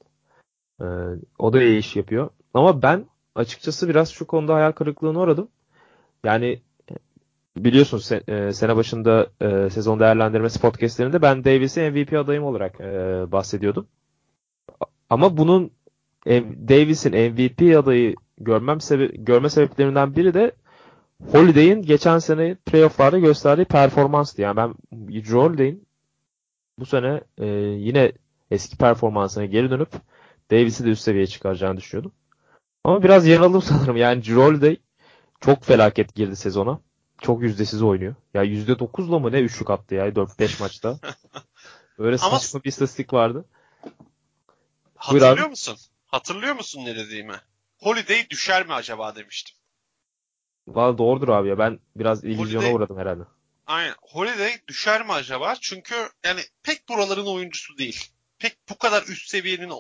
Ee, 0.81 0.85
o 1.38 1.53
da 1.53 1.62
iyi 1.62 1.79
iş 1.79 1.97
yapıyor. 1.97 2.31
Ama 2.55 2.83
ben 2.83 3.07
açıkçası 3.35 3.88
biraz 3.88 4.11
şu 4.11 4.27
konuda 4.27 4.55
hayal 4.55 4.73
kırıklığına 4.73 5.21
uğradım. 5.21 5.49
Yani 6.25 6.62
e, 6.90 6.95
biliyorsunuz 7.64 8.11
se- 8.11 8.49
e, 8.49 8.53
sene 8.53 8.77
başında 8.77 9.27
e, 9.40 9.71
sezon 9.71 10.01
değerlendirmesi 10.01 10.61
podcastlerinde 10.61 11.23
ben 11.23 11.45
Davis'i 11.45 11.90
MVP 11.90 12.19
adayım 12.19 12.45
olarak 12.45 12.81
e, 12.81 12.85
bahsediyordum. 13.33 13.87
Ama 15.11 15.37
bunun 15.37 15.71
Davis'in 16.69 17.12
MVP 17.12 17.77
adayı 17.79 18.14
görmem 18.38 18.79
sebe- 18.81 19.16
görme 19.16 19.49
sebeplerinden 19.49 20.16
biri 20.16 20.35
de 20.35 20.53
Holiday'in 21.24 21.83
geçen 21.83 22.18
sene 22.18 22.55
playoff'larda 22.55 23.18
gösterdiği 23.18 23.64
performanstı. 23.64 24.42
Yani 24.42 24.57
ben 24.57 24.74
Drew 24.92 25.38
Holiday'in 25.38 25.88
bu 26.79 26.87
sene 26.87 27.20
e, 27.38 27.46
yine 27.46 28.12
eski 28.50 28.76
performansına 28.76 29.44
geri 29.44 29.70
dönüp 29.70 29.88
Davis'i 30.50 30.85
de 30.85 30.88
üst 30.90 31.02
seviyeye 31.02 31.26
çıkaracağını 31.26 31.76
düşünüyordum. 31.76 32.12
Ama 32.85 33.02
biraz 33.02 33.26
yanıldım 33.26 33.62
sanırım. 33.62 33.96
Yani 33.96 34.22
Drew 34.24 34.35
Holiday 34.42 34.76
çok 35.40 35.64
felaket 35.64 36.14
girdi 36.14 36.37
sezona. 36.37 36.81
Çok 37.20 37.42
yüzdesiz 37.42 37.83
oynuyor. 37.83 38.14
Ya 38.35 38.44
%9'la 38.44 39.18
mı 39.18 39.33
ne 39.33 39.40
üçlük 39.40 39.70
attı 39.70 39.94
ya 39.94 40.09
4-5 40.09 40.61
maçta. 40.61 40.98
Öyle 41.98 42.16
Ama- 42.22 42.38
saçma 42.38 42.64
bir 42.64 42.68
istatistik 42.68 43.12
vardı. 43.12 43.44
Hatırlıyor 44.96 45.38
abi. 45.38 45.48
musun? 45.48 45.76
Hatırlıyor 46.07 46.55
musun 46.55 46.85
ne 46.85 46.96
dediğimi? 46.96 47.37
Holiday 47.79 48.26
düşer 48.31 48.66
mi 48.66 48.74
acaba 48.74 49.16
demiştim. 49.16 49.57
Valla 50.68 50.98
doğrudur 50.98 51.29
abi 51.29 51.48
ya. 51.48 51.59
Ben 51.59 51.81
biraz 51.96 52.24
illüzyona 52.24 52.66
Holiday- 52.66 52.72
uğradım 52.72 52.98
herhalde. 52.98 53.22
Aynen. 53.66 53.94
Holiday 54.02 54.52
düşer 54.68 55.07
mi 55.07 55.12
acaba? 55.12 55.55
Çünkü 55.61 55.94
yani 56.24 56.40
pek 56.62 56.88
buraların 56.88 57.26
oyuncusu 57.26 57.79
değil. 57.79 58.11
Pek 58.38 58.57
bu 58.70 58.79
kadar 58.79 59.02
üst 59.02 59.29
seviyenin 59.29 59.72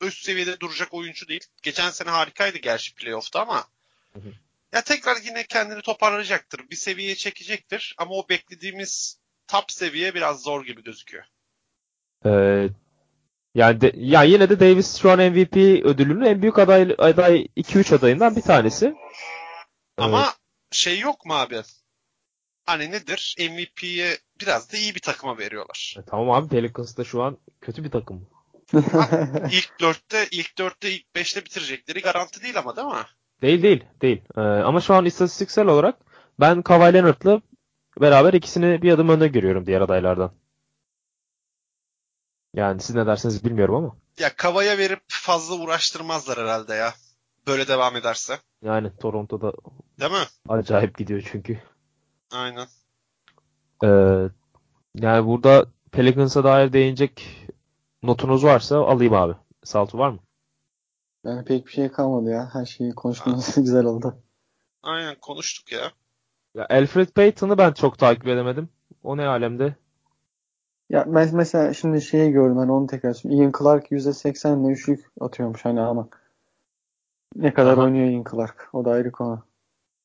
üst 0.00 0.24
seviyede 0.24 0.60
duracak 0.60 0.94
oyuncu 0.94 1.28
değil. 1.28 1.44
Geçen 1.62 1.90
sene 1.90 2.10
harikaydı 2.10 2.58
gerçi 2.58 2.94
playoff'ta 2.94 3.40
ama 3.40 3.64
Hı 4.12 4.18
hı. 4.20 4.28
ya 4.72 4.80
tekrar 4.82 5.16
yine 5.24 5.44
kendini 5.46 5.82
toparlayacaktır. 5.82 6.70
Bir 6.70 6.76
seviyeye 6.76 7.14
çekecektir 7.14 7.94
ama 7.98 8.10
o 8.14 8.28
beklediğimiz 8.28 9.18
top 9.46 9.72
seviye 9.72 10.14
biraz 10.14 10.42
zor 10.42 10.64
gibi 10.64 10.82
gözüküyor. 10.84 11.24
Ee, 12.26 12.68
yani 13.54 13.80
de, 13.80 13.92
ya 13.96 14.22
yine 14.22 14.48
de 14.50 14.60
Davis 14.60 14.96
şu 15.02 15.10
an 15.10 15.18
MVP 15.18 15.56
ödülünün 15.84 16.24
en 16.24 16.42
büyük 16.42 16.58
aday 16.58 16.94
aday 16.98 17.48
2-3 17.56 17.94
adayından 17.94 18.36
bir 18.36 18.42
tanesi. 18.42 18.94
Ama 19.98 20.34
şey 20.70 20.98
yok 20.98 21.26
mu 21.26 21.34
abi? 21.34 21.62
Hani 22.66 22.90
nedir? 22.90 23.36
MVP'ye 23.38 24.18
biraz 24.40 24.72
da 24.72 24.76
iyi 24.76 24.94
bir 24.94 25.00
takıma 25.00 25.38
veriyorlar. 25.38 25.96
E, 25.98 26.02
tamam 26.02 26.30
abi 26.30 26.48
Pelicans 26.48 26.96
da 26.96 27.04
şu 27.04 27.22
an 27.22 27.38
kötü 27.60 27.84
bir 27.84 27.90
takım. 27.90 28.26
ilk 29.52 29.80
dörtte, 29.80 30.26
ilk 30.30 30.58
dörtte, 30.58 30.90
ilk 30.90 31.14
beşte 31.14 31.44
bitirecekleri 31.44 32.00
garanti 32.00 32.42
değil 32.42 32.58
ama 32.58 32.76
değil 32.76 32.88
mi? 32.88 33.06
Değil 33.42 33.62
değil 33.62 33.84
değil. 34.02 34.22
Ee, 34.36 34.40
ama 34.40 34.80
şu 34.80 34.94
an 34.94 35.04
istatistiksel 35.04 35.66
olarak 35.66 35.98
ben 36.40 36.62
Kawhi 36.62 36.94
Leonard'la 36.94 37.42
beraber 38.00 38.32
ikisini 38.32 38.82
bir 38.82 38.92
adım 38.92 39.08
önde 39.08 39.28
görüyorum 39.28 39.66
diğer 39.66 39.80
adaylardan. 39.80 40.32
Yani 42.54 42.80
siz 42.80 42.96
ne 42.96 43.06
dersiniz 43.06 43.44
bilmiyorum 43.44 43.74
ama. 43.74 43.96
Ya 44.18 44.36
Kava'ya 44.36 44.78
verip 44.78 45.02
fazla 45.08 45.54
uğraştırmazlar 45.54 46.38
herhalde 46.38 46.74
ya. 46.74 46.94
Böyle 47.48 47.68
devam 47.68 47.96
ederse. 47.96 48.34
Yani 48.62 48.96
Toronto'da 48.96 49.52
Değil 50.00 50.12
mi? 50.12 50.26
acayip 50.48 50.98
gidiyor 50.98 51.28
çünkü. 51.32 51.58
Aynen. 52.32 52.66
Ee, 53.84 54.28
yani 54.94 55.26
burada 55.26 55.66
Pelicans'a 55.92 56.44
dair 56.44 56.72
değinecek 56.72 57.46
notunuz 58.02 58.44
varsa 58.44 58.78
alayım 58.86 59.14
abi. 59.14 59.34
Saltu 59.64 59.98
var 59.98 60.10
mı? 60.10 60.18
Yani 61.24 61.44
pek 61.44 61.66
bir 61.66 61.72
şey 61.72 61.88
kalmadı 61.88 62.30
ya. 62.30 62.50
Her 62.52 62.64
şeyi 62.66 62.94
konuşmamız 62.94 63.54
güzel 63.56 63.84
oldu. 63.84 64.18
Aynen 64.82 65.14
konuştuk 65.20 65.72
ya. 65.72 65.92
Ya 66.54 66.66
Alfred 66.70 67.08
Payton'ı 67.08 67.58
ben 67.58 67.72
çok 67.72 67.98
takip 67.98 68.26
edemedim. 68.26 68.68
O 69.02 69.16
ne 69.16 69.26
alemde? 69.26 69.74
Ya 70.90 71.04
ben 71.06 71.30
mesela 71.32 71.74
şimdi 71.74 72.02
şeyi 72.02 72.32
gördüm 72.32 72.56
hani 72.56 72.72
onu 72.72 72.86
tekrar 72.86 73.12
söyleyeyim. 73.12 73.42
Ian 73.44 73.52
Clark 73.58 73.90
%80'le 73.92 74.72
üçlük 74.72 75.06
atıyormuş 75.20 75.64
hani 75.64 75.80
ama 75.80 76.08
ne 77.36 77.54
kadar 77.54 77.72
Aha. 77.72 77.84
oynuyor 77.84 78.10
Ian 78.10 78.24
Clark? 78.30 78.68
O 78.72 78.84
da 78.84 78.90
ayrı 78.90 79.12
konu. 79.12 79.42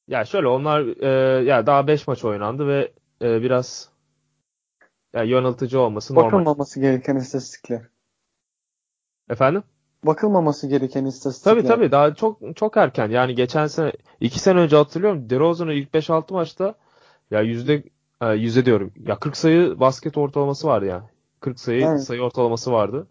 Ya 0.07 0.25
şöyle 0.25 0.47
onlar 0.47 1.01
e, 1.01 1.43
ya 1.43 1.65
daha 1.65 1.87
5 1.87 2.07
maç 2.07 2.25
oynandı 2.25 2.67
ve 2.67 2.91
e, 3.21 3.41
biraz 3.41 3.89
ya 5.13 5.23
yanıltıcı 5.23 5.79
olması 5.79 6.15
normal. 6.15 6.27
Bakılmaması 6.27 6.79
gereken 6.79 7.15
istatistikler. 7.15 7.81
Efendim? 9.29 9.63
Bakılmaması 10.03 10.67
gereken 10.67 11.05
istatistikler. 11.05 11.53
Tabii 11.53 11.67
tabii 11.67 11.91
daha 11.91 12.15
çok 12.15 12.55
çok 12.55 12.77
erken. 12.77 13.09
Yani 13.09 13.35
geçen 13.35 13.67
sene 13.67 13.91
2 14.19 14.39
sene 14.39 14.59
önce 14.59 14.75
hatırlıyorum 14.75 15.29
DeRozan'ın 15.29 15.71
ilk 15.71 15.93
5-6 15.93 16.33
maçta 16.33 16.75
ya 17.31 17.41
yüzde 17.41 17.83
e, 18.21 18.33
yüzde 18.33 18.65
diyorum. 18.65 18.93
Ya 19.07 19.19
40 19.19 19.37
sayı 19.37 19.79
basket 19.79 20.17
ortalaması 20.17 20.67
vardı 20.67 20.85
yani. 20.85 21.03
40 21.39 21.59
sayı 21.59 21.85
Evet. 21.85 22.03
sayı 22.03 22.21
ortalaması 22.21 22.71
vardı. 22.71 23.07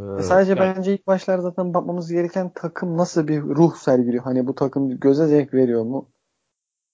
Ee, 0.00 0.22
Sadece 0.22 0.50
yani- 0.50 0.60
bence 0.76 0.94
ilk 0.94 1.06
başlar 1.06 1.38
zaten 1.38 1.74
bakmamız 1.74 2.12
gereken 2.12 2.50
takım 2.54 2.96
nasıl 2.96 3.28
bir 3.28 3.42
ruh 3.42 3.76
sergiliyor. 3.76 4.24
Hani 4.24 4.46
bu 4.46 4.54
takım 4.54 5.00
göze 5.00 5.26
zevk 5.26 5.54
veriyor 5.54 5.82
mu? 5.82 6.08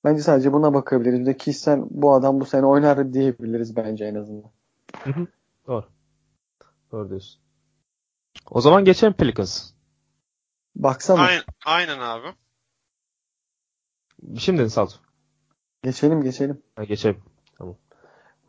Bence 0.04 0.22
sadece 0.22 0.52
buna 0.52 0.74
bakabiliriz. 0.74 1.26
De 1.26 1.36
kişisel 1.36 1.80
bu 1.90 2.14
adam 2.14 2.40
bu 2.40 2.44
sene 2.44 2.66
oynar 2.66 3.12
diyebiliriz 3.12 3.76
bence 3.76 4.04
en 4.04 4.14
azından. 4.14 4.50
Hı 5.04 5.10
hı. 5.10 5.26
Doğru. 5.66 5.84
Doğru 6.92 7.08
diyorsun. 7.08 7.40
O 8.50 8.60
zaman 8.60 8.84
geçelim 8.84 9.12
Pelicans. 9.12 9.70
Baksana. 10.76 11.20
Aynen, 11.20 11.42
aynen 11.66 11.98
abi. 11.98 12.26
Şimdi 14.38 14.70
Saltu. 14.70 14.96
Geçelim 15.82 16.22
geçelim. 16.22 16.62
Ha, 16.76 16.84
geçelim. 16.84 17.22
Tamam. 17.58 17.76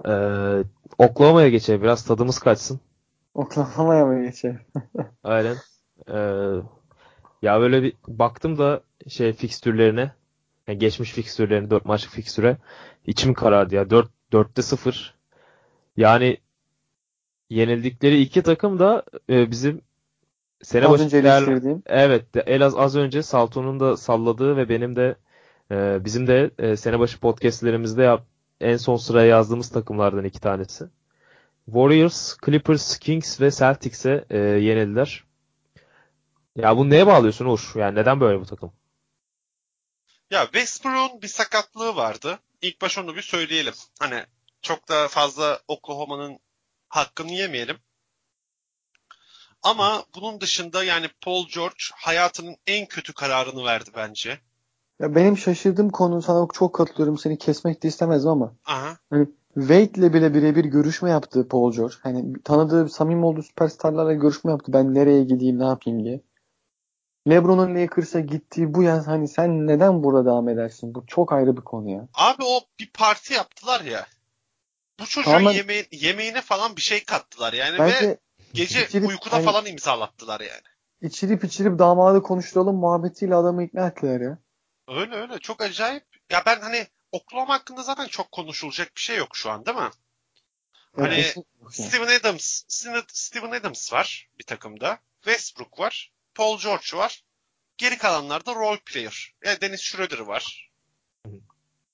Ee, 0.05 0.63
Oklahoma'ya 0.97 1.49
geçelim. 1.49 1.81
Biraz 1.81 2.03
tadımız 2.05 2.39
kaçsın. 2.39 2.79
Oklahoma'ya 3.37 4.05
mı 4.05 4.23
geçelim? 4.25 4.59
Aynen. 5.23 5.55
Ee, 6.09 6.61
ya 7.41 7.59
böyle 7.61 7.83
bir 7.83 7.93
baktım 8.07 8.57
da 8.57 8.81
şey 9.07 9.33
fikstürlerine 9.33 10.11
yani 10.67 10.79
geçmiş 10.79 11.11
fikstürlerine 11.11 11.69
4 11.69 11.85
maçlık 11.85 12.11
fikstüre 12.11 12.57
içim 13.07 13.33
karardı 13.33 13.75
ya. 13.75 13.89
4 13.89 14.09
4'te 14.31 14.61
0. 14.61 15.15
Yani 15.97 16.37
yenildikleri 17.49 18.21
iki 18.21 18.41
takım 18.43 18.79
da 18.79 19.03
e, 19.29 19.51
bizim 19.51 19.81
sene 20.63 20.87
Az 20.87 21.01
önce 21.01 21.17
eleştirdiğim. 21.17 21.83
Evet, 21.85 22.35
de- 22.35 22.39
en 22.41 22.61
az 22.61 22.75
az 22.75 22.95
önce 22.95 23.23
Salto'nun 23.23 23.79
da 23.79 23.97
salladığı 23.97 24.57
ve 24.57 24.69
benim 24.69 24.95
de 24.95 25.15
e, 25.71 26.05
bizim 26.05 26.27
de 26.27 26.51
e, 26.59 26.77
sene 26.77 26.99
başı 26.99 27.19
podcastlerimizde 27.19 28.03
yap, 28.03 28.25
en 28.61 28.77
son 28.77 28.95
sıraya 28.97 29.27
yazdığımız 29.27 29.69
takımlardan 29.69 30.25
iki 30.25 30.41
tanesi. 30.41 30.85
Warriors, 31.67 32.37
Clippers, 32.45 32.99
Kings 32.99 33.41
ve 33.41 33.51
Celtics'e 33.51 34.25
e, 34.29 34.37
yenildiler. 34.37 35.23
Ya 36.55 36.77
bunu 36.77 36.89
neye 36.89 37.07
bağlıyorsun 37.07 37.45
Uğur? 37.45 37.71
Yani 37.75 37.95
neden 37.95 38.21
böyle 38.21 38.39
bu 38.39 38.45
takım? 38.45 38.71
Ya 40.31 40.43
Westbrook'un 40.43 41.21
bir 41.21 41.27
sakatlığı 41.27 41.95
vardı. 41.95 42.39
İlk 42.61 42.81
baş 42.81 42.97
onu 42.97 43.15
bir 43.15 43.21
söyleyelim. 43.21 43.73
Hani 43.99 44.25
çok 44.61 44.89
da 44.89 45.07
fazla 45.07 45.59
Oklahoma'nın 45.67 46.39
hakkını 46.89 47.31
yemeyelim. 47.31 47.77
Ama 49.63 50.03
bunun 50.15 50.41
dışında 50.41 50.83
yani 50.83 51.07
Paul 51.21 51.47
George 51.55 51.83
hayatının 51.95 52.57
en 52.67 52.85
kötü 52.85 53.13
kararını 53.13 53.63
verdi 53.63 53.89
bence. 53.95 54.39
Ya 54.99 55.15
benim 55.15 55.37
şaşırdığım 55.37 55.89
konu 55.89 56.21
sana 56.21 56.47
çok 56.53 56.75
katılıyorum. 56.75 57.17
Seni 57.17 57.37
kesmek 57.37 57.83
de 57.83 57.87
istemezdim 57.87 58.29
ama 58.29 58.53
Aha. 58.65 58.97
Wade'le 59.59 60.13
bile 60.13 60.33
birebir 60.33 60.65
görüşme 60.65 61.09
yaptı 61.09 61.47
Paul 61.47 61.73
George. 61.73 61.95
Hani 62.03 62.33
tanıdığı, 62.43 62.89
samimi 62.89 63.25
olduğu 63.25 63.43
süperstarlarla 63.43 64.13
görüşme 64.13 64.51
yaptı. 64.51 64.73
Ben 64.73 64.93
nereye 64.93 65.23
gideyim, 65.23 65.59
ne 65.59 65.65
yapayım 65.65 66.03
diye. 66.03 66.21
LeBron'un 67.29 67.75
Lakers'a 67.75 68.19
gittiği 68.19 68.73
bu 68.73 68.83
yaz 68.83 69.07
hani 69.07 69.27
sen 69.27 69.67
neden 69.67 70.03
burada 70.03 70.25
devam 70.25 70.49
edersin? 70.49 70.95
Bu 70.95 71.05
çok 71.07 71.33
ayrı 71.33 71.57
bir 71.57 71.61
konu 71.61 71.89
ya. 71.89 72.07
Abi 72.13 72.43
o 72.43 72.59
bir 72.79 72.91
parti 72.93 73.33
yaptılar 73.33 73.81
ya. 73.81 74.05
Bu 74.99 75.05
çocuğun 75.05 75.31
Ama- 75.31 75.51
yemeği, 75.51 75.85
yemeğine 75.91 76.41
falan 76.41 76.75
bir 76.75 76.81
şey 76.81 77.03
kattılar 77.03 77.53
yani 77.53 77.73
ve 77.73 77.79
Bence 77.79 78.17
gece 78.53 78.85
içirip- 78.85 79.07
uykuda 79.07 79.35
hani- 79.35 79.45
falan 79.45 79.65
imzalattılar 79.65 80.39
yani. 80.39 80.61
içirip 81.01 81.43
içirip 81.43 81.79
damadı 81.79 82.21
konuşturalım 82.23 82.75
muhabbetiyle 82.75 83.35
adamı 83.35 83.63
ikna 83.63 83.87
ettiler 83.87 84.21
ya. 84.21 84.37
Öyle 84.87 85.15
öyle 85.15 85.39
çok 85.39 85.61
acayip. 85.61 86.03
Ya 86.31 86.43
ben 86.45 86.59
hani 86.61 86.87
Oklahoma 87.11 87.53
hakkında 87.53 87.83
zaten 87.83 88.07
çok 88.07 88.31
konuşulacak 88.31 88.95
bir 88.95 89.01
şey 89.01 89.17
yok 89.17 89.35
şu 89.37 89.51
an 89.51 89.65
değil 89.65 89.77
mi? 89.77 89.89
Hani 90.95 91.19
ya. 91.21 91.33
Steven 91.71 92.19
Adams, 92.19 92.63
Steven 93.07 93.51
Adams 93.51 93.93
var 93.93 94.29
bir 94.39 94.43
takımda. 94.43 94.99
Westbrook 95.23 95.79
var. 95.79 96.11
Paul 96.35 96.59
George 96.59 96.97
var. 96.97 97.23
Geri 97.77 97.97
kalanlar 97.97 98.45
da 98.45 98.55
role 98.55 98.79
player. 98.85 99.33
Yani 99.43 99.61
Dennis 99.61 99.81
Schroeder 99.81 100.19
var. 100.19 100.71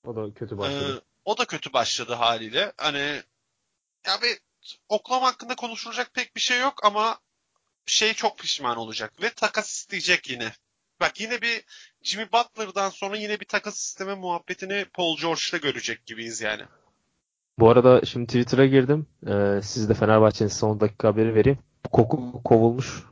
O 0.04 0.16
da 0.16 0.34
kötü 0.34 0.54
Ee, 0.54 0.58
başladı. 0.58 1.02
o 1.24 1.38
da 1.38 1.44
kötü 1.44 1.72
başladı 1.72 2.14
haliyle. 2.14 2.72
Hani 2.76 3.22
ya 4.06 4.22
bir 4.22 4.38
Oklahoma 4.88 5.26
hakkında 5.26 5.56
konuşulacak 5.56 6.14
pek 6.14 6.36
bir 6.36 6.40
şey 6.40 6.60
yok 6.60 6.84
ama 6.84 7.18
şey 7.86 8.14
çok 8.14 8.38
pişman 8.38 8.76
olacak 8.76 9.22
ve 9.22 9.30
takas 9.30 9.70
isteyecek 9.72 10.30
yine. 10.30 10.52
Bak 11.04 11.20
yine 11.20 11.42
bir 11.42 11.64
Jimmy 12.02 12.26
Butler'dan 12.32 12.90
sonra 12.90 13.16
yine 13.16 13.40
bir 13.40 13.44
takas 13.44 13.78
isteme 13.78 14.14
muhabbetini 14.14 14.84
Paul 14.92 15.16
George'da 15.16 15.56
görecek 15.56 16.06
gibiyiz 16.06 16.40
yani. 16.40 16.62
Bu 17.58 17.70
arada 17.70 18.04
şimdi 18.04 18.26
Twitter'a 18.26 18.66
girdim. 18.66 19.06
Ee, 19.26 19.60
siz 19.62 19.88
de 19.88 19.94
Fenerbahçe'nin 19.94 20.48
son 20.48 20.80
dakika 20.80 21.08
haberi 21.08 21.34
vereyim. 21.34 21.58
Koku 21.92 22.42
kovulmuş. 22.44 23.02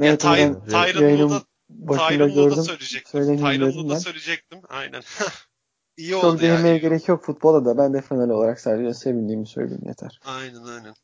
Evet, 0.00 0.24
ya 0.24 0.30
Ty- 0.30 1.02
yayının 1.02 1.30
Lue'da 1.30 2.08
Tyronn 2.08 2.36
Lue'da 2.36 2.62
söyleyecektim. 2.62 3.20
Dedim 3.20 3.44
Lue'da 3.44 3.94
ben. 3.94 3.98
söyleyecektim. 3.98 4.60
Aynen. 4.68 5.02
İyi 5.96 6.12
Çok 6.12 6.24
oldu 6.24 6.44
ya. 6.44 6.52
değinmeye 6.52 6.76
iyi 6.76 6.80
gerek 6.80 7.08
yok 7.08 7.24
futbola 7.24 7.64
da. 7.64 7.78
Ben 7.78 7.94
de 7.94 8.00
Fenerli 8.00 8.32
olarak 8.32 8.60
sadece 8.60 8.94
sevindiğimi 8.94 9.46
söyleyeyim 9.46 9.82
yeter. 9.86 10.20
Aynen 10.24 10.64
aynen. 10.64 10.94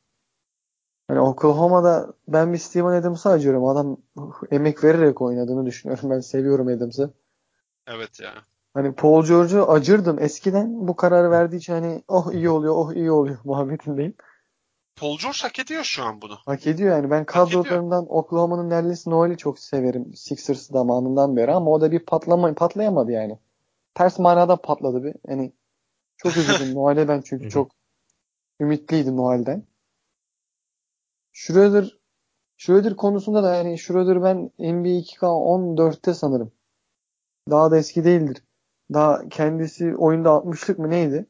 Hani 1.10 1.20
Oklahoma'da 1.20 2.14
ben 2.28 2.52
bir 2.52 2.58
Steven 2.58 2.92
Adams'ı 2.92 3.28
acıyorum. 3.28 3.66
Adam 3.66 3.96
emek 4.50 4.84
vererek 4.84 5.22
oynadığını 5.22 5.66
düşünüyorum. 5.66 6.10
Ben 6.10 6.20
seviyorum 6.20 6.68
Adams'ı. 6.68 7.14
Evet 7.86 8.20
ya. 8.20 8.30
Hani 8.74 8.94
Paul 8.94 9.24
George'u 9.24 9.62
acırdım 9.62 10.18
eskiden. 10.18 10.88
Bu 10.88 10.96
kararı 10.96 11.30
verdiği 11.30 11.56
için 11.56 11.72
hani 11.72 12.02
oh 12.08 12.32
iyi 12.32 12.48
oluyor, 12.48 12.74
oh 12.76 12.92
iyi 12.92 13.10
oluyor 13.10 13.38
muhabbetindeyim. 13.44 14.14
Paul 14.96 15.18
George 15.18 15.38
hak 15.42 15.58
ediyor 15.58 15.84
şu 15.84 16.04
an 16.04 16.22
bunu. 16.22 16.38
Hak 16.46 16.66
ediyor 16.66 16.96
yani. 16.96 17.10
Ben 17.10 17.24
kadrolarından 17.24 18.06
Oklahoma'nın 18.08 18.70
Nerlis 18.70 19.06
Noel'i 19.06 19.36
çok 19.36 19.58
severim. 19.58 20.14
Sixers 20.14 20.66
zamanından 20.66 21.36
beri 21.36 21.52
ama 21.52 21.70
o 21.70 21.80
da 21.80 21.92
bir 21.92 22.04
patlama 22.04 22.54
patlayamadı 22.54 23.12
yani. 23.12 23.38
Ters 23.94 24.18
manada 24.18 24.56
patladı 24.56 25.04
bir. 25.04 25.14
Yani 25.28 25.52
çok 26.16 26.36
üzüldüm 26.36 26.74
Noel'e 26.74 27.08
ben 27.08 27.20
çünkü 27.20 27.50
çok 27.50 27.70
ümitliydim 28.60 29.16
Noel'den. 29.16 29.69
Schroeder 31.40 31.98
Schroeder 32.56 32.96
konusunda 32.96 33.42
da 33.42 33.54
yani 33.54 33.78
Schroeder 33.78 34.22
ben 34.22 34.36
NBA 34.58 34.88
2K14'te 34.88 36.14
sanırım. 36.14 36.52
Daha 37.50 37.70
da 37.70 37.78
eski 37.78 38.04
değildir. 38.04 38.44
Daha 38.92 39.28
kendisi 39.28 39.96
oyunda 39.96 40.28
60'lık 40.28 40.78
mı 40.78 40.90
neydi? 40.90 41.26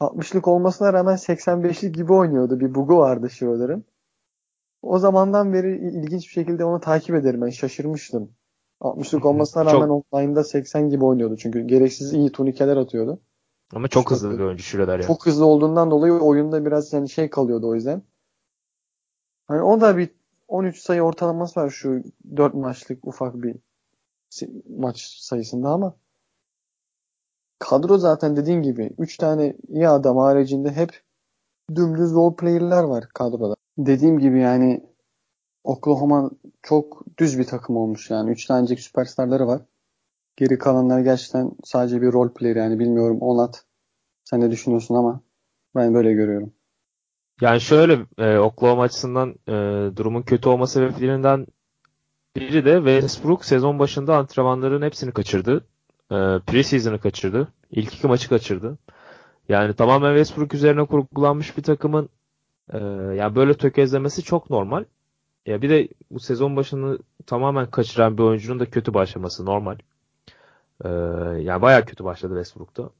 60'lık 0.00 0.48
olmasına 0.48 0.92
rağmen 0.92 1.16
85'lik 1.16 1.94
gibi 1.94 2.12
oynuyordu. 2.12 2.60
Bir 2.60 2.74
bugu 2.74 2.96
vardı 2.98 3.30
Schroeder'ın. 3.30 3.84
O 4.82 4.98
zamandan 4.98 5.52
beri 5.52 5.76
ilginç 5.76 6.22
bir 6.22 6.32
şekilde 6.32 6.64
onu 6.64 6.80
takip 6.80 7.14
ederim. 7.14 7.40
Ben 7.42 7.50
şaşırmıştım. 7.50 8.32
60'lık 8.80 9.22
Hı 9.22 9.24
hı. 9.24 9.28
olmasına 9.28 9.64
Çok- 9.64 9.74
rağmen 9.74 10.02
online'da 10.12 10.44
80 10.44 10.88
gibi 10.90 11.04
oynuyordu. 11.04 11.36
Çünkü 11.36 11.60
gereksiz 11.66 12.12
iyi 12.12 12.32
turnikeler 12.32 12.76
atıyordu. 12.76 13.20
Ama 13.74 13.88
çok 13.88 14.02
Çok- 14.02 14.10
hızlı 14.10 14.38
bir 14.38 14.44
oyuncu 14.44 14.62
Schroeder 14.62 14.98
ya. 14.98 15.06
Çok 15.06 15.26
hızlı 15.26 15.44
olduğundan 15.46 15.90
dolayı 15.90 16.12
oyunda 16.12 16.64
biraz 16.64 16.92
yani 16.92 17.08
şey 17.08 17.30
kalıyordu 17.30 17.68
o 17.68 17.74
yüzden. 17.74 18.02
Hani 19.48 19.62
o 19.62 19.80
da 19.80 19.96
bir 19.96 20.10
13 20.48 20.78
sayı 20.78 21.02
ortalaması 21.02 21.60
var 21.60 21.70
şu 21.70 22.02
4 22.36 22.54
maçlık 22.54 23.06
ufak 23.06 23.34
bir 23.34 23.56
maç 24.68 25.00
sayısında 25.20 25.68
ama 25.68 25.96
kadro 27.58 27.98
zaten 27.98 28.36
dediğin 28.36 28.62
gibi 28.62 28.90
3 28.98 29.16
tane 29.16 29.56
iyi 29.68 29.88
adam 29.88 30.16
haricinde 30.16 30.72
hep 30.72 31.02
dümdüz 31.74 32.14
role 32.14 32.36
player'lar 32.36 32.84
var 32.84 33.08
kadroda. 33.14 33.54
Dediğim 33.78 34.18
gibi 34.18 34.40
yani 34.40 34.86
Oklahoma 35.66 36.30
çok 36.62 37.04
düz 37.18 37.38
bir 37.38 37.44
takım 37.44 37.76
olmuş 37.76 38.10
yani. 38.10 38.30
Üç 38.30 38.46
tanecik 38.46 38.80
süperstarları 38.80 39.46
var. 39.46 39.62
Geri 40.36 40.58
kalanlar 40.58 41.00
gerçekten 41.00 41.52
sadece 41.64 42.02
bir 42.02 42.12
rol 42.12 42.28
player 42.34 42.56
yani 42.56 42.78
bilmiyorum 42.78 43.18
Onat 43.20 43.64
sen 44.24 44.40
ne 44.40 44.50
düşünüyorsun 44.50 44.94
ama 44.94 45.20
ben 45.74 45.94
böyle 45.94 46.12
görüyorum. 46.12 46.52
Yani 47.40 47.60
şöyle 47.60 48.06
e, 48.18 48.38
Oklahoma 48.38 48.82
açısından 48.82 49.34
e, 49.48 49.52
durumun 49.96 50.22
kötü 50.22 50.48
olma 50.48 50.66
sebeplerinden 50.66 51.46
biri 52.36 52.64
de 52.64 52.76
Westbrook 52.76 53.44
sezon 53.44 53.78
başında 53.78 54.16
antrenmanların 54.16 54.82
hepsini 54.82 55.12
kaçırdı. 55.12 55.64
E, 56.10 56.16
preseason'ı 56.46 57.00
kaçırdı. 57.00 57.48
İlk 57.70 57.94
iki 57.94 58.06
maçı 58.06 58.28
kaçırdı. 58.28 58.78
Yani 59.48 59.74
tamamen 59.74 60.10
Westbrook 60.16 60.54
üzerine 60.54 60.86
kurgulanmış 60.86 61.56
bir 61.56 61.62
takımın 61.62 62.08
e, 62.72 62.78
yani 63.16 63.36
böyle 63.36 63.54
tökezlemesi 63.54 64.22
çok 64.22 64.50
normal. 64.50 64.84
Ya 65.46 65.62
bir 65.62 65.70
de 65.70 65.88
bu 66.10 66.20
sezon 66.20 66.56
başını 66.56 66.98
tamamen 67.26 67.70
kaçıran 67.70 68.18
bir 68.18 68.22
oyuncunun 68.22 68.60
da 68.60 68.70
kötü 68.70 68.94
başlaması 68.94 69.46
normal. 69.46 69.78
E, 70.84 70.88
yani 71.42 71.62
bayağı 71.62 71.84
kötü 71.84 72.04
başladı 72.04 72.34
Westbrook'ta. 72.34 72.90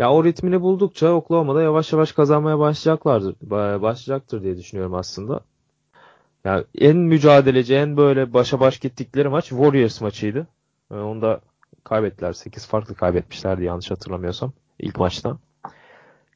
Ya 0.00 0.12
o 0.12 0.24
ritmini 0.24 0.60
buldukça 0.60 1.12
Oklahoma'da 1.12 1.62
yavaş 1.62 1.92
yavaş 1.92 2.12
kazanmaya 2.12 2.58
başlayacaklardır. 2.58 3.34
Başlayacaktır 3.82 4.42
diye 4.42 4.56
düşünüyorum 4.56 4.94
aslında. 4.94 5.40
Yani 6.44 6.64
en 6.78 6.96
mücadeleci, 6.96 7.74
en 7.74 7.96
böyle 7.96 8.32
başa 8.32 8.60
baş 8.60 8.78
gittikleri 8.78 9.28
maç 9.28 9.48
Warriors 9.48 10.00
maçıydı. 10.00 10.46
Onu 10.90 11.22
da 11.22 11.40
kaybettiler. 11.84 12.32
8 12.32 12.66
farklı 12.66 12.94
kaybetmişlerdi 12.94 13.64
yanlış 13.64 13.90
hatırlamıyorsam 13.90 14.52
ilk 14.78 14.98
maçta. 14.98 15.38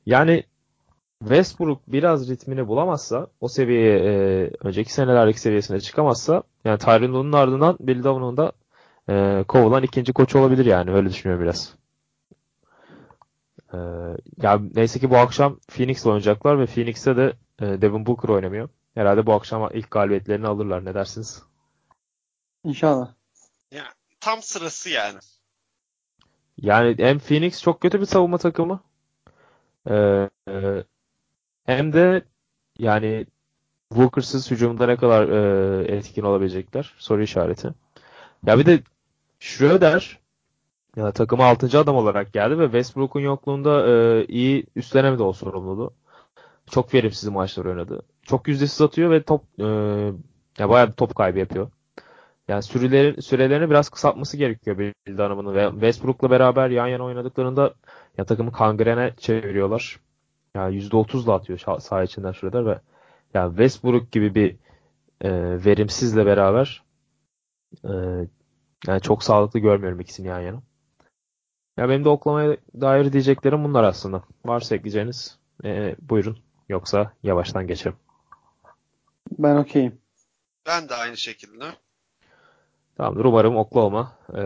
Yani 0.06 0.42
Westbrook 1.18 1.80
biraz 1.88 2.30
ritmini 2.30 2.68
bulamazsa, 2.68 3.26
o 3.40 3.48
seviyeye 3.48 3.98
e, 3.98 4.50
önceki 4.60 4.92
senelerdeki 4.92 5.40
seviyesine 5.40 5.80
çıkamazsa 5.80 6.42
yani 6.64 6.78
Tyronn 6.78 7.32
ardından 7.32 7.76
Bill 7.80 8.04
Donovan 8.04 8.36
da 8.36 8.52
e, 9.08 9.44
kovulan 9.48 9.82
ikinci 9.82 10.12
koç 10.12 10.36
olabilir 10.36 10.66
yani. 10.66 10.90
Öyle 10.90 11.08
düşünüyorum 11.08 11.44
biraz. 11.44 11.83
E, 13.74 13.76
ya 14.42 14.60
neyse 14.74 14.98
ki 14.98 15.10
bu 15.10 15.16
akşam 15.16 15.58
Phoenix'le 15.68 16.06
oynayacaklar 16.06 16.58
ve 16.58 16.66
Phoenix'te 16.66 17.16
de 17.16 17.32
e, 17.60 17.66
Devin 17.82 18.06
Booker 18.06 18.28
oynamıyor. 18.28 18.68
Herhalde 18.94 19.26
bu 19.26 19.32
akşam 19.32 19.70
ilk 19.72 19.90
galibiyetlerini 19.90 20.46
alırlar. 20.46 20.84
Ne 20.84 20.94
dersiniz? 20.94 21.42
İnşallah. 22.64 23.14
Ya, 23.70 23.84
tam 24.20 24.42
sırası 24.42 24.90
yani. 24.90 25.18
Yani 26.56 26.94
hem 26.98 27.18
Phoenix 27.18 27.62
çok 27.62 27.80
kötü 27.80 28.00
bir 28.00 28.06
savunma 28.06 28.38
takımı. 28.38 28.80
Ee, 29.90 30.28
hem 31.66 31.92
de 31.92 32.24
yani 32.78 33.26
Walker'sız 33.88 34.50
hücumda 34.50 34.86
ne 34.86 34.96
kadar 34.96 35.28
e, 35.28 35.96
etkin 35.96 36.22
olabilecekler? 36.22 36.94
Soru 36.98 37.22
işareti. 37.22 37.68
Ya 38.46 38.58
bir 38.58 38.66
de 38.66 38.80
Schroeder 39.40 40.23
ya 40.96 41.12
takıma 41.12 41.44
6. 41.46 41.78
adam 41.78 41.96
olarak 41.96 42.32
geldi 42.32 42.58
ve 42.58 42.64
Westbrook'un 42.64 43.20
yokluğunda 43.20 43.86
e, 43.88 44.24
iyi 44.26 44.66
üstlenemedi 44.76 45.22
o 45.22 45.32
sorumluluğu. 45.32 45.94
Çok 46.70 46.94
verimsiz 46.94 47.28
maçlar 47.28 47.64
oynadı. 47.64 48.02
Çok 48.22 48.48
yüzdesiz 48.48 48.80
atıyor 48.80 49.10
ve 49.10 49.22
top 49.22 49.42
e, 49.60 49.64
ya 50.58 50.68
bayağı 50.68 50.92
top 50.92 51.14
kaybı 51.14 51.38
yapıyor. 51.38 51.70
Yani 52.48 52.62
süreleri, 52.62 53.22
sürelerini 53.22 53.70
biraz 53.70 53.88
kısaltması 53.88 54.36
gerekiyor 54.36 54.78
Bill 54.78 55.18
Donovan'ın 55.18 55.54
ve 55.54 55.70
Westbrook'la 55.70 56.30
beraber 56.30 56.70
yan 56.70 56.86
yana 56.86 57.04
oynadıklarında 57.04 57.74
ya 58.18 58.24
takımı 58.24 58.52
kangrene 58.52 59.14
çeviriyorlar. 59.18 60.00
Yani 60.54 60.76
%30'la 60.78 61.34
atıyor 61.34 61.58
saha 61.80 62.02
içinden 62.02 62.32
Schroeder 62.32 62.66
ve 62.66 62.80
yani 63.34 63.50
Westbrook 63.50 64.12
gibi 64.12 64.34
bir 64.34 64.56
e, 65.20 65.30
verimsizle 65.64 66.26
beraber 66.26 66.82
e, 67.84 67.92
yani 68.86 69.00
çok 69.02 69.22
sağlıklı 69.24 69.58
görmüyorum 69.60 70.00
ikisini 70.00 70.26
yan 70.26 70.40
yana. 70.40 70.62
Ya 71.76 71.88
benim 71.88 72.04
de 72.04 72.08
oklamaya 72.08 72.56
dair 72.80 73.12
diyeceklerim 73.12 73.64
bunlar 73.64 73.84
aslında. 73.84 74.22
Varsa 74.44 74.74
ekleyeceğiniz 74.74 75.38
e, 75.64 75.96
buyurun. 76.02 76.38
Yoksa 76.68 77.12
yavaştan 77.22 77.66
geçelim. 77.66 77.96
Ben 79.38 79.56
okeyim. 79.56 79.98
Ben 80.66 80.88
de 80.88 80.94
aynı 80.94 81.16
şekilde. 81.16 81.64
Tamamdır. 82.96 83.24
Umarım 83.24 83.56
Oklahoma 83.56 84.18
e, 84.36 84.42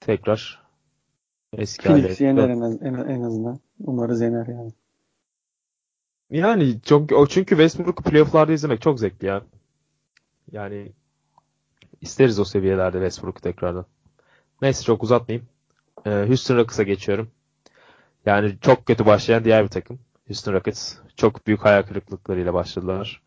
tekrar 0.00 0.62
eski 1.52 1.88
Phoenix 1.88 2.20
yener 2.20 2.48
en, 2.48 2.60
az, 2.60 2.82
en, 2.82 2.94
en 2.94 3.22
azından. 3.22 3.60
Umarız 3.80 4.20
yener 4.20 4.46
yani. 4.46 4.72
Yani 6.30 6.82
çok 6.82 7.12
o 7.12 7.26
çünkü 7.26 7.48
Westbrook'u 7.50 8.02
playoff'larda 8.02 8.52
izlemek 8.52 8.82
çok 8.82 9.00
zevkli 9.00 9.26
ya. 9.26 9.42
Yani 10.52 10.92
isteriz 12.00 12.38
o 12.38 12.44
seviyelerde 12.44 12.96
Westbrook'u 12.96 13.40
tekrardan. 13.40 13.86
Neyse 14.62 14.84
çok 14.84 15.02
uzatmayayım. 15.02 15.48
Ee, 16.06 16.10
Houston 16.10 16.56
Rockets'a 16.56 16.82
geçiyorum. 16.82 17.30
Yani 18.26 18.56
çok 18.60 18.86
kötü 18.86 19.06
başlayan 19.06 19.44
diğer 19.44 19.64
bir 19.64 19.68
takım. 19.68 19.98
Houston 20.26 20.52
Rockets 20.52 20.96
çok 21.16 21.46
büyük 21.46 21.64
hayal 21.64 21.82
kırıklıklarıyla 21.82 22.54
başladılar. 22.54 23.22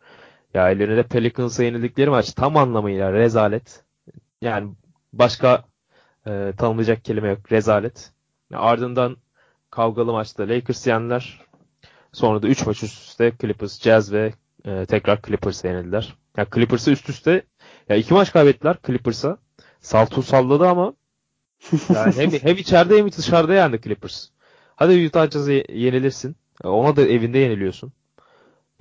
Ya 0.53 0.69
ellerinde 0.69 1.03
Pelicans'a 1.03 1.63
yenildikleri 1.63 2.09
maç 2.09 2.33
tam 2.33 2.57
anlamıyla 2.57 3.13
rezalet. 3.13 3.83
Yani 4.41 4.73
başka 5.13 5.63
e, 6.27 6.53
tanımlayacak 6.57 7.05
kelime 7.05 7.29
yok. 7.29 7.51
Rezalet. 7.51 8.11
Ardından 8.53 9.17
kavgalı 9.71 10.11
maçta 10.13 10.43
Lakers 10.49 10.87
yendiler. 10.87 11.41
Sonra 12.11 12.41
da 12.41 12.47
3 12.47 12.65
maç 12.65 12.83
üst 12.83 13.09
üste 13.09 13.33
Clippers, 13.41 13.81
Jazz 13.81 14.13
ve 14.13 14.33
e, 14.65 14.85
tekrar 14.85 15.21
Clippers'a 15.21 15.67
yenildiler. 15.67 16.15
Ya 16.37 16.47
Clippers'a 16.55 16.91
üst 16.91 17.09
üste 17.09 17.43
ya 17.89 17.95
iki 17.95 18.13
maç 18.13 18.31
kaybettiler 18.33 18.77
Clippers'a. 18.87 19.37
Salto 19.81 20.21
salladı 20.21 20.67
ama 20.67 20.93
yani 21.95 22.13
hem, 22.15 22.31
hem 22.31 22.57
içeride 22.57 22.97
hem 22.97 23.11
dışarıda 23.11 23.53
yendi 23.53 23.81
Clippers. 23.81 24.27
Hadi 24.75 25.07
Utah 25.07 25.29
Jazz'a 25.29 25.51
yenilirsin. 25.51 26.35
Ona 26.63 26.95
da 26.95 27.01
evinde 27.01 27.37
yeniliyorsun. 27.37 27.91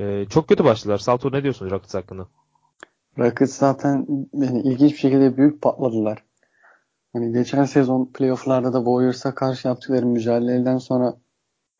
Ee, 0.00 0.26
çok 0.30 0.48
kötü 0.48 0.64
başladılar. 0.64 0.98
Salto 0.98 1.32
ne 1.32 1.42
diyorsunuz 1.42 1.72
Rockets 1.72 1.94
hakkında? 1.94 2.26
Rockets 3.18 3.58
zaten 3.58 4.06
yani 4.32 4.60
ilginç 4.60 4.92
bir 4.92 4.98
şekilde 4.98 5.36
büyük 5.36 5.62
patladılar. 5.62 6.24
Hani 7.12 7.32
geçen 7.32 7.64
sezon 7.64 8.10
playofflarda 8.14 8.72
da 8.72 8.78
Warriors'a 8.78 9.34
karşı 9.34 9.68
yaptıkları 9.68 10.06
mücadeleden 10.06 10.78
sonra 10.78 11.16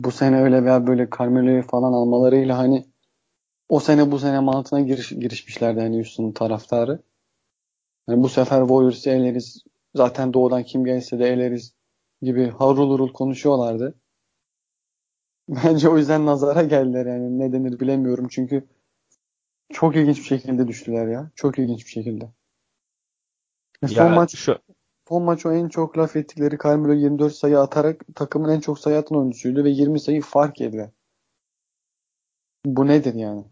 bu 0.01 0.11
sene 0.11 0.43
öyle 0.43 0.65
veya 0.65 0.87
böyle 0.87 1.09
Carmelo'yu 1.19 1.63
falan 1.63 1.93
almalarıyla 1.93 2.59
hani 2.59 2.87
o 3.69 3.81
sene 3.81 4.11
bu 4.11 4.19
sene 4.19 4.41
mantığına 4.41 4.81
giriş, 4.81 5.09
girişmişlerdi 5.09 5.81
hani 5.81 5.97
Houston 5.97 6.33
taraftarı. 6.33 7.03
Yani 8.09 8.23
bu 8.23 8.29
sefer 8.29 8.61
Warriors'ı 8.61 9.11
eleriz. 9.11 9.65
Zaten 9.95 10.35
doğudan 10.35 10.63
kim 10.63 10.85
gelse 10.85 11.19
de 11.19 11.29
eleriz 11.29 11.75
gibi 12.23 12.51
harul 12.51 12.91
hurul 12.91 13.13
konuşuyorlardı. 13.13 13.95
Bence 15.49 15.89
o 15.89 15.99
yüzden 15.99 16.27
nazara 16.27 16.63
geldiler 16.63 17.07
yani. 17.07 17.39
Ne 17.39 17.53
denir 17.53 17.81
bilemiyorum 17.81 18.29
çünkü 18.31 18.69
çok 19.73 19.97
ilginç 19.97 20.19
bir 20.19 20.25
şekilde 20.25 20.69
düştüler 20.69 21.07
ya. 21.07 21.31
Çok 21.35 21.59
ilginç 21.59 21.87
bir 21.87 21.91
şekilde. 21.91 22.33
Ya 23.83 23.89
son 23.89 24.13
maç 24.13 24.37
şu... 24.37 24.59
son 25.09 25.23
maç 25.23 25.47
o 25.47 25.53
en 25.53 25.69
çok 25.69 25.99
laf 25.99 26.17
ettikleri 26.17 26.59
Carmelo 26.65 26.93
24 26.93 27.33
sayı 27.33 27.59
atarak 27.61 28.05
takımın 28.15 28.49
en 28.49 28.61
çok 28.61 28.79
sayı 28.79 28.99
atan 28.99 29.19
oyuncusuydu 29.19 29.65
ve 29.65 29.71
20 29.71 30.01
sayı 30.01 30.23
fark 30.23 30.61
yedi. 30.61 30.93
Bu 32.65 32.87
nedir 32.87 33.15
yani? 33.15 33.45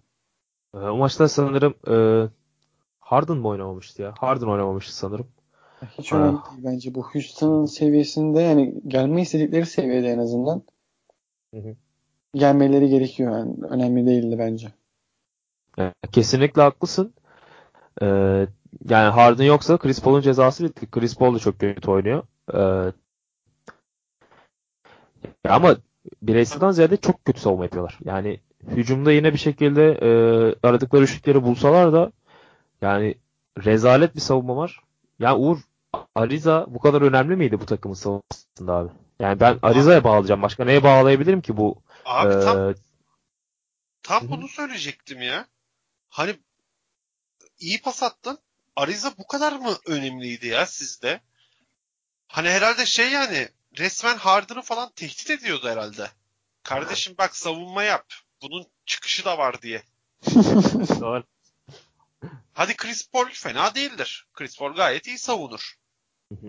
Ee, 0.74 0.78
o 0.78 0.96
maçta 0.96 1.28
sanırım 1.28 1.74
e, 1.88 2.28
Harden 3.00 3.36
mı 3.36 3.48
oynamamıştı 3.48 4.02
ya? 4.02 4.14
Harden 4.18 4.46
oynamamıştı 4.46 4.96
sanırım. 4.96 5.28
Hiç 5.98 6.12
önemli 6.12 6.32
değil 6.32 6.64
bence. 6.64 6.94
Bu 6.94 7.02
Houston'ın 7.02 7.64
seviyesinde 7.64 8.40
yani 8.40 8.74
gelme 8.86 9.22
istedikleri 9.22 9.66
seviyede 9.66 10.08
en 10.08 10.18
azından 10.18 10.62
Hı 11.54 11.60
hı. 11.60 11.76
Gelmeleri 12.34 12.88
gerekiyor 12.88 13.32
yani. 13.32 13.54
Önemli 13.70 14.06
değildi 14.06 14.36
bence. 14.38 14.68
kesinlikle 16.12 16.62
haklısın. 16.62 17.14
Ee, 18.02 18.06
yani 18.88 19.10
Harden 19.10 19.44
yoksa 19.44 19.78
Chris 19.78 20.02
Paul'un 20.02 20.20
cezası 20.20 20.64
bitti. 20.64 20.90
Chris 20.90 21.16
Paul 21.16 21.34
da 21.34 21.38
çok 21.38 21.58
kötü 21.58 21.90
oynuyor. 21.90 22.22
Ee, 22.54 22.92
ama 25.48 25.76
bireyselden 26.22 26.70
ziyade 26.70 26.96
çok 26.96 27.24
kötü 27.24 27.40
savunma 27.40 27.64
yapıyorlar. 27.64 27.98
Yani 28.04 28.40
hücumda 28.66 29.12
yine 29.12 29.32
bir 29.32 29.38
şekilde 29.38 29.92
e, 29.92 30.08
aradıkları 30.62 31.02
üçlükleri 31.02 31.42
bulsalar 31.42 31.92
da 31.92 32.12
yani 32.82 33.14
rezalet 33.64 34.14
bir 34.14 34.20
savunma 34.20 34.56
var. 34.56 34.80
Yani 35.18 35.38
Uğur 35.38 35.58
Ariza 36.20 36.66
bu 36.68 36.78
kadar 36.78 37.02
önemli 37.02 37.36
miydi 37.36 37.60
bu 37.60 37.66
takımın 37.66 37.94
savunmasında 37.94 38.72
abi? 38.72 38.90
Yani 39.20 39.40
ben 39.40 39.58
Ariza'ya 39.62 40.04
bağlayacağım. 40.04 40.42
Başka 40.42 40.64
neye 40.64 40.82
bağlayabilirim 40.82 41.40
ki 41.40 41.56
bu? 41.56 41.82
Abi 42.04 42.34
ee... 42.34 42.40
tam 42.40 42.74
tam 44.02 44.28
bunu 44.28 44.48
söyleyecektim 44.48 45.22
ya. 45.22 45.46
Hani 46.08 46.36
iyi 47.58 47.80
pas 47.80 48.02
attın. 48.02 48.38
Ariza 48.76 49.12
bu 49.18 49.26
kadar 49.26 49.52
mı 49.52 49.76
önemliydi 49.86 50.46
ya 50.46 50.66
sizde? 50.66 51.20
Hani 52.26 52.48
herhalde 52.48 52.86
şey 52.86 53.10
yani 53.10 53.48
resmen 53.78 54.16
Harden'ı 54.16 54.62
falan 54.62 54.90
tehdit 54.96 55.30
ediyordu 55.30 55.68
herhalde. 55.68 56.10
Kardeşim 56.62 57.14
bak 57.18 57.36
savunma 57.36 57.82
yap. 57.82 58.06
Bunun 58.42 58.66
çıkışı 58.86 59.24
da 59.24 59.38
var 59.38 59.62
diye. 59.62 59.82
Doğru. 61.00 61.24
Hadi 62.52 62.76
Chris 62.76 63.10
Paul 63.10 63.26
fena 63.32 63.74
değildir. 63.74 64.26
Chris 64.34 64.58
Paul 64.58 64.74
gayet 64.74 65.06
iyi 65.06 65.18
savunur. 65.18 65.79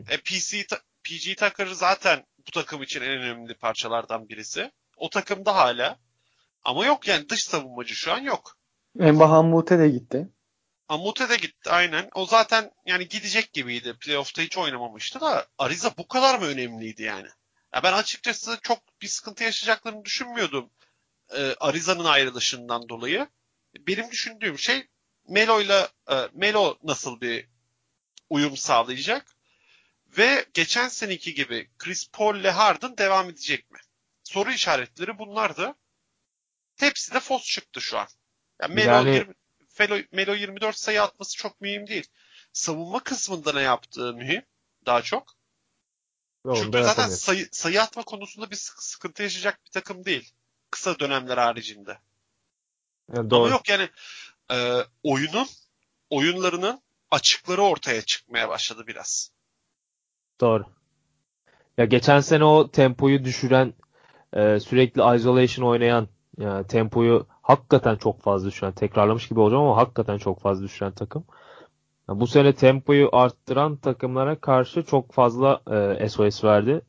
E 0.09 0.17
PC 0.17 0.67
ta- 0.67 0.81
PG 1.03 1.35
Tucker 1.37 1.67
zaten 1.67 2.25
bu 2.47 2.51
takım 2.51 2.83
için 2.83 3.01
en 3.01 3.09
önemli 3.09 3.53
parçalardan 3.53 4.29
birisi. 4.29 4.71
O 4.97 5.09
takımda 5.09 5.55
hala. 5.55 5.99
Ama 6.63 6.85
yok 6.85 7.07
yani 7.07 7.29
dış 7.29 7.43
savunmacı 7.43 7.95
şu 7.95 8.13
an 8.13 8.19
yok. 8.19 8.57
Embahan 8.99 9.45
Mute 9.45 9.79
de 9.79 9.89
gitti. 9.89 10.29
Amute 10.87 11.29
de 11.29 11.35
gitti 11.35 11.69
aynen. 11.69 12.09
O 12.15 12.25
zaten 12.25 12.71
yani 12.85 13.07
gidecek 13.07 13.53
gibiydi. 13.53 13.93
Playoff'ta 13.93 14.41
hiç 14.41 14.57
oynamamıştı 14.57 15.21
da 15.21 15.47
Ariza 15.57 15.91
bu 15.97 16.07
kadar 16.07 16.39
mı 16.39 16.45
önemliydi 16.45 17.03
yani? 17.03 17.27
Ya 17.73 17.83
ben 17.83 17.93
açıkçası 17.93 18.59
çok 18.61 18.79
bir 19.01 19.07
sıkıntı 19.07 19.43
yaşayacaklarını 19.43 20.05
düşünmüyordum. 20.05 20.69
e, 21.37 21.53
Ariza'nın 21.59 22.05
ayrılışından 22.05 22.89
dolayı. 22.89 23.27
Benim 23.87 24.11
düşündüğüm 24.11 24.59
şey 24.59 24.87
Melo'yla 25.27 25.89
e, 26.11 26.15
Melo 26.33 26.77
nasıl 26.83 27.21
bir 27.21 27.47
uyum 28.29 28.57
sağlayacak 28.57 29.35
ve 30.17 30.45
geçen 30.53 30.87
seneki 30.87 31.33
gibi 31.33 31.69
Chris 31.77 32.09
Paul 32.09 32.35
ile 32.35 32.51
Harden 32.51 32.97
devam 32.97 33.29
edecek 33.29 33.71
mi? 33.71 33.79
Soru 34.23 34.51
işaretleri 34.51 35.19
bunlardı. 35.19 35.75
Hepsi 36.75 37.13
de 37.13 37.19
fos 37.19 37.43
çıktı 37.45 37.81
şu 37.81 37.97
an. 37.97 38.07
Yani 38.61 38.73
Melo, 38.73 38.91
Yani- 38.91 39.15
20, 39.15 39.33
Melo, 39.79 40.01
Melo 40.11 40.33
24 40.35 40.77
sayı 40.77 41.03
atması 41.03 41.37
çok 41.37 41.61
mühim 41.61 41.87
değil. 41.87 42.07
Savunma 42.53 43.03
kısmında 43.03 43.53
ne 43.53 43.61
yaptığı 43.61 44.13
mühim 44.13 44.43
daha 44.85 45.01
çok. 45.01 45.35
Da 46.45 46.55
Çünkü 46.55 46.83
zaten 46.83 47.09
sayı, 47.09 47.49
sayı 47.51 47.81
atma 47.81 48.03
konusunda 48.03 48.51
bir 48.51 48.55
sık- 48.55 48.83
sıkıntı 48.83 49.23
yaşayacak 49.23 49.65
bir 49.65 49.71
takım 49.71 50.05
değil. 50.05 50.33
Kısa 50.71 50.99
dönemler 50.99 51.37
haricinde. 51.37 51.97
Yani 53.15 53.29
doğru. 53.29 53.39
Ama 53.43 53.49
yok 53.49 53.69
yani 53.69 53.89
e, 54.51 54.85
oyunun 55.03 55.47
oyunlarının 56.09 56.81
açıkları 57.11 57.61
ortaya 57.61 58.01
çıkmaya 58.01 58.49
başladı 58.49 58.87
biraz. 58.87 59.31
Doğru. 60.41 60.63
Ya 61.77 61.85
geçen 61.85 62.19
sene 62.19 62.43
o 62.45 62.67
tempoyu 62.71 63.23
düşüren, 63.23 63.73
e, 64.33 64.59
sürekli 64.59 65.15
isolation 65.15 65.65
oynayan, 65.67 66.07
yani 66.37 66.67
tempoyu 66.67 67.25
hakikaten 67.41 67.95
çok 67.95 68.21
fazla 68.21 68.47
düşüren, 68.47 68.71
tekrarlamış 68.71 69.27
gibi 69.27 69.39
olacağım 69.39 69.63
ama 69.63 69.77
hakikaten 69.77 70.17
çok 70.17 70.39
fazla 70.39 70.63
düşüren 70.63 70.91
takım. 70.91 71.23
Ya 72.09 72.19
bu 72.19 72.27
sene 72.27 72.53
tempoyu 72.55 73.09
arttıran 73.11 73.75
takımlara 73.75 74.35
karşı 74.35 74.83
çok 74.83 75.11
fazla 75.11 75.61
e, 75.99 76.09
SOS 76.09 76.43
verdi. 76.43 76.81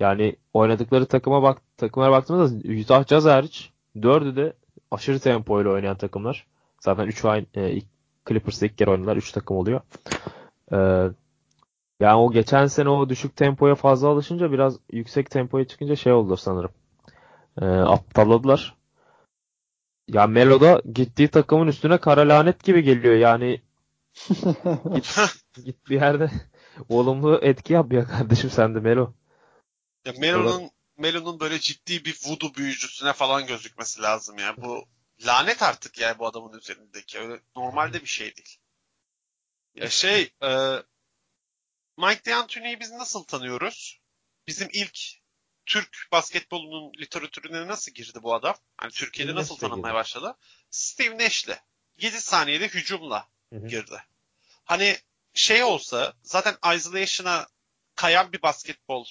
Yani 0.00 0.36
oynadıkları 0.54 1.06
takıma 1.06 1.42
bak 1.42 1.58
takımlara 1.76 2.12
baktığımızda 2.12 2.68
Utah 2.80 3.06
Jazz 3.06 3.24
hariç 3.24 3.72
dördü 4.02 4.36
de 4.36 4.52
aşırı 4.90 5.18
tempo 5.18 5.62
ile 5.62 5.68
oynayan 5.68 5.96
takımlar. 5.96 6.46
Zaten 6.80 7.06
3 7.06 7.24
aynı 7.24 7.46
e, 7.56 7.80
Clippers'da 8.28 8.66
ilk 8.66 8.78
kere 8.78 8.90
oynadılar. 8.90 9.16
3 9.16 9.32
takım 9.32 9.56
oluyor. 9.56 9.80
E, 10.72 10.78
yani 12.00 12.14
o 12.14 12.32
geçen 12.32 12.66
sene 12.66 12.88
o 12.88 13.08
düşük 13.08 13.36
tempoya 13.36 13.74
fazla 13.74 14.08
alışınca 14.08 14.52
biraz 14.52 14.76
yüksek 14.92 15.30
tempoya 15.30 15.64
çıkınca 15.66 15.96
şey 15.96 16.12
oldu 16.12 16.36
sanırım. 16.36 16.70
E, 17.60 17.64
aptalladılar. 17.64 18.76
Ya 20.08 20.26
Melo'da 20.26 20.82
gittiği 20.92 21.28
takımın 21.28 21.66
üstüne 21.66 21.98
kara 21.98 22.20
lanet 22.20 22.64
gibi 22.64 22.82
geliyor. 22.82 23.14
Yani 23.14 23.60
git, 24.94 25.18
git 25.64 25.88
bir 25.88 26.00
yerde 26.00 26.30
olumlu 26.88 27.38
etki 27.42 27.72
yap 27.72 27.92
ya 27.92 28.04
kardeşim 28.04 28.50
sen 28.50 28.74
de 28.74 28.80
Melo. 28.80 29.12
Ya 30.04 30.12
Melo'nun 30.18 30.70
Melo'nun 30.96 31.40
böyle 31.40 31.58
ciddi 31.58 32.04
bir 32.04 32.18
voodoo 32.26 32.54
büyücüsüne 32.54 33.12
falan 33.12 33.46
gözükmesi 33.46 34.02
lazım 34.02 34.38
ya. 34.38 34.56
Bu 34.56 34.84
lanet 35.26 35.62
artık 35.62 35.98
yani 35.98 36.18
bu 36.18 36.26
adamın 36.26 36.58
üzerindeki. 36.58 37.18
Öyle 37.18 37.40
normalde 37.56 38.00
bir 38.00 38.06
şey 38.06 38.36
değil. 38.36 38.58
Ya 39.74 39.90
şey 39.90 40.32
e, 40.42 40.48
Mike 41.98 42.24
D'Antoni'yi 42.30 42.80
biz 42.80 42.90
nasıl 42.90 43.24
tanıyoruz? 43.24 44.00
Bizim 44.46 44.68
ilk 44.72 44.98
Türk 45.66 46.08
basketbolunun 46.12 46.92
literatürüne 47.00 47.66
nasıl 47.66 47.92
girdi 47.92 48.18
bu 48.22 48.34
adam? 48.34 48.56
Hani 48.76 48.92
Türkiye'de 48.92 49.30
Steve 49.32 49.40
nasıl 49.40 49.54
Nash'le 49.54 49.60
tanınmaya 49.60 49.92
girdi. 49.92 49.94
başladı? 49.94 50.36
Steve 50.70 51.18
Nash'le. 51.18 51.56
7 51.98 52.20
saniyede 52.20 52.68
hücumla 52.68 53.28
Hı 53.52 53.58
hı. 53.58 53.66
girdi. 53.66 54.02
Hani 54.64 54.96
şey 55.34 55.62
olsa 55.62 56.14
zaten 56.22 56.56
isolation'a 56.76 57.46
kayan 57.94 58.32
bir 58.32 58.42
basketbol 58.42 59.06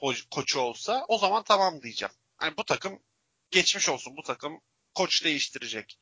ho- 0.00 0.28
koçu 0.30 0.60
olsa 0.60 1.04
o 1.08 1.18
zaman 1.18 1.42
tamam 1.42 1.82
diyeceğim. 1.82 2.14
Hani 2.36 2.56
bu 2.56 2.64
takım 2.64 3.02
geçmiş 3.50 3.88
olsun 3.88 4.16
bu 4.16 4.22
takım 4.22 4.60
koç 4.94 5.24
değiştirecek. 5.24 5.98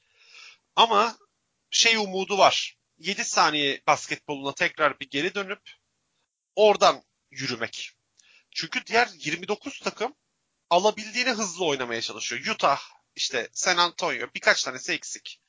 Ama 0.77 1.17
şey 1.71 1.97
umudu 1.97 2.39
var. 2.39 2.77
7 2.99 3.25
saniye 3.25 3.83
basketboluna 3.87 4.55
tekrar 4.55 5.01
bir 5.01 5.11
geri 5.11 5.35
dönüp 5.35 5.61
oradan 6.57 7.03
yürümek. 7.31 7.93
Çünkü 8.51 8.87
diğer 8.87 9.09
29 9.15 9.81
takım 9.81 10.15
alabildiğine 10.71 11.31
hızlı 11.31 11.65
oynamaya 11.65 12.01
çalışıyor. 12.01 12.55
Utah, 12.55 12.81
işte 13.15 13.49
San 13.53 13.77
Antonio 13.77 14.27
birkaç 14.35 14.63
tanesi 14.65 14.93
eksik. 14.93 15.41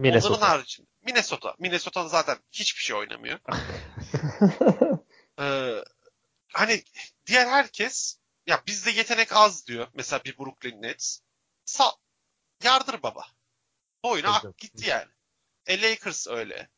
Onların 0.00 0.18
Minnesota. 0.20 0.48
haricinde. 0.48 0.88
Minnesota. 1.02 1.54
Minnesota 1.58 2.08
zaten 2.08 2.38
hiçbir 2.52 2.82
şey 2.82 2.96
oynamıyor. 2.96 3.38
Ee, 5.40 5.84
hani 6.52 6.84
diğer 7.26 7.46
herkes 7.46 8.18
ya 8.46 8.62
bizde 8.66 8.90
yetenek 8.90 9.32
az 9.32 9.66
diyor. 9.66 9.88
Mesela 9.94 10.24
bir 10.24 10.38
Brooklyn 10.38 10.82
Nets. 10.82 11.20
Sa 11.64 11.92
yardır 12.64 13.02
baba. 13.02 13.26
Oyuna 14.02 14.38
Tabii. 14.38 14.48
ak 14.48 14.58
gitti 14.58 14.88
yani. 14.88 15.08
E 15.66 15.82
Lakers 15.82 16.28
öyle. 16.28 16.70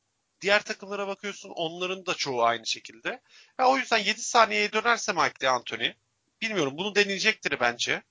Diğer 0.42 0.62
takımlara 0.62 1.06
bakıyorsun 1.08 1.50
onların 1.50 2.06
da 2.06 2.14
çoğu 2.14 2.42
aynı 2.44 2.66
şekilde. 2.66 3.20
Ya 3.58 3.68
o 3.68 3.76
yüzden 3.76 3.98
7 3.98 4.22
saniyeye 4.22 4.72
dönerse 4.72 5.12
Mike 5.12 5.40
D'Antoni 5.42 5.94
bilmiyorum 6.42 6.72
bunu 6.78 6.94
deneyecektir 6.94 7.60
bence. 7.60 8.02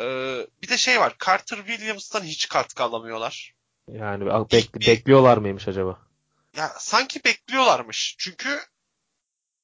Ee, 0.00 0.46
bir 0.62 0.68
de 0.68 0.76
şey 0.78 1.00
var. 1.00 1.16
Carter 1.26 1.56
Williams'tan 1.56 2.22
hiç 2.22 2.48
katkı 2.48 2.82
alamıyorlar. 2.82 3.54
Yani 3.92 4.24
bek- 4.24 4.80
Bir- 4.80 4.86
bekliyorlar 4.86 5.38
mıymış 5.38 5.68
acaba? 5.68 5.98
Ya 6.56 6.68
sanki 6.78 7.24
bekliyorlarmış. 7.24 8.14
Çünkü 8.18 8.60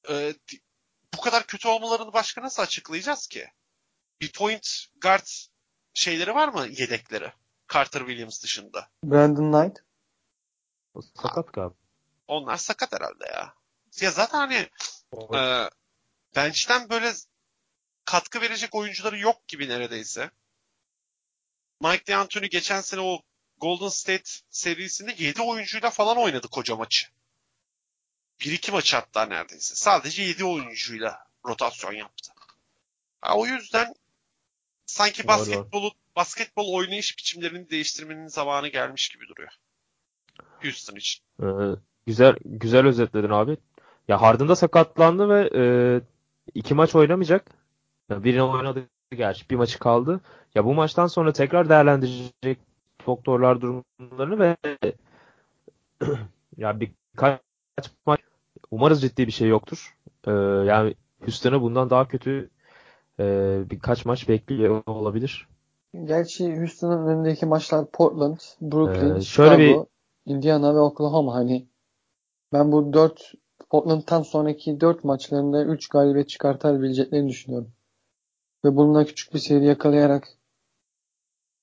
e, 0.09 0.33
bu 1.17 1.21
kadar 1.21 1.47
kötü 1.47 1.67
olmalarını 1.67 2.13
başka 2.13 2.41
nasıl 2.41 2.63
açıklayacağız 2.63 3.27
ki? 3.27 3.47
Bir 4.21 4.31
point 4.31 4.85
guard 5.01 5.27
şeyleri 5.93 6.35
var 6.35 6.47
mı 6.47 6.67
yedekleri? 6.67 7.31
Carter 7.73 7.99
Williams 7.99 8.43
dışında. 8.43 8.89
Brandon 9.03 9.51
Knight. 9.51 9.77
O 10.95 11.01
sakat 11.01 11.53
galiba. 11.53 11.75
Onlar 12.27 12.57
sakat 12.57 12.93
herhalde 12.93 13.25
ya. 13.25 13.53
Ya 14.01 14.11
zaten 14.11 14.37
hani 14.37 14.69
e, 15.35 15.69
bench'ten 16.35 16.89
böyle 16.89 17.13
katkı 18.05 18.41
verecek 18.41 18.75
oyuncuları 18.75 19.19
yok 19.19 19.47
gibi 19.47 19.69
neredeyse. 19.69 20.31
Mike 21.81 22.05
D'Antoni 22.07 22.49
geçen 22.49 22.81
sene 22.81 23.01
o 23.01 23.21
Golden 23.57 23.87
State 23.87 24.31
serisinde 24.49 25.15
7 25.17 25.41
oyuncuyla 25.41 25.89
falan 25.89 26.17
oynadı 26.17 26.47
koca 26.47 26.75
maçı. 26.75 27.07
1-2 28.39 28.71
maçı 28.71 28.95
hatta 28.95 29.25
neredeyse. 29.25 29.75
Sadece 29.75 30.23
7 30.23 30.45
oyuncuyla 30.45 31.27
rotasyon 31.45 31.93
yaptı. 31.93 32.31
Ha, 33.21 33.37
o 33.37 33.45
yüzden 33.45 33.93
sanki 34.85 35.27
basketbolu 35.27 35.91
basketbol 36.15 36.73
oynayış 36.73 37.17
biçimlerini 37.17 37.69
değiştirmenin 37.69 38.27
zamanı 38.27 38.67
gelmiş 38.67 39.09
gibi 39.09 39.27
duruyor. 39.27 39.51
Houston 40.63 40.95
için. 40.95 41.23
Ee, 41.43 41.45
güzel 42.05 42.35
güzel 42.45 42.85
özetledin 42.85 43.29
abi. 43.29 43.57
Ya 44.07 44.21
Harden 44.21 44.47
da 44.47 44.55
sakatlandı 44.55 45.29
ve 45.29 45.49
e, 45.55 45.63
iki 46.53 46.73
maç 46.73 46.95
oynamayacak. 46.95 47.51
Ya 48.09 48.23
birini 48.23 48.43
oynadı 48.43 48.83
gerçi. 49.11 49.49
Bir 49.49 49.55
maçı 49.55 49.79
kaldı. 49.79 50.21
Ya 50.55 50.65
bu 50.65 50.73
maçtan 50.73 51.07
sonra 51.07 51.33
tekrar 51.33 51.69
değerlendirecek 51.69 52.59
doktorlar 53.07 53.61
durumlarını 53.61 54.39
ve 54.39 54.57
ya 56.57 56.79
birkaç 56.79 57.39
maç 58.05 58.19
umarız 58.71 59.01
ciddi 59.01 59.27
bir 59.27 59.31
şey 59.31 59.47
yoktur. 59.47 59.97
Ee, 60.27 60.31
yani 60.65 60.95
Houston'ı 61.21 61.61
bundan 61.61 61.89
daha 61.89 62.07
kötü 62.07 62.49
e, 63.19 63.23
birkaç 63.69 64.05
maç 64.05 64.29
bekliyor 64.29 64.83
olabilir. 64.85 65.47
Gerçi 66.03 66.57
Houston'ın 66.57 67.07
önündeki 67.07 67.45
maçlar 67.45 67.85
Portland, 67.91 68.37
Brooklyn, 68.61 69.15
Ee, 69.15 69.21
şöyle 69.21 69.67
Chicago, 69.67 69.87
Indiana 70.25 70.75
ve 70.75 70.79
Oklahoma. 70.79 71.33
Hani 71.33 71.67
ben 72.53 72.71
bu 72.71 72.93
4 72.93 73.33
Portland'tan 73.69 74.21
sonraki 74.21 74.81
4 74.81 75.03
maçlarında 75.03 75.65
3 75.65 75.87
galibiyet 75.87 76.29
çıkartabileceklerini 76.29 77.29
düşünüyorum. 77.29 77.71
Ve 78.65 78.75
bununla 78.75 79.05
küçük 79.05 79.33
bir 79.33 79.39
seri 79.39 79.65
yakalayarak 79.65 80.27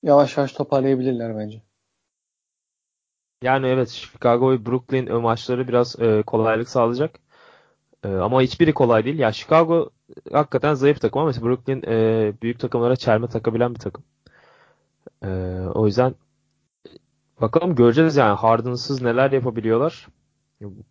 yavaş 0.03 0.37
yavaş 0.37 0.53
toparlayabilirler 0.53 1.37
bence. 1.37 1.63
Yani 3.43 3.67
evet 3.67 3.89
Chicago 3.89 4.53
ve 4.53 4.67
Brooklyn 4.67 5.07
e, 5.07 5.13
maçları 5.13 5.69
biraz 5.69 6.01
e, 6.01 6.23
kolaylık 6.23 6.69
sağlayacak. 6.69 7.21
E, 8.05 8.09
ama 8.09 8.43
hiçbiri 8.43 8.75
kolay 8.75 9.05
değil. 9.05 9.19
Ya 9.19 9.33
Chicago 9.33 9.91
hakikaten 10.33 10.75
zayıf 10.75 11.01
takım 11.01 11.23
ama 11.23 11.33
Brooklyn 11.33 11.83
e, 11.87 12.33
büyük 12.43 12.61
takımlara 12.61 12.97
çelme 12.97 13.29
takabilen 13.29 13.75
bir 13.75 13.81
takım. 13.81 14.05
E, 15.25 15.29
o 15.75 15.87
yüzden 15.87 16.15
Bakalım 17.41 17.75
göreceğiz 17.75 18.17
yani 18.17 18.37
Harden'sız 18.37 19.03
neler 19.03 19.33
yapabiliyorlar. 19.33 20.09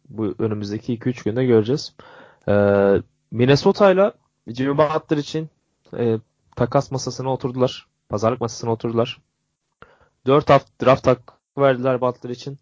Bu 0.10 0.36
önümüzdeki 0.40 0.98
2-3 0.98 1.24
günde 1.24 1.46
göreceğiz. 1.46 1.96
Ee, 2.48 3.02
Minnesota 3.32 3.92
ile 3.92 4.12
Jimmy 4.48 4.78
Butler 4.78 5.18
için 5.18 5.50
e, 5.98 6.18
takas 6.56 6.92
masasına 6.92 7.34
oturdular. 7.34 7.88
Pazarlık 8.10 8.42
masasına 8.42 8.72
oturdular. 8.72 9.22
4 10.26 10.50
hafta 10.50 10.86
draft 10.86 11.08
hakkı 11.08 11.34
verdiler 11.58 12.02
Butler 12.02 12.30
için. 12.30 12.60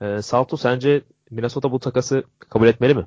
Ee, 0.00 0.22
Salto 0.22 0.56
sence 0.56 1.02
Minnesota 1.30 1.72
bu 1.72 1.78
takası 1.78 2.24
kabul 2.38 2.66
etmeli 2.66 2.94
mi? 2.94 3.06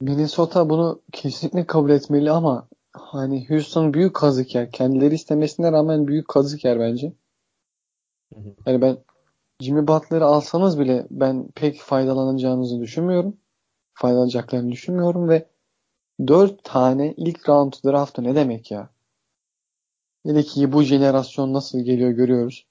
Minnesota 0.00 0.70
bunu 0.70 1.00
kesinlikle 1.12 1.66
kabul 1.66 1.90
etmeli 1.90 2.30
ama 2.30 2.68
hani 2.92 3.48
Houston 3.48 3.94
büyük 3.94 4.14
kazık 4.14 4.54
yer. 4.54 4.70
Kendileri 4.70 5.14
istemesine 5.14 5.72
rağmen 5.72 6.06
büyük 6.08 6.28
kazık 6.28 6.64
yer 6.64 6.80
bence. 6.80 7.12
Hı 8.34 8.40
hı. 8.40 8.54
Yani 8.66 8.82
ben 8.82 8.98
Jimmy 9.60 9.86
Butler'ı 9.88 10.24
alsanız 10.24 10.78
bile 10.78 11.06
ben 11.10 11.48
pek 11.54 11.80
faydalanacağınızı 11.80 12.80
düşünmüyorum. 12.80 13.36
Faydalanacaklarını 13.94 14.72
düşünmüyorum 14.72 15.28
ve 15.28 15.48
4 16.26 16.64
tane 16.64 17.14
ilk 17.16 17.48
round 17.48 17.72
draftı 17.84 18.24
ne 18.24 18.34
demek 18.34 18.70
ya? 18.70 18.90
Hele 20.26 20.42
ki 20.42 20.72
bu 20.72 20.82
jenerasyon 20.82 21.52
nasıl 21.52 21.78
geliyor 21.80 22.10
görüyoruz. 22.10 22.66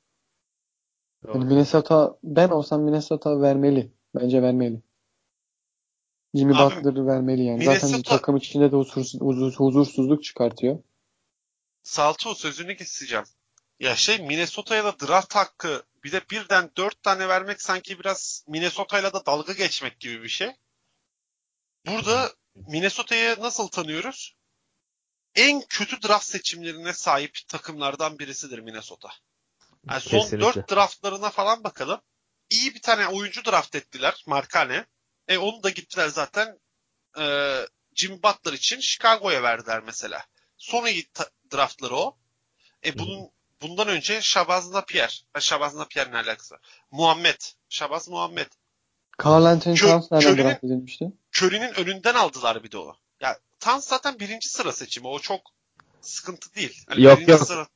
Yani 1.27 1.45
Minnesota 1.45 2.17
ben 2.23 2.49
olsam 2.49 2.81
Minnesota 2.81 3.41
vermeli. 3.41 3.91
Bence 4.15 4.41
vermeli. 4.41 4.81
Jimmy 6.35 6.53
Abi, 6.55 6.75
Butler'ı 6.75 7.07
vermeli 7.07 7.43
yani. 7.43 7.63
Zaten 7.63 7.89
Minnesota- 7.89 8.09
takım 8.09 8.37
içinde 8.37 8.71
de 8.71 8.75
huzursuz, 8.75 9.21
huzur- 9.21 9.55
huzursuzluk 9.55 10.23
çıkartıyor. 10.23 10.79
Salto 11.83 12.33
sözünü 12.35 12.75
keseceğim. 12.75 13.25
Ya 13.79 13.95
şey 13.95 14.17
Minnesota'ya 14.17 14.83
da 14.83 14.99
draft 14.99 15.35
hakkı 15.35 15.83
bir 16.03 16.11
de 16.11 16.21
birden 16.31 16.71
dört 16.77 17.03
tane 17.03 17.27
vermek 17.27 17.61
sanki 17.61 17.99
biraz 17.99 18.45
Minnesota'yla 18.47 19.13
da 19.13 19.25
dalga 19.25 19.53
geçmek 19.53 19.99
gibi 19.99 20.23
bir 20.23 20.29
şey. 20.29 20.51
Burada 21.85 22.33
Minnesota'yı 22.55 23.35
nasıl 23.39 23.67
tanıyoruz? 23.67 24.35
En 25.35 25.61
kötü 25.61 26.01
draft 26.01 26.25
seçimlerine 26.25 26.93
sahip 26.93 27.39
takımlardan 27.47 28.19
birisidir 28.19 28.59
Minnesota. 28.59 29.09
Yani 29.89 30.01
son 30.01 30.19
Kesinlikle. 30.19 30.45
dört 30.45 30.71
draftlarına 30.71 31.29
falan 31.29 31.63
bakalım. 31.63 32.01
İyi 32.49 32.75
bir 32.75 32.81
tane 32.81 33.07
oyuncu 33.07 33.45
draft 33.45 33.75
ettiler. 33.75 34.23
Markane. 34.27 34.85
E 35.27 35.37
onu 35.37 35.63
da 35.63 35.69
gittiler 35.69 36.07
zaten 36.07 36.59
e, 37.19 37.55
Jimmy 37.95 38.23
Butler 38.23 38.53
için 38.53 38.79
Chicago'ya 38.79 39.43
verdiler 39.43 39.83
mesela. 39.83 40.25
Son 40.57 40.85
iyi 40.85 41.07
draftları 41.53 41.95
o. 41.95 42.17
E 42.85 42.99
bunun 42.99 43.31
bundan 43.63 43.87
önce 43.87 44.21
Shabazz 44.21 44.71
Napier. 44.71 45.25
Shabazz 45.39 45.75
Napier 45.75 46.11
ne 46.11 46.15
alakası? 46.17 46.55
Muhammed. 46.91 47.41
Shabazz 47.69 48.09
Muhammed. 48.09 48.47
Carl 49.25 49.45
Anthony 49.45 49.75
Kö- 49.75 49.87
Towns 49.87 50.11
nereden 50.11 50.37
draft 50.37 50.63
edilmişti? 50.63 51.11
Curry'nin 51.35 51.73
önünden 51.73 52.13
aldılar 52.13 52.63
bir 52.63 52.71
de 52.71 52.77
o. 52.77 52.95
Ya 53.19 53.39
Towns 53.59 53.87
zaten 53.87 54.19
birinci 54.19 54.49
sıra 54.49 54.71
seçimi. 54.71 55.07
O 55.07 55.19
çok 55.19 55.41
sıkıntı 56.01 56.55
değil. 56.55 56.83
Hani 56.89 57.03
Yok, 57.03 57.27
yok. 57.27 57.47
Sıra... 57.47 57.67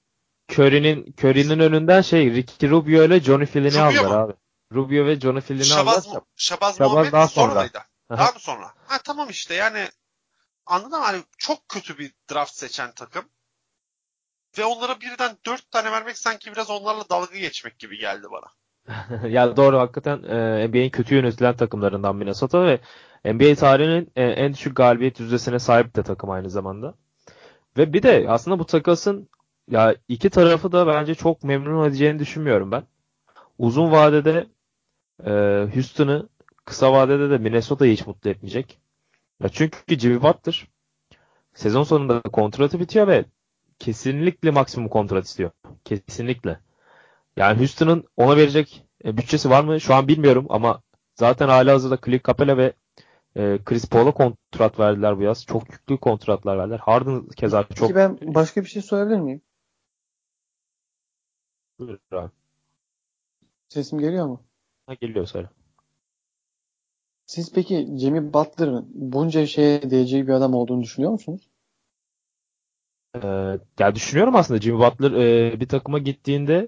Curry'nin 0.51 1.15
Curry'nin 1.19 1.59
önünden 1.59 2.01
şey 2.01 2.31
Ricky 2.31 2.71
Rubio 2.71 3.03
ile 3.03 3.19
Johnny 3.19 3.45
Flynn'i 3.45 3.81
aldılar 3.81 4.05
mu? 4.05 4.23
abi. 4.23 4.33
Rubio 4.73 5.05
ve 5.05 5.19
Johnny 5.19 5.63
Şabaz, 5.63 5.97
aldılar. 5.97 6.15
Mu- 6.15 6.27
Şabaz, 6.35 6.77
Şabaz 6.77 6.91
Muhammed 6.91 7.11
daha 7.13 7.27
sonra. 7.27 7.51
sonraydı. 7.53 7.77
Aha. 8.09 8.17
Daha 8.17 8.31
mı 8.31 8.39
sonra? 8.39 8.73
Ha 8.85 8.97
tamam 9.03 9.29
işte 9.29 9.53
yani 9.53 9.89
anladın 10.65 10.99
mı? 10.99 11.05
Hani 11.05 11.23
çok 11.37 11.69
kötü 11.69 11.97
bir 11.97 12.13
draft 12.31 12.55
seçen 12.55 12.91
takım. 12.91 13.29
Ve 14.57 14.65
onlara 14.65 15.01
birden 15.01 15.37
dört 15.45 15.71
tane 15.71 15.91
vermek 15.91 16.17
sanki 16.17 16.51
biraz 16.51 16.69
onlarla 16.69 17.03
dalga 17.09 17.37
geçmek 17.37 17.79
gibi 17.79 17.97
geldi 17.97 18.27
bana. 18.31 18.47
ya 19.27 19.57
doğru 19.57 19.77
hakikaten 19.77 20.23
e, 20.23 20.67
NBA'in 20.67 20.89
kötü 20.89 21.15
yönetilen 21.15 21.55
takımlarından 21.55 22.15
Minnesota 22.15 22.65
ve 22.65 22.79
NBA 23.33 23.55
tarihinin 23.55 24.11
e, 24.15 24.23
en 24.23 24.53
düşük 24.53 24.75
galibiyet 24.75 25.19
yüzdesine 25.19 25.59
sahip 25.59 25.95
de 25.95 26.03
takım 26.03 26.29
aynı 26.29 26.49
zamanda. 26.49 26.93
Ve 27.77 27.93
bir 27.93 28.03
de 28.03 28.25
aslında 28.29 28.59
bu 28.59 28.65
takasın 28.65 29.29
ya 29.71 29.95
iki 30.07 30.29
tarafı 30.29 30.71
da 30.71 30.87
bence 30.87 31.15
çok 31.15 31.43
memnun 31.43 31.89
edeceğini 31.89 32.19
düşünmüyorum 32.19 32.71
ben. 32.71 32.83
Uzun 33.57 33.91
vadede 33.91 34.47
e, 35.25 35.31
Houston'ı 35.73 36.29
kısa 36.65 36.93
vadede 36.93 37.29
de 37.29 37.37
Minnesota'yı 37.37 37.93
hiç 37.93 38.07
mutlu 38.07 38.29
etmeyecek. 38.29 38.79
Ya 39.43 39.49
çünkü 39.49 39.99
Jimmy 39.99 40.21
Butler 40.21 40.67
sezon 41.53 41.83
sonunda 41.83 42.21
kontratı 42.21 42.79
bitiyor 42.79 43.07
ve 43.07 43.25
kesinlikle 43.79 44.51
maksimum 44.51 44.89
kontrat 44.89 45.25
istiyor. 45.25 45.51
Kesinlikle. 45.85 46.59
Yani 47.37 47.57
Houston'ın 47.57 48.03
ona 48.17 48.37
verecek 48.37 48.85
e, 49.05 49.17
bütçesi 49.17 49.49
var 49.49 49.63
mı? 49.63 49.81
Şu 49.81 49.95
an 49.95 50.07
bilmiyorum 50.07 50.45
ama 50.49 50.81
zaten 51.15 51.47
hala 51.47 51.73
hazırda 51.73 51.97
Clint 52.05 52.25
Capela 52.25 52.57
ve 52.57 52.73
e, 53.35 53.59
Chris 53.65 53.89
Paul'a 53.89 54.11
kontrat 54.11 54.79
verdiler 54.79 55.17
bu 55.17 55.21
yaz. 55.21 55.45
Çok 55.45 55.71
yüklü 55.71 55.97
kontratlar 55.97 56.57
verdiler. 56.57 56.79
Harden 56.79 57.27
keza 57.27 57.63
çok 57.63 57.87
Peki 57.87 57.95
ben 57.95 58.17
başka 58.21 58.61
bir 58.61 58.67
şey 58.67 58.81
sorabilir 58.81 59.19
miyim? 59.19 59.41
Buyur 61.79 61.99
abi. 62.11 62.31
Sesim 63.69 63.99
geliyor 63.99 64.25
mu? 64.25 64.43
Ha, 64.85 64.93
geliyor 64.93 65.25
söyle. 65.25 65.49
Siz 67.25 67.53
peki 67.53 67.97
Jimmy 67.99 68.33
Butler'ın 68.33 68.91
bunca 68.93 69.45
şeye 69.45 69.89
değeceği 69.89 70.27
bir 70.27 70.33
adam 70.33 70.53
olduğunu 70.53 70.83
düşünüyor 70.83 71.11
musunuz? 71.11 71.49
Ee, 73.23 73.59
ya 73.79 73.95
düşünüyorum 73.95 74.35
aslında 74.35 74.61
Jimmy 74.61 74.79
Butler 74.79 75.11
e, 75.11 75.59
bir 75.59 75.67
takıma 75.67 75.99
gittiğinde 75.99 76.67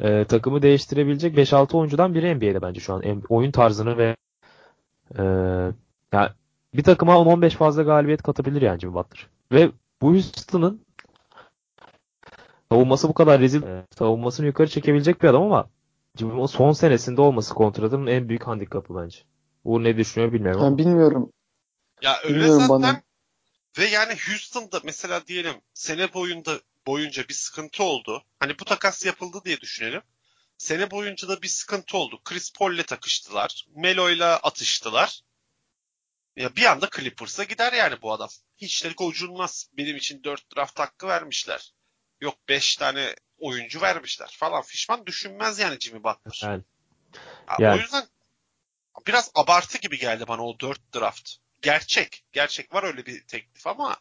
e, 0.00 0.24
takımı 0.24 0.62
değiştirebilecek 0.62 1.36
5-6 1.36 1.76
oyuncudan 1.76 2.14
biri 2.14 2.34
NBA'de 2.34 2.62
bence 2.62 2.80
şu 2.80 2.94
an. 2.94 3.02
Oyun 3.28 3.50
tarzını 3.50 3.98
ve 3.98 4.16
e, 5.18 5.22
ya 6.12 6.34
bir 6.74 6.82
takıma 6.82 7.14
10-15 7.14 7.50
fazla 7.50 7.82
galibiyet 7.82 8.22
katabilir 8.22 8.62
yani 8.62 8.80
Jimmy 8.80 8.94
Butler. 8.94 9.26
Ve 9.52 9.70
bu 10.02 10.10
Houston'ın 10.12 10.80
savunması 12.72 13.08
bu 13.08 13.14
kadar 13.14 13.40
rezil. 13.40 13.62
e, 13.62 13.86
savunmasını 13.98 14.46
yukarı 14.46 14.68
çekebilecek 14.68 15.22
bir 15.22 15.28
adam 15.28 15.42
ama 15.42 15.66
Jimmy'nin 16.16 16.46
son 16.46 16.72
senesinde 16.72 17.20
olması 17.20 17.54
kontratının 17.54 18.06
en 18.06 18.28
büyük 18.28 18.46
handikapı 18.46 18.96
bence. 18.96 19.18
Bu 19.64 19.84
ne 19.84 19.96
düşünüyor 19.96 20.32
bilmiyorum. 20.32 20.62
Ben 20.62 20.78
bilmiyorum. 20.78 21.30
Ya 22.02 22.12
öyle 22.24 22.34
Bilmiyorum 22.34 22.60
zaten 22.60 22.82
bana. 22.82 23.02
Ve 23.78 23.84
yani 23.84 24.16
Houston'da 24.26 24.80
mesela 24.84 25.26
diyelim 25.26 25.62
sene 25.74 26.14
boyunda 26.14 26.60
boyunca 26.86 27.28
bir 27.28 27.34
sıkıntı 27.34 27.82
oldu. 27.82 28.24
Hani 28.40 28.58
bu 28.58 28.64
takas 28.64 29.06
yapıldı 29.06 29.40
diye 29.44 29.60
düşünelim. 29.60 30.02
Sene 30.58 30.90
boyunca 30.90 31.28
da 31.28 31.42
bir 31.42 31.48
sıkıntı 31.48 31.96
oldu. 31.96 32.20
Chris 32.24 32.52
Paul'le 32.52 32.82
takıştılar. 32.82 33.66
Melo'yla 33.76 34.36
atıştılar. 34.36 35.20
Ya 36.36 36.56
bir 36.56 36.64
anda 36.64 36.88
Clippers'a 36.96 37.44
gider 37.44 37.72
yani 37.72 38.02
bu 38.02 38.12
adam. 38.12 38.28
Hiç 38.56 38.84
de 38.84 38.88
gocunmaz. 38.88 39.68
Benim 39.72 39.96
için 39.96 40.24
4 40.24 40.56
draft 40.56 40.78
hakkı 40.78 41.06
vermişler. 41.06 41.72
Yok 42.20 42.34
5 42.48 42.76
tane 42.76 43.14
oyuncu 43.38 43.80
vermişler 43.80 44.36
falan. 44.38 44.62
Fişman 44.62 45.06
düşünmez 45.06 45.58
yani 45.58 45.80
Jimmy 45.80 46.04
Butler. 46.04 46.40
Yani, 46.42 46.62
Ya 47.48 47.56
Yani. 47.58 47.78
O 47.78 47.82
yüzden 47.82 48.04
biraz 49.06 49.30
abartı 49.34 49.78
gibi 49.78 49.98
geldi 49.98 50.24
bana 50.28 50.46
o 50.46 50.60
4 50.60 50.94
draft. 50.94 51.41
Gerçek. 51.62 52.24
Gerçek 52.32 52.74
var 52.74 52.82
öyle 52.84 53.06
bir 53.06 53.22
teklif 53.26 53.66
ama 53.66 53.96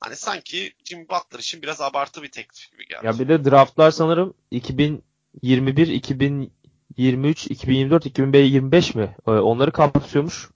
hani 0.00 0.16
sanki 0.16 0.72
Jimmy 0.84 1.08
Butler 1.08 1.38
için 1.38 1.62
biraz 1.62 1.80
abartı 1.80 2.22
bir 2.22 2.30
teklif 2.30 2.70
gibi 2.72 2.86
geldi. 2.86 3.06
Ya 3.06 3.18
bir 3.18 3.28
de 3.28 3.44
draftlar 3.44 3.90
sanırım 3.90 4.34
2021, 4.50 5.86
2023, 5.88 7.46
2024, 7.46 8.06
2025 8.06 8.94
mi? 8.94 9.16
Ee, 9.26 9.30
Onları 9.30 9.72
kapsıyormuş. 9.72 10.50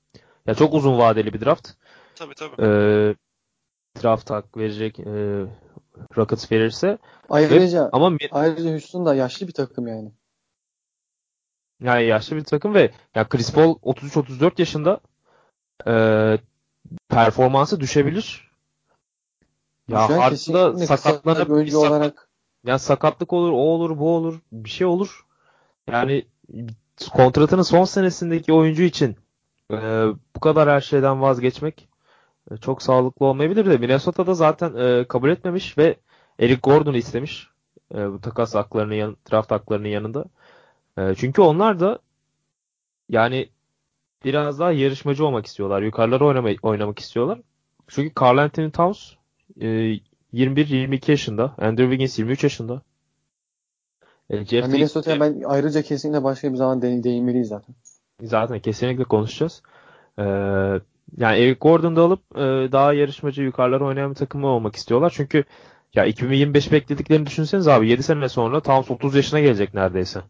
Ya 0.46 0.54
çok 0.54 0.74
uzun 0.74 0.98
vadeli 0.98 1.32
bir 1.34 1.40
draft. 1.40 1.68
Tabii 2.14 2.34
tabii. 2.34 2.62
Ee, 2.62 3.14
draft 4.02 4.30
hak 4.30 4.56
verecek 4.56 5.00
e, 5.00 5.04
Rockets 6.16 6.52
verirse. 6.52 6.98
Ayrıca 7.30 7.90
Ama 7.92 8.10
mi- 8.10 8.18
ayrıca 8.30 8.70
Houston 8.70 9.06
da 9.06 9.14
yaşlı 9.14 9.48
bir 9.48 9.52
takım 9.52 9.86
yani. 9.86 10.12
yani 11.80 12.04
yaşlı 12.04 12.36
bir 12.36 12.44
takım 12.44 12.74
ve 12.74 12.90
ya 13.14 13.28
Chris 13.28 13.52
Paul 13.52 13.74
33-34 13.82 14.60
yaşında 14.60 15.00
e, 15.86 16.38
performansı 17.08 17.80
düşebilir. 17.80 18.52
Ya 19.88 20.08
Düşen 20.08 20.20
sakatlanıp 20.86 21.50
oyuncu 21.50 21.72
sakat- 21.72 21.90
olarak 21.90 22.28
Ya 22.64 22.78
sakatlık 22.78 23.32
olur, 23.32 23.52
o 23.52 23.56
olur, 23.56 23.98
bu 23.98 24.16
olur, 24.16 24.40
bir 24.52 24.70
şey 24.70 24.86
olur. 24.86 25.26
Yani 25.90 26.26
kontratının 27.12 27.62
son 27.62 27.84
senesindeki 27.84 28.52
oyuncu 28.52 28.82
için 28.82 29.16
e, 29.70 29.76
bu 30.36 30.40
kadar 30.40 30.68
her 30.70 30.80
şeyden 30.80 31.22
vazgeçmek 31.22 31.88
e, 32.50 32.56
çok 32.56 32.82
sağlıklı 32.82 33.26
olmayabilir 33.26 33.66
de 33.66 33.76
Minnesota'da 33.76 34.34
zaten 34.34 34.74
e, 34.76 35.04
kabul 35.08 35.30
etmemiş 35.30 35.78
ve 35.78 35.96
Eric 36.40 36.60
Gordon'u 36.62 36.96
istemiş. 36.96 37.48
E, 37.94 38.12
bu 38.12 38.20
takas 38.20 38.54
haklarının 38.54 38.94
yan, 38.94 39.16
draft 39.30 39.50
haklarının 39.50 39.88
yanında. 39.88 40.24
E, 40.98 41.14
çünkü 41.14 41.42
onlar 41.42 41.80
da 41.80 41.98
yani 43.08 43.48
biraz 44.24 44.58
daha 44.58 44.72
yarışmacı 44.72 45.26
olmak 45.26 45.46
istiyorlar. 45.46 45.82
Yukarılara 45.82 46.24
oynamayı, 46.24 46.56
oynamak 46.62 46.98
istiyorlar. 46.98 47.40
Çünkü 47.88 48.14
Karl 48.14 48.38
Anthony 48.38 48.70
Towns 48.70 49.12
e, 49.60 49.66
21-22 50.34 51.10
yaşında. 51.10 51.54
Andrew 51.58 51.84
Wiggins 51.84 52.18
23 52.18 52.42
yaşında. 52.44 52.82
E, 54.30 54.36
Yani 54.36 54.46
Jeff 54.46 54.68
Minnesota'ya 54.68 55.16
Teague- 55.16 55.20
ben 55.20 55.42
ayrıca 55.48 55.82
kesinlikle 55.82 56.24
başka 56.24 56.52
bir 56.52 56.56
zaman 56.56 56.82
değin- 56.82 57.02
değinmeliyiz 57.04 57.48
zaten. 57.48 57.74
Zaten 58.22 58.60
kesinlikle 58.60 59.04
konuşacağız. 59.04 59.62
Ee, 60.18 60.22
yani 61.16 61.38
Eric 61.38 61.58
Gordon'da 61.60 62.02
alıp 62.02 62.20
e, 62.36 62.72
daha 62.72 62.92
yarışmacı 62.92 63.42
yukarılara 63.42 63.84
oynayan 63.84 64.10
bir 64.10 64.14
takım 64.16 64.44
olmak 64.44 64.76
istiyorlar. 64.76 65.12
Çünkü 65.16 65.44
ya 65.94 66.04
2025 66.04 66.72
beklediklerini 66.72 67.26
düşünseniz 67.26 67.68
abi 67.68 67.88
7 67.88 68.02
sene 68.02 68.28
sonra 68.28 68.60
Towns 68.60 68.90
30 68.90 69.14
yaşına 69.14 69.40
gelecek 69.40 69.74
neredeyse. 69.74 70.20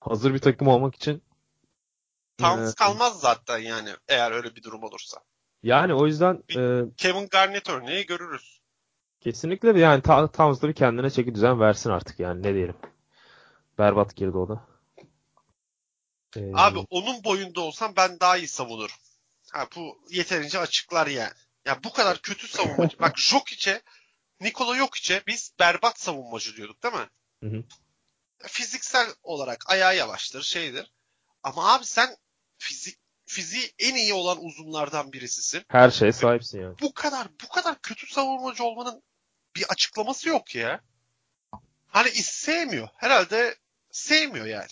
Hazır 0.00 0.34
bir 0.34 0.38
takım 0.38 0.68
olmak 0.68 0.94
için 0.94 1.22
Towns 2.38 2.72
e, 2.72 2.74
kalmaz 2.74 3.20
zaten 3.20 3.58
yani 3.58 3.90
eğer 4.08 4.32
öyle 4.32 4.56
bir 4.56 4.62
durum 4.62 4.82
olursa. 4.82 5.20
yani 5.62 5.94
o 5.94 6.06
yüzden 6.06 6.42
e, 6.56 6.82
Kevin 6.96 7.28
Garnett 7.28 7.68
örneği 7.70 8.06
görürüz. 8.06 8.60
kesinlikle 9.20 9.74
bir 9.74 9.80
yani 9.80 10.02
Ta- 10.02 10.30
Towns 10.30 10.62
da 10.62 10.68
bir 10.68 10.74
kendine 10.74 11.10
çeki 11.10 11.34
düzen 11.34 11.60
versin 11.60 11.90
artık 11.90 12.20
yani 12.20 12.42
ne 12.42 12.54
diyelim. 12.54 12.76
Berbat 13.78 14.16
girdi 14.16 14.36
o 14.36 14.48
da. 14.48 14.66
Ee, 16.36 16.52
Abi 16.54 16.78
onun 16.90 17.24
boyunda 17.24 17.60
olsam 17.60 17.92
ben 17.96 18.20
daha 18.20 18.36
iyi 18.36 18.48
savunurum. 18.48 18.96
Ha 19.52 19.66
bu 19.76 19.98
yeterince 20.10 20.58
açıklar 20.58 21.06
yani. 21.06 21.32
Ya 21.64 21.84
bu 21.84 21.92
kadar 21.92 22.18
kötü 22.18 22.48
savunmacı. 22.48 22.98
Bak 23.00 23.18
Jokic'e, 23.18 23.82
Nikola 24.40 24.76
Jokic'e 24.76 25.22
biz 25.26 25.52
berbat 25.60 26.00
savunmacı 26.00 26.56
diyorduk 26.56 26.82
değil 26.82 26.94
mi? 26.94 27.08
Hı 27.42 27.46
hı. 27.46 27.64
Fiziksel 28.38 29.06
olarak 29.22 29.70
ayağı 29.70 29.96
yavaştır, 29.96 30.42
şeydir. 30.42 30.92
Ama 31.42 31.74
abi 31.74 31.84
sen 31.84 32.16
fizik 32.64 32.98
fiziği 33.26 33.70
en 33.78 33.94
iyi 33.94 34.14
olan 34.14 34.38
uzunlardan 34.44 35.12
birisisin. 35.12 35.62
her 35.68 35.90
şeye 35.90 36.12
sahipsin 36.12 36.60
yani. 36.62 36.74
Bu 36.82 36.94
kadar 36.94 37.26
bu 37.44 37.48
kadar 37.48 37.80
kötü 37.82 38.06
savunmacı 38.06 38.64
olmanın 38.64 39.02
bir 39.56 39.64
açıklaması 39.68 40.28
yok 40.28 40.54
ya. 40.54 40.80
Hani 41.86 42.08
sevmiyor. 42.10 42.88
Herhalde 42.96 43.54
sevmiyor 43.90 44.46
yani. 44.46 44.66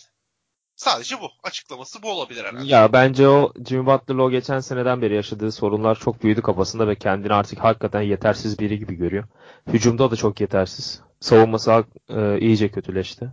Sadece 0.77 1.21
bu. 1.21 1.31
Açıklaması 1.43 2.03
bu 2.03 2.11
olabilir 2.11 2.45
herhalde. 2.45 2.67
Ya 2.67 2.93
bence 2.93 3.29
o 3.29 3.53
Jimmy 3.69 3.87
Butler'la 3.87 4.23
o 4.23 4.31
geçen 4.31 4.61
seneden 4.61 5.03
beri 5.03 5.15
yaşadığı 5.15 5.53
sorunlar 5.53 5.99
çok 5.99 6.23
büyüdü 6.23 6.43
kafasında 6.43 6.89
ve 6.89 6.95
kendini 6.95 7.33
artık 7.33 7.59
hakikaten 7.59 8.03
yetersiz 8.03 8.59
biri 8.59 8.79
gibi 8.79 8.95
görüyor. 8.95 9.25
Hücumda 9.67 10.11
da 10.11 10.17
çok 10.17 10.41
yetersiz. 10.41 11.01
Savunması 11.21 11.85
e, 12.09 12.39
iyice 12.41 12.69
kötüleşti. 12.69 13.31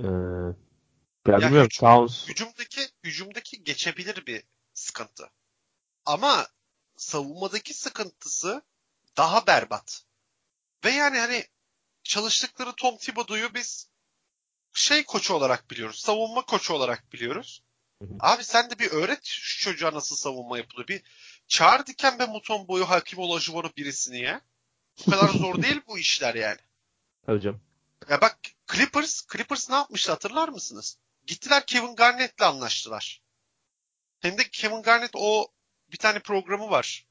E, 0.00 0.08
ya 1.32 1.38
bilmiyorum 1.38 1.68
hücum- 1.68 1.80
Towns 1.80 2.28
Hücumdaki 2.28 2.88
hücumdaki 3.04 3.64
geçebilir 3.64 4.26
bir 4.26 4.42
sıkıntı. 4.74 5.30
Ama 6.06 6.46
savunmadaki 6.96 7.74
sıkıntısı 7.74 8.62
daha 9.16 9.46
berbat. 9.46 10.04
Ve 10.84 10.90
yani 10.90 11.18
hani 11.18 11.44
çalıştıkları 12.02 12.72
Tom 12.72 12.96
Thibodeau'yu 12.96 13.54
biz 13.54 13.88
şey 14.72 15.04
koçu 15.04 15.34
olarak 15.34 15.70
biliyoruz. 15.70 16.00
Savunma 16.00 16.42
koçu 16.42 16.74
olarak 16.74 17.12
biliyoruz. 17.12 17.62
Abi 18.20 18.44
sen 18.44 18.70
de 18.70 18.78
bir 18.78 18.90
öğret 18.90 19.24
şu 19.24 19.60
çocuğa 19.64 19.92
nasıl 19.94 20.16
savunma 20.16 20.58
yapılıyor. 20.58 20.88
Bir 20.88 21.02
çağır 21.48 21.86
Dikembe 21.86 22.26
Muton 22.26 22.68
boyu 22.68 22.90
Hakim 22.90 23.18
Olajuwon'u 23.18 23.72
birisini 23.76 24.20
ya. 24.20 24.40
Bu 25.06 25.10
kadar 25.10 25.28
zor 25.28 25.54
değil 25.62 25.80
bu 25.86 25.98
işler 25.98 26.34
yani. 26.34 26.60
canım. 27.26 27.60
Ya 28.10 28.20
bak 28.20 28.38
Clippers, 28.72 29.26
Clippers 29.32 29.70
ne 29.70 29.76
yapmıştı 29.76 30.12
hatırlar 30.12 30.48
mısınız? 30.48 30.98
Gittiler 31.26 31.66
Kevin 31.66 31.96
Garnett'le 31.96 32.42
anlaştılar. 32.42 33.22
Hem 34.20 34.38
de 34.38 34.50
Kevin 34.50 34.82
Garnett 34.82 35.10
o 35.14 35.48
bir 35.92 35.96
tane 35.96 36.18
programı 36.18 36.70
var. 36.70 37.06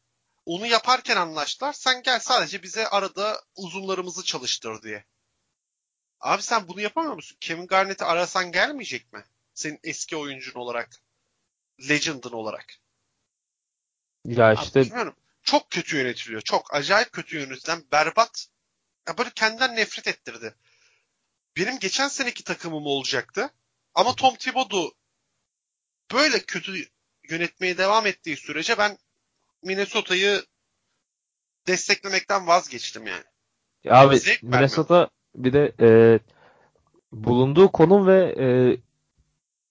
Onu 0.46 0.68
yaparken 0.68 1.16
anlaştılar. 1.16 1.74
Sen 1.74 2.04
gel 2.04 2.20
sadece 2.20 2.64
bize 2.64 2.88
arada 2.88 3.42
uzunlarımızı 3.56 4.24
çalıştır 4.24 4.82
diye. 4.82 5.06
Abi 6.20 6.42
sen 6.42 6.68
bunu 6.68 6.82
yapamıyor 6.82 7.16
musun? 7.16 7.38
Kevin 7.42 7.68
Garnett'i 7.68 8.06
arasan 8.06 8.52
gelmeyecek 8.52 9.14
mi? 9.14 9.26
Senin 9.54 9.80
eski 9.84 10.16
oyuncun 10.16 10.60
olarak. 10.60 11.02
Legend'ın 11.90 12.32
olarak. 12.32 12.66
Ya 14.26 14.48
Abi 14.48 14.64
işte 14.64 14.82
bilmiyorum. 14.82 15.16
Çok 15.44 15.72
kötü 15.72 15.98
yönetiliyor. 15.98 16.42
Çok 16.42 16.74
acayip 16.74 17.12
kötü 17.12 17.38
yönetilen 17.38 17.84
berbat. 17.92 18.48
Ya 19.08 19.18
böyle 19.18 19.30
kendinden 19.30 19.76
nefret 19.76 20.08
ettirdi. 20.08 20.56
Benim 21.58 21.80
geçen 21.80 22.08
seneki 22.08 22.44
takımım 22.44 22.86
olacaktı. 22.86 23.50
Ama 23.96 24.16
Tom 24.16 24.36
Thibodeau 24.36 24.92
böyle 26.14 26.40
kötü 26.40 26.74
yönetmeye 27.30 27.78
devam 27.78 28.08
ettiği 28.08 28.38
sürece 28.38 28.78
ben 28.78 28.98
Minnesota'yı 29.64 30.42
desteklemekten 31.68 32.48
vazgeçtim 32.48 33.08
yani. 33.08 33.24
abi 33.90 34.20
zevk 34.20 34.44
vermiyor. 34.44 34.60
Minnesota 34.60 35.10
bir 35.36 35.54
de 35.54 35.74
e, 35.80 36.20
bulunduğu 37.12 37.72
konum 37.72 38.08
ve 38.08 38.36
e, 38.40 38.48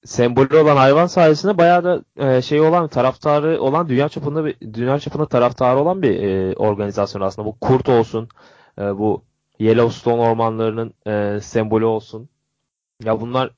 sembolü 0.05 0.57
olan 0.57 0.77
hayvan 0.77 1.07
sayesinde 1.07 1.59
bayağı 1.59 1.85
da 1.85 2.05
e, 2.17 2.43
şey 2.43 2.61
olan 2.61 2.89
taraftarı 2.89 3.61
olan 3.61 3.89
dünya 3.89 4.09
çapında 4.09 4.45
bir 4.45 4.57
dünya 4.61 4.99
çapında 4.99 5.27
taraftarı 5.27 5.79
olan 5.79 6.03
bir 6.03 6.23
e, 6.23 6.55
organizasyon 6.57 7.23
aslında. 7.23 7.49
Bu 7.49 7.59
kurt 7.59 7.89
olsun, 7.89 8.29
e, 8.79 8.83
bu 8.83 9.25
Yellowstone 9.59 10.21
ormanlarının 10.21 10.95
e, 11.07 11.41
sembolü 11.41 11.85
olsun. 11.85 12.29
Ya 13.05 13.21
bunlar 13.21 13.51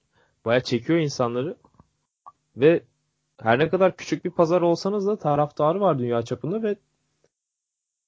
bayağı 0.45 0.63
çekiyor 0.63 0.99
insanları 0.99 1.57
ve 2.57 2.83
her 3.43 3.59
ne 3.59 3.69
kadar 3.69 3.97
küçük 3.97 4.25
bir 4.25 4.31
pazar 4.31 4.61
olsanız 4.61 5.07
da 5.07 5.19
taraftarı 5.19 5.81
var 5.81 5.99
dünya 5.99 6.23
çapında 6.23 6.63
ve 6.63 6.77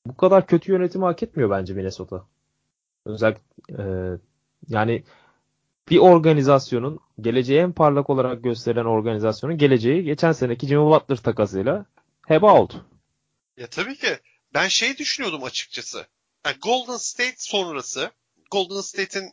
bu 0.07 0.17
kadar 0.17 0.47
kötü 0.47 0.73
yönetimi 0.73 1.05
hak 1.05 1.23
etmiyor 1.23 1.51
bence 1.51 1.75
Minnesota. 1.75 2.25
Özellikle 3.05 3.43
e, 3.79 3.85
yani 4.69 5.05
bir 5.91 5.99
organizasyonun 5.99 7.01
geleceği 7.21 7.61
en 7.61 7.73
parlak 7.73 8.11
olarak 8.11 8.45
gösterilen 8.45 8.85
organizasyonun 8.85 9.59
geleceği 9.59 10.05
geçen 10.05 10.33
seneki 10.33 10.67
Jimmy 10.67 10.91
Butler 10.91 11.17
takasıyla 11.17 11.87
heba 12.27 12.61
oldu. 12.61 12.87
Ya 13.57 13.67
tabii 13.67 13.97
ki 13.97 14.19
ben 14.55 14.69
şey 14.69 14.99
düşünüyordum 14.99 15.45
açıkçası. 15.45 16.07
Yani 16.47 16.57
Golden 16.63 16.97
State 16.97 17.35
sonrası, 17.39 18.11
Golden 18.51 18.81
State'in 18.81 19.33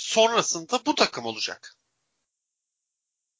sonrasında 0.00 0.80
bu 0.86 0.94
takım 0.94 1.24
olacak. 1.24 1.74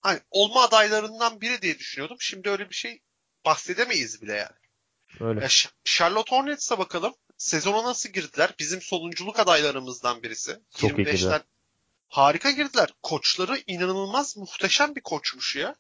Hani 0.00 0.20
olma 0.30 0.62
adaylarından 0.62 1.40
biri 1.40 1.62
diye 1.62 1.78
düşünüyordum. 1.78 2.16
Şimdi 2.20 2.50
öyle 2.50 2.70
bir 2.70 2.74
şey 2.74 3.02
bahsedemeyiz 3.44 4.22
bile 4.22 4.32
yani. 4.34 4.56
Öyle. 5.20 5.40
Ya 5.40 5.48
Charlotte 5.84 6.36
Hornets'e 6.36 6.78
bakalım. 6.78 7.14
Sezona 7.36 7.84
nasıl 7.84 8.08
girdiler? 8.08 8.54
Bizim 8.58 8.82
sonunculuk 8.82 9.38
adaylarımızdan 9.38 10.22
birisi. 10.22 10.60
Çok 10.78 10.90
iyi 10.90 10.92
25'ten 10.92 11.16
girdiler. 11.16 11.42
harika 12.08 12.50
girdiler. 12.50 12.94
Koçları 13.02 13.62
inanılmaz 13.66 14.36
muhteşem 14.36 14.94
bir 14.94 15.00
koçmuş 15.00 15.56
ya. 15.56 15.74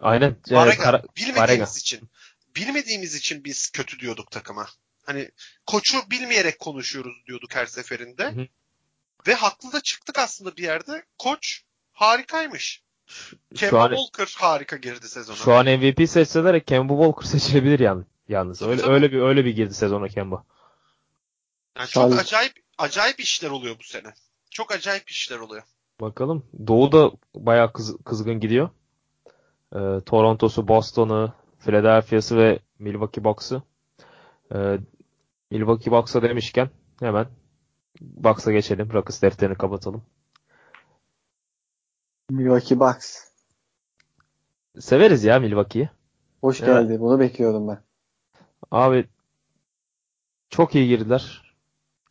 Aynen. 0.00 0.36
Varega. 0.50 0.82
Kara- 0.82 1.02
bilmediğimiz 1.16 1.40
Varega. 1.40 1.64
için. 1.78 2.10
Bilmediğimiz 2.56 3.14
için 3.14 3.44
biz 3.44 3.70
kötü 3.70 4.00
diyorduk 4.00 4.30
takıma. 4.30 4.68
Hani 5.02 5.30
koçu 5.66 6.10
bilmeyerek 6.10 6.58
konuşuyoruz 6.58 7.26
diyorduk 7.26 7.54
her 7.54 7.66
seferinde. 7.66 8.24
Hı 8.24 8.40
hı. 8.40 8.46
Ve 9.26 9.34
haklı 9.34 9.72
da 9.72 9.80
çıktık 9.80 10.18
aslında 10.18 10.56
bir 10.56 10.62
yerde. 10.62 11.04
Koç 11.18 11.62
harikaymış. 11.92 12.82
Kemba 13.54 13.84
an, 13.84 13.88
Walker 13.90 14.36
harika 14.38 14.76
girdi 14.76 15.08
sezona. 15.08 15.36
şu 15.36 15.54
an 15.54 15.66
MVP 15.66 16.08
seçseler 16.08 16.64
Kemba 16.64 16.92
Walker 16.92 17.28
seçilebilir 17.28 17.80
yani. 17.80 18.04
Yalnız 18.28 18.58
Tabii, 18.58 18.70
öyle 18.70 18.82
tabii. 18.82 18.92
öyle 18.92 19.12
bir 19.12 19.20
öyle 19.20 19.44
bir 19.44 19.50
girdi 19.50 19.74
sezona 19.74 20.08
Kemba. 20.08 20.44
Yani 21.78 21.88
çok 21.88 22.18
acayip 22.18 22.52
acayip 22.78 23.20
işler 23.20 23.50
oluyor 23.50 23.76
bu 23.78 23.82
sene. 23.82 24.14
Çok 24.50 24.72
acayip 24.72 25.10
işler 25.10 25.38
oluyor. 25.38 25.62
Bakalım. 26.00 26.46
Doğu 26.66 26.92
da 26.92 27.10
bayağı 27.34 27.72
kız, 27.72 27.96
kızgın 28.04 28.40
gidiyor. 28.40 28.70
Ee, 29.74 29.78
Toronto'su, 30.06 30.68
Boston'u, 30.68 31.32
Philadelphia'sı 31.58 32.36
ve 32.36 32.58
Milwaukee 32.78 33.24
Bucks'ı. 33.24 33.62
Ee, 34.54 34.78
Milwaukee 35.50 35.90
Bucks'a 35.90 36.22
demişken 36.22 36.70
hemen 37.00 37.26
Bucks'a 38.00 38.52
geçelim. 38.52 38.92
Rakıs 38.92 39.22
defterini 39.22 39.54
kapatalım. 39.54 40.02
Milwaukee 42.30 42.80
Bucks. 42.80 43.24
Severiz 44.78 45.24
ya 45.24 45.38
Milwaukee'yi. 45.40 45.90
Hoş 46.40 46.60
Evet. 46.62 46.68
geldi. 46.88 47.00
Bunu 47.00 47.20
bekliyordum 47.20 47.68
ben. 47.68 47.78
Abi 48.70 49.08
çok 50.50 50.74
iyi 50.74 50.88
girdiler. 50.88 51.54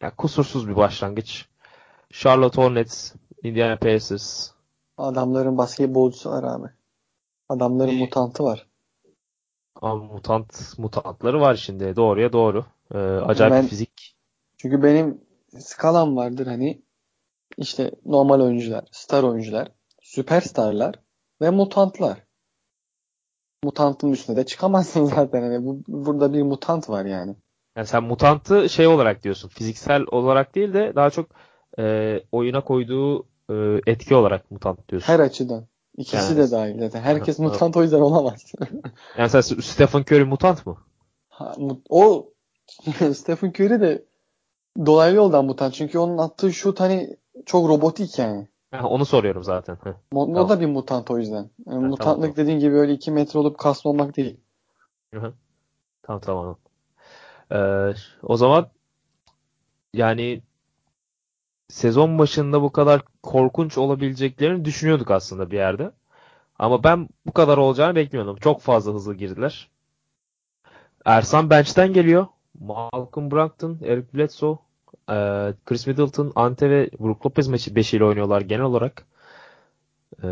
Ya 0.01 0.15
kusursuz 0.15 0.67
bir 0.69 0.75
başlangıç. 0.75 1.45
Charlotte 2.09 2.61
Hornets, 2.61 3.13
Indiana 3.43 3.77
Pacers. 3.77 4.51
Adamların 4.97 5.57
basketbolcusu 5.57 6.29
var 6.29 6.43
abi. 6.43 6.67
Adamların 7.49 7.91
İyi. 7.91 7.99
mutantı 7.99 8.43
var. 8.43 8.67
Ama 9.75 9.95
mutant 10.03 10.77
mutantları 10.79 11.41
var 11.41 11.55
şimdi. 11.55 11.95
Doğruya 11.95 12.33
doğru. 12.33 12.65
Ee, 12.93 12.97
acayip 12.97 13.53
Ben- 13.53 13.67
fizik. 13.67 14.15
Çünkü 14.57 14.83
benim 14.83 15.21
skalam 15.59 16.15
vardır 16.15 16.47
hani 16.47 16.81
işte 17.57 17.91
normal 18.05 18.41
oyuncular, 18.41 18.83
star 18.91 19.23
oyuncular, 19.23 19.67
süperstarlar 20.01 20.95
ve 21.41 21.49
mutantlar. 21.49 22.23
Mutantın 23.63 24.11
üstüne 24.11 24.35
de 24.35 24.45
çıkamazsın 24.45 25.05
zaten. 25.15 25.41
Hani 25.41 25.65
bu, 25.65 25.81
burada 25.87 26.33
bir 26.33 26.41
mutant 26.43 26.89
var 26.89 27.05
yani. 27.05 27.35
Yani 27.75 27.87
sen 27.87 28.03
mutantı 28.03 28.69
şey 28.69 28.87
olarak 28.87 29.23
diyorsun. 29.23 29.49
Fiziksel 29.49 30.01
olarak 30.11 30.55
değil 30.55 30.73
de 30.73 30.93
daha 30.95 31.09
çok 31.09 31.29
e, 31.79 32.15
oyuna 32.31 32.63
koyduğu 32.63 33.23
e, 33.49 33.81
etki 33.87 34.15
olarak 34.15 34.51
mutant 34.51 34.89
diyorsun. 34.89 35.13
Her 35.13 35.19
açıdan. 35.19 35.67
İkisi 35.97 36.15
Yani- 36.33 36.37
de 36.37 36.51
dahil 36.51 36.79
zaten. 36.79 37.01
Herkes 37.01 37.39
mutant 37.39 37.77
o 37.77 37.83
yüzden 37.83 37.99
olamaz. 38.01 38.53
Yani 39.17 39.29
sen 39.29 39.41
Stephen 39.41 40.01
Curry 40.01 40.23
mutant 40.23 40.65
mı? 40.65 40.77
Ha, 41.29 41.53
mu- 41.57 41.81
o 41.89 42.29
Stephen 43.13 43.49
Curry 43.49 43.81
de 43.81 44.05
dolaylı 44.85 45.15
yoldan 45.15 45.45
mutant. 45.45 45.73
Çünkü 45.73 45.99
onun 45.99 46.17
attığı 46.17 46.53
şut 46.53 46.79
hani 46.79 47.17
çok 47.45 47.69
robotik 47.69 48.19
yani. 48.19 48.47
Ha, 48.71 48.87
onu 48.87 49.05
soruyorum 49.05 49.43
zaten. 49.43 49.77
Heh. 49.83 49.93
O 50.13 50.33
Tamam. 50.33 50.49
da 50.49 50.59
bir 50.61 50.65
mutant 50.65 51.11
o 51.11 51.17
yüzden. 51.17 51.35
Yani 51.35 51.49
tamam, 51.65 51.89
mutantlık 51.89 52.21
tamam. 52.21 52.35
dediğin 52.35 52.59
gibi 52.59 52.75
öyle 52.75 52.93
2 52.93 53.11
metre 53.11 53.39
olup 53.39 53.57
kaslı 53.57 53.89
olmak 53.89 54.17
değil. 54.17 54.37
Tamam 56.03 56.21
tamam. 56.21 56.57
Ee, 57.51 57.93
o 58.23 58.37
zaman 58.37 58.69
yani 59.93 60.41
sezon 61.69 62.19
başında 62.19 62.61
bu 62.61 62.71
kadar 62.71 63.01
korkunç 63.23 63.77
olabileceklerini 63.77 64.65
düşünüyorduk 64.65 65.11
aslında 65.11 65.51
bir 65.51 65.57
yerde. 65.57 65.91
Ama 66.59 66.83
ben 66.83 67.09
bu 67.25 67.31
kadar 67.31 67.57
olacağını 67.57 67.95
beklemiyordum. 67.95 68.35
Çok 68.35 68.61
fazla 68.61 68.93
hızlı 68.93 69.15
girdiler. 69.15 69.69
Ersan 71.05 71.49
bench'ten 71.49 71.93
geliyor. 71.93 72.27
Malcolm 72.59 73.31
Brogdon, 73.31 73.79
Eric 73.83 74.07
Bledsoe, 74.13 74.57
e, 75.09 75.15
Chris 75.65 75.87
Middleton, 75.87 76.31
Ante 76.35 76.69
ve 76.69 76.89
Brook 76.99 77.25
Lopez 77.25 77.47
maçı 77.47 77.75
beşiyle 77.75 78.03
oynuyorlar 78.03 78.41
genel 78.41 78.63
olarak. 78.63 79.05
E, 80.23 80.27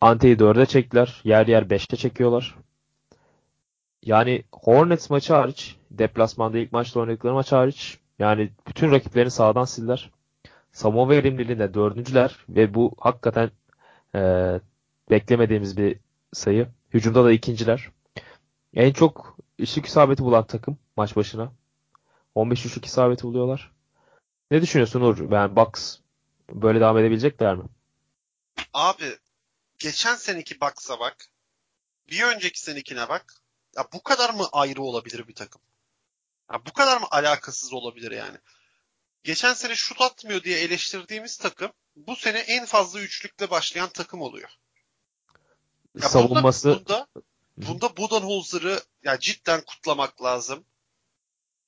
Ante'yi 0.00 0.38
dörde 0.38 0.66
çektiler. 0.66 1.20
Yer 1.24 1.46
yer 1.46 1.70
beşte 1.70 1.96
çekiyorlar. 1.96 2.54
Yani 4.02 4.44
Hornets 4.52 5.10
maçı 5.10 5.34
hariç, 5.34 5.76
deplasmanda 5.90 6.58
ilk 6.58 6.72
maçta 6.72 7.00
oynadıkları 7.00 7.34
maç 7.34 7.52
hariç, 7.52 7.98
yani 8.18 8.50
bütün 8.68 8.92
rakiplerini 8.92 9.30
sağdan 9.30 9.64
sildiler. 9.64 10.10
Samoa 10.72 11.08
verimliliğinde 11.08 11.74
dördüncüler 11.74 12.36
ve 12.48 12.74
bu 12.74 12.94
hakikaten 12.98 13.50
e, 14.14 14.20
beklemediğimiz 15.10 15.76
bir 15.76 15.98
sayı. 16.32 16.68
Hücumda 16.94 17.24
da 17.24 17.32
ikinciler. 17.32 17.90
En 18.74 18.92
çok 18.92 19.36
üçlük 19.58 19.86
isabeti 19.86 20.22
bulan 20.22 20.46
takım 20.46 20.78
maç 20.96 21.16
başına. 21.16 21.52
15 22.34 22.66
üçlük 22.66 22.84
isabeti 22.84 23.22
buluyorlar. 23.22 23.72
Ne 24.50 24.62
düşünüyorsun 24.62 25.00
Uğur? 25.00 25.32
Yani 25.32 25.56
Bucks 25.56 25.98
böyle 26.50 26.80
devam 26.80 26.98
edebilecekler 26.98 27.56
mi? 27.56 27.64
Abi 28.72 29.18
geçen 29.78 30.14
seneki 30.14 30.60
Bucks'a 30.60 31.00
bak. 31.00 31.16
Bir 32.10 32.22
önceki 32.22 32.60
senekine 32.60 33.08
bak. 33.08 33.34
Ya 33.76 33.88
bu 33.92 34.02
kadar 34.02 34.30
mı 34.30 34.46
ayrı 34.52 34.82
olabilir 34.82 35.28
bir 35.28 35.34
takım? 35.34 35.62
Ya 36.52 36.66
bu 36.66 36.72
kadar 36.72 37.00
mı 37.00 37.06
alakasız 37.10 37.72
olabilir 37.72 38.10
yani? 38.10 38.36
Geçen 39.24 39.54
sene 39.54 39.74
şut 39.74 40.00
atmıyor 40.00 40.42
diye 40.42 40.60
eleştirdiğimiz 40.60 41.36
takım 41.36 41.72
bu 41.96 42.16
sene 42.16 42.38
en 42.38 42.64
fazla 42.64 43.00
üçlükle 43.00 43.50
başlayan 43.50 43.88
takım 43.88 44.22
oluyor. 44.22 44.50
Ya 46.00 46.08
Savunması 46.08 46.68
Bunda, 46.68 46.78
bunda, 46.78 47.06
bunda 47.56 47.96
Budenholzer'ı 47.96 48.80
ya 49.02 49.18
cidden 49.20 49.60
kutlamak 49.60 50.22
lazım. 50.22 50.64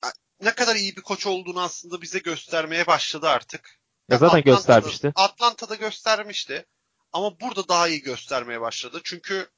Ya 0.03 0.13
ne 0.41 0.55
kadar 0.55 0.75
iyi 0.75 0.95
bir 0.95 1.01
koç 1.01 1.27
olduğunu 1.27 1.61
aslında 1.61 2.01
bize 2.01 2.19
göstermeye 2.19 2.87
başladı 2.87 3.27
artık. 3.29 3.79
Ya 4.09 4.17
zaten 4.17 4.37
Atlanta'da- 4.39 4.55
göstermişti. 4.55 5.11
Atlanta'da 5.15 5.75
göstermişti. 5.75 6.65
Ama 7.13 7.39
burada 7.39 7.67
daha 7.67 7.87
iyi 7.87 8.01
göstermeye 8.01 8.61
başladı. 8.61 9.01
Çünkü 9.03 9.49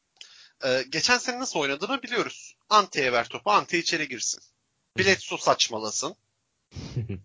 e, 0.64 0.84
geçen 0.90 1.18
sene 1.18 1.40
nasıl 1.40 1.60
oynadığını 1.60 2.04
biliyoruz. 2.04 2.56
Ante'ye 2.70 3.12
ver 3.14 3.30
topu, 3.30 3.52
Ante 3.52 3.78
içeri 3.80 4.08
girsin. 4.08 4.44
Bledsoe 4.98 5.38
saçmalasın. 5.38 6.16
Böyle 6.96 7.18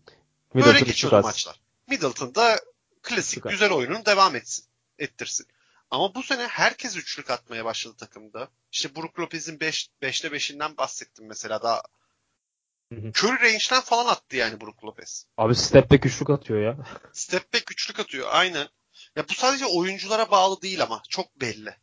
Middleton 0.54 0.86
geçiyordu 0.86 1.20
maçlar. 1.22 1.60
Middleton 1.88 2.34
da 2.34 2.60
klasik 3.02 3.34
Süper. 3.34 3.50
güzel 3.50 3.70
oyununu 3.72 4.06
devam 4.06 4.36
etsin. 4.36 4.64
Ettirsin. 4.98 5.46
Ama 5.90 6.14
bu 6.14 6.22
sene 6.22 6.46
herkes 6.46 6.96
üçlük 6.96 7.30
atmaya 7.30 7.64
başladı 7.64 7.96
takımda. 7.96 8.48
İşte 8.72 8.96
Brook 8.96 9.20
Lopez'in 9.20 9.60
5 9.60 9.88
5'te 10.02 10.28
5'inden 10.28 10.76
bahsettim 10.76 11.26
mesela 11.26 11.62
daha. 11.62 11.82
Curry 12.92 13.40
range'den 13.40 13.80
falan 13.80 14.06
attı 14.06 14.36
yani 14.36 14.60
Brook 14.60 14.84
Lopez. 14.84 15.26
Abi 15.36 15.54
step 15.54 15.90
back 15.90 16.06
üçlük 16.06 16.30
atıyor 16.30 16.60
ya. 16.60 16.76
Step 17.12 17.54
back 17.54 17.72
üçlük 17.72 18.00
atıyor 18.00 18.28
aynen. 18.30 18.68
Ya 19.16 19.28
bu 19.28 19.34
sadece 19.34 19.66
oyunculara 19.66 20.30
bağlı 20.30 20.62
değil 20.62 20.82
ama 20.82 21.02
çok 21.08 21.40
belli. 21.40 21.76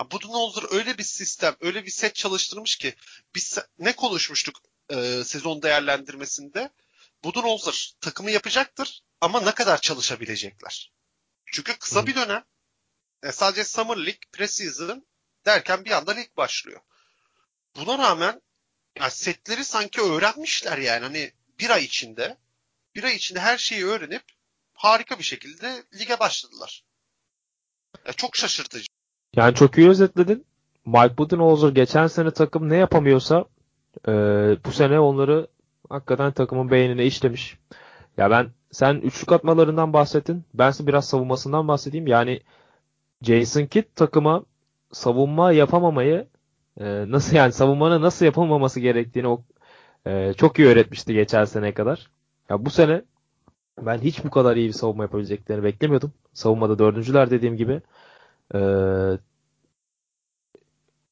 Ya 0.00 0.10
Budenholzer 0.10 0.64
öyle 0.70 0.98
bir 0.98 1.02
sistem, 1.02 1.56
öyle 1.60 1.84
bir 1.84 1.90
set 1.90 2.14
çalıştırmış 2.14 2.76
ki 2.76 2.94
biz 3.34 3.58
ne 3.78 3.96
konuşmuştuk 3.96 4.60
e, 4.90 5.24
sezon 5.24 5.62
değerlendirmesinde? 5.62 6.70
Budenholzer 7.24 7.92
takımı 8.00 8.30
yapacaktır 8.30 9.02
ama 9.20 9.40
ne 9.40 9.54
kadar 9.54 9.80
çalışabilecekler? 9.80 10.92
Çünkü 11.46 11.78
kısa 11.78 12.06
bir 12.06 12.14
dönem. 12.14 12.44
E, 13.22 13.32
sadece 13.32 13.64
Summer 13.64 13.96
League, 13.96 14.20
Preseason 14.32 15.06
derken 15.46 15.84
bir 15.84 15.90
anda 15.90 16.12
lig 16.12 16.36
başlıyor. 16.36 16.80
Buna 17.76 17.98
rağmen 17.98 18.42
ya 18.98 19.10
setleri 19.10 19.64
sanki 19.64 20.00
öğrenmişler 20.00 20.78
yani 20.78 21.02
hani 21.02 21.32
bir 21.60 21.70
ay 21.70 21.84
içinde 21.84 22.36
bir 22.94 23.04
ay 23.04 23.14
içinde 23.14 23.40
her 23.40 23.58
şeyi 23.58 23.86
öğrenip 23.86 24.22
harika 24.72 25.18
bir 25.18 25.24
şekilde 25.24 25.82
lige 26.00 26.20
başladılar. 26.20 26.84
Ya 28.06 28.12
çok 28.12 28.36
şaşırtıcı. 28.36 28.86
Yani 29.36 29.54
çok 29.54 29.78
iyi 29.78 29.88
özetledin. 29.88 30.46
Mike 30.86 31.18
Budenholzer 31.18 31.68
geçen 31.68 32.06
sene 32.06 32.30
takım 32.30 32.68
ne 32.68 32.76
yapamıyorsa 32.76 33.44
e, 34.08 34.12
bu 34.64 34.72
sene 34.72 35.00
onları 35.00 35.48
hakikaten 35.88 36.32
takımın 36.32 36.70
beynine 36.70 37.06
işlemiş. 37.06 37.58
Ya 38.16 38.30
ben 38.30 38.50
sen 38.72 38.94
üçlük 38.94 39.32
atmalarından 39.32 39.92
bahsettin. 39.92 40.44
Ben 40.54 40.70
size 40.70 40.86
biraz 40.86 41.08
savunmasından 41.08 41.68
bahsedeyim. 41.68 42.06
Yani 42.06 42.40
Jason 43.22 43.66
Kidd 43.66 43.84
takıma 43.96 44.44
savunma 44.92 45.52
yapamamayı 45.52 46.28
e, 46.80 46.84
nasıl 47.10 47.36
yani 47.36 47.52
savunmanın 47.52 48.02
nasıl 48.02 48.24
yapılmaması 48.26 48.80
gerektiğini 48.80 49.28
o 49.28 49.42
e, 50.06 50.34
çok 50.34 50.58
iyi 50.58 50.68
öğretmişti 50.68 51.14
geçen 51.14 51.44
sene 51.44 51.74
kadar. 51.74 52.10
Ya 52.50 52.64
bu 52.64 52.70
sene 52.70 53.02
ben 53.82 53.98
hiç 53.98 54.24
bu 54.24 54.30
kadar 54.30 54.56
iyi 54.56 54.68
bir 54.68 54.72
savunma 54.72 55.02
yapabileceklerini 55.04 55.64
beklemiyordum. 55.64 56.12
Savunmada 56.34 56.78
dördüncüler 56.78 57.30
dediğim 57.30 57.56
gibi. 57.56 57.82
E, 58.54 58.58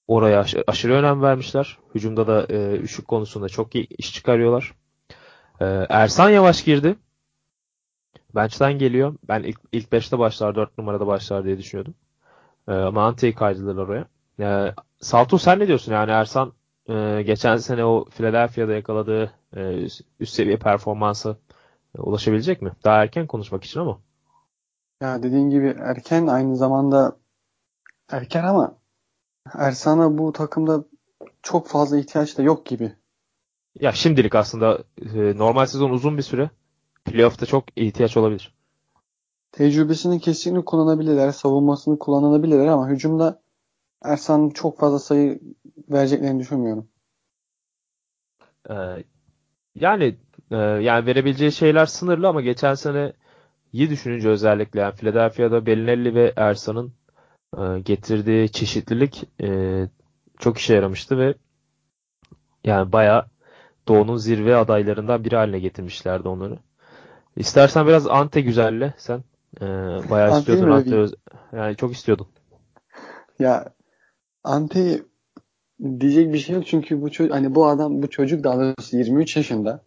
oraya 0.08 0.40
aş- 0.40 0.54
aşırı 0.66 0.92
önem 0.92 1.22
vermişler. 1.22 1.78
Hücumda 1.94 2.26
da 2.26 2.46
e, 2.50 2.76
üçlük 2.76 3.08
konusunda 3.08 3.48
çok 3.48 3.74
iyi 3.74 3.86
iş 3.98 4.14
çıkarıyorlar. 4.14 4.72
E, 5.60 5.64
Ersan 5.90 6.30
yavaş 6.30 6.64
girdi. 6.64 6.96
Bench'ten 8.36 8.78
geliyor. 8.78 9.14
Ben 9.28 9.42
ilk, 9.42 9.60
ilk 9.72 9.92
5'te 9.92 10.18
başlar, 10.18 10.54
4 10.54 10.78
numarada 10.78 11.06
başlar 11.06 11.44
diye 11.44 11.58
düşünüyordum. 11.58 11.94
E, 12.68 12.72
ama 12.72 13.06
Ante'yi 13.06 13.34
kaydılar 13.34 13.76
oraya. 13.76 14.06
E, 14.40 14.74
Saltu 15.00 15.38
sen 15.38 15.58
ne 15.58 15.68
diyorsun? 15.68 15.92
Yani 15.92 16.10
Ersan 16.10 16.52
e, 16.88 17.22
geçen 17.22 17.56
sene 17.56 17.84
o 17.84 18.04
Philadelphia'da 18.04 18.72
yakaladığı 18.72 19.32
e, 19.56 19.60
üst, 19.60 20.00
üst 20.20 20.34
seviye 20.34 20.56
performansa 20.56 21.36
e, 21.98 22.00
ulaşabilecek 22.00 22.62
mi? 22.62 22.72
Daha 22.84 23.02
erken 23.02 23.26
konuşmak 23.26 23.64
için 23.64 23.80
ama. 23.80 23.98
Ya 25.00 25.22
dediğin 25.22 25.50
gibi 25.50 25.76
erken 25.80 26.26
aynı 26.26 26.56
zamanda 26.56 27.16
erken 28.10 28.44
ama 28.44 28.78
Ersan'a 29.54 30.18
bu 30.18 30.32
takımda 30.32 30.84
çok 31.42 31.68
fazla 31.68 31.98
ihtiyaç 31.98 32.38
da 32.38 32.42
yok 32.42 32.66
gibi. 32.66 32.92
Ya 33.80 33.92
şimdilik 33.92 34.34
aslında 34.34 34.84
e, 35.14 35.38
normal 35.38 35.66
sezon 35.66 35.90
uzun 35.90 36.16
bir 36.16 36.22
süre. 36.22 36.50
Playoff'ta 37.06 37.46
çok 37.46 37.64
ihtiyaç 37.76 38.16
olabilir. 38.16 38.54
Tecrübesini 39.52 40.20
kesinlikle 40.20 40.64
kullanabilirler. 40.64 41.30
Savunmasını 41.30 41.98
kullanabilirler 41.98 42.66
ama 42.66 42.88
hücumda 42.88 43.40
Ersan 44.04 44.50
çok 44.50 44.78
fazla 44.78 44.98
sayı 44.98 45.40
vereceklerini 45.90 46.40
düşünmüyorum. 46.40 46.88
Ee, 48.70 48.74
yani 49.74 50.16
e, 50.50 50.56
yani 50.56 51.06
verebileceği 51.06 51.52
şeyler 51.52 51.86
sınırlı 51.86 52.28
ama 52.28 52.40
geçen 52.40 52.74
sene 52.74 53.12
iyi 53.72 53.90
düşününce 53.90 54.28
özellikle 54.28 54.80
yani 54.80 54.94
Philadelphia'da 54.94 55.66
Bellinelli 55.66 56.14
ve 56.14 56.32
Ersan'ın 56.36 56.92
e, 57.58 57.80
getirdiği 57.80 58.48
çeşitlilik 58.52 59.24
e, 59.42 59.82
çok 60.38 60.58
işe 60.58 60.74
yaramıştı 60.74 61.18
ve 61.18 61.34
yani 62.64 62.92
bayağı 62.92 63.26
Doğu'nun 63.88 64.16
zirve 64.16 64.56
adaylarından 64.56 65.24
biri 65.24 65.36
haline 65.36 65.58
getirmişlerdi 65.58 66.28
onları. 66.28 66.58
İstersen 67.36 67.86
biraz 67.86 68.06
Ante 68.06 68.40
güzelle 68.40 68.94
sen. 68.98 69.24
E, 69.60 69.64
bayağı 70.10 70.32
Ante'yi 70.32 70.56
istiyordun 70.56 70.70
Ante 70.70 70.96
öz- 70.96 71.14
yani 71.52 71.76
çok 71.76 71.92
istiyordun. 71.92 72.26
Ya 73.38 73.74
Ante 74.44 75.02
diyecek 76.00 76.32
bir 76.32 76.38
şey 76.38 76.54
yok 76.54 76.66
çünkü 76.66 77.02
bu 77.02 77.10
çocuk 77.10 77.34
hani 77.34 77.54
bu 77.54 77.66
adam 77.66 78.02
bu 78.02 78.10
çocuk 78.10 78.44
daha 78.44 78.58
doğrusu 78.58 78.96
23 78.96 79.36
yaşında. 79.36 79.84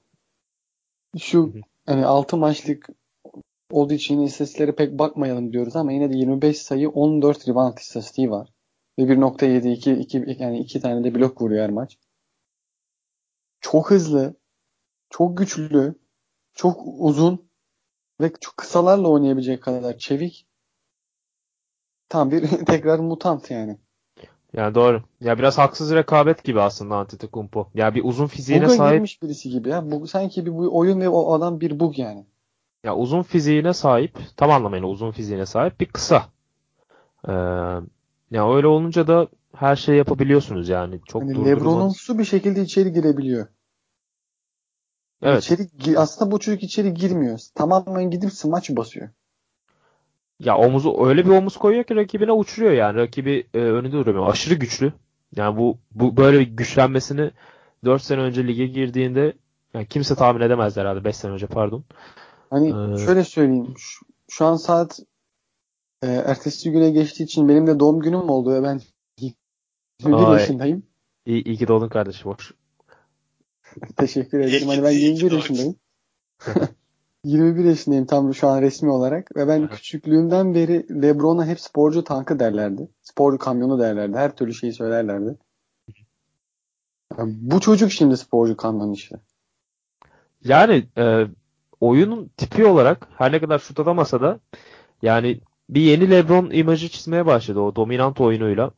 Şu 1.18 1.54
hani 1.86 2.06
6 2.06 2.38
maçlık 2.38 2.89
olduğu 3.72 3.93
için 3.93 4.22
istatistiklere 4.22 4.76
pek 4.76 5.00
bakmayalım 5.00 5.54
diyoruz 5.54 5.76
ama 5.76 5.91
yine 5.91 6.14
de 6.14 6.18
25 6.18 6.58
sayı 6.62 6.89
14 6.89 7.47
rebound 7.47 7.78
istatistiği 7.78 8.32
var. 8.32 8.50
Ve 9.00 9.04
1.7 9.04 9.72
2, 9.72 9.91
2 9.93 10.36
yani 10.39 10.60
2 10.60 10.80
tane 10.82 11.04
de 11.04 11.16
blok 11.16 11.41
vuruyor 11.41 11.64
her 11.64 11.70
maç. 11.70 11.97
Çok 13.62 13.91
hızlı, 13.91 14.36
çok 15.10 15.38
güçlü, 15.38 15.95
çok 16.54 16.82
uzun 16.86 17.50
ve 18.22 18.32
çok 18.41 18.58
kısalarla 18.58 19.08
oynayabilecek 19.08 19.64
kadar 19.64 19.97
çevik. 19.97 20.45
Tam 22.10 22.32
bir 22.32 22.47
tekrar 22.66 23.00
mutant 23.00 23.52
yani. 23.52 23.78
Yani 24.54 24.76
doğru. 24.76 25.04
Ya 25.22 25.38
biraz 25.39 25.58
haksız 25.58 25.91
rekabet 25.93 26.43
gibi 26.43 26.62
aslında 26.62 26.95
Antetokounmpo. 26.95 27.70
Ya 27.74 27.95
bir 27.95 28.04
uzun 28.04 28.28
fiziğine 28.28 28.66
Bug'a 28.66 28.76
sahip. 28.76 28.93
girmiş 28.95 29.22
birisi 29.22 29.50
gibi 29.50 29.70
ya. 29.70 29.91
Bu, 29.91 30.08
sanki 30.08 30.45
bir 30.45 30.52
bu 30.52 30.78
oyun 30.78 31.02
ve 31.02 31.10
o 31.10 31.34
adam 31.34 31.62
bir 31.62 31.80
bug 31.80 32.00
yani. 32.00 32.26
Ya 32.84 32.95
uzun 32.95 33.22
fiziğine 33.24 33.74
sahip, 33.74 34.18
tam 34.38 34.52
anlamıyla 34.52 34.88
uzun 34.88 35.12
fiziğine 35.12 35.45
sahip 35.45 35.80
bir 35.80 35.86
kısa. 35.86 36.26
Ee, 37.28 37.32
ya 38.32 38.56
öyle 38.56 38.68
olunca 38.68 39.08
da 39.08 39.28
her 39.56 39.76
şeyi 39.76 39.97
yapabiliyorsunuz 39.97 40.70
yani. 40.70 41.00
Çok 41.06 41.22
Hani 41.22 41.36
durdurulmaz. 41.36 41.62
Lebron'umsu 41.62 42.20
bir 42.20 42.26
şekilde 42.26 42.62
içeri 42.62 42.93
girebiliyor. 42.93 43.47
Evet. 45.22 45.43
İçeri, 45.43 45.99
aslında 45.99 46.32
bu 46.32 46.39
çocuk 46.39 46.63
içeri 46.63 46.93
girmiyor. 46.93 47.39
Tamamen 47.55 48.11
gidip 48.11 48.34
smaç 48.34 48.70
basıyor. 48.70 49.09
Ya 50.39 50.57
omuzu 50.57 51.05
öyle 51.05 51.26
bir 51.26 51.30
omuz 51.30 51.57
koyuyor 51.57 51.84
ki 51.84 51.95
rakibine 51.95 52.32
uçuruyor 52.32 52.74
yani. 52.74 52.97
Rakibi 52.97 53.47
e, 53.53 53.57
önünde 53.59 53.91
duruyor. 53.91 54.30
Aşırı 54.30 54.53
güçlü. 54.53 54.93
Yani 55.36 55.57
bu 55.57 55.78
bu 55.91 56.17
böyle 56.17 56.39
bir 56.39 56.47
güçlenmesini 56.47 57.32
4 57.86 58.01
sene 58.01 58.22
önce 58.22 58.47
lige 58.47 58.67
girdiğinde 58.67 59.34
yani 59.74 59.88
kimse 59.88 60.15
tahmin 60.15 60.41
edemez 60.41 60.78
herhalde 60.78 61.03
5 61.03 61.15
sene 61.15 61.32
önce 61.32 61.47
pardon. 61.47 61.84
Hani 62.49 62.67
Ee, 62.67 63.05
şöyle 63.05 63.24
söyleyeyim. 63.24 63.74
Şu, 63.78 64.05
şu 64.30 64.45
an 64.45 64.55
saat 64.55 64.99
e, 66.03 66.07
ertesi 66.07 66.72
güne 66.72 66.91
geçtiği 66.91 67.24
için 67.24 67.49
benim 67.49 67.67
de 67.67 67.80
doğum 67.80 67.99
günüm 67.99 68.30
oldu 68.30 68.53
ve 68.53 68.63
ben 68.63 68.82
21 70.03 70.28
Ay. 70.28 70.34
yaşındayım. 70.34 70.84
İyi, 71.26 71.43
iyi 71.43 71.57
ki 71.57 71.67
doğdun 71.67 71.89
kardeşim. 71.89 72.32
Hoş. 72.32 72.53
Teşekkür 73.97 74.39
ederim. 74.39 74.67
Hani 74.67 74.84
ben 74.84 74.91
iyi 74.91 74.99
ki 74.99 75.05
21 75.05 75.26
doğdun. 75.26 75.36
yaşındayım. 75.36 75.76
21 77.24 77.65
yaşındayım 77.65 78.05
tam 78.05 78.34
şu 78.34 78.47
an 78.47 78.61
resmi 78.61 78.89
olarak 78.89 79.36
ve 79.36 79.47
ben 79.47 79.67
küçüklüğümden 79.67 80.55
beri 80.55 81.01
LeBron'a 81.01 81.45
hep 81.45 81.59
sporcu 81.59 82.03
tankı 82.03 82.39
derlerdi. 82.39 82.88
Sporcu 83.01 83.38
kamyonu 83.38 83.80
derlerdi. 83.80 84.17
Her 84.17 84.36
türlü 84.36 84.53
şeyi 84.53 84.74
söylerlerdi. 84.74 85.38
Yani 87.17 87.34
bu 87.41 87.59
çocuk 87.59 87.91
şimdi 87.91 88.17
sporcu 88.17 88.57
kamyonu 88.57 88.93
işte. 88.93 89.15
Yani 90.43 90.88
e, 90.97 91.26
oyunun 91.82 92.32
tipi 92.38 92.65
olarak 92.65 93.07
her 93.17 93.32
ne 93.32 93.39
kadar 93.39 93.59
şut 93.59 93.80
atamasa 93.80 94.22
da 94.22 94.39
yani 95.01 95.41
bir 95.70 95.82
yeni 95.82 96.11
LeBron 96.11 96.49
imajı 96.51 96.89
çizmeye 96.89 97.26
başladı 97.26 97.59
o 97.59 97.76
dominant 97.76 98.22
oyunuyla. 98.22 98.72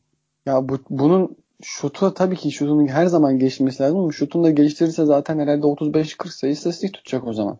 Ya 0.46 0.68
bu, 0.68 0.78
bunun 0.90 1.36
şutu 1.62 2.14
tabii 2.14 2.36
ki 2.36 2.52
şutun 2.52 2.86
her 2.86 3.06
zaman 3.06 3.38
gelişmesi 3.38 3.82
lazım 3.82 3.98
ama 3.98 4.12
şutunu 4.12 4.44
da 4.44 4.50
geliştirirse 4.50 5.04
zaten 5.04 5.38
herhalde 5.38 5.66
35-40 5.66 6.28
sayı 6.28 6.52
istatistik 6.52 6.94
tutacak 6.94 7.26
o 7.26 7.32
zaman. 7.32 7.58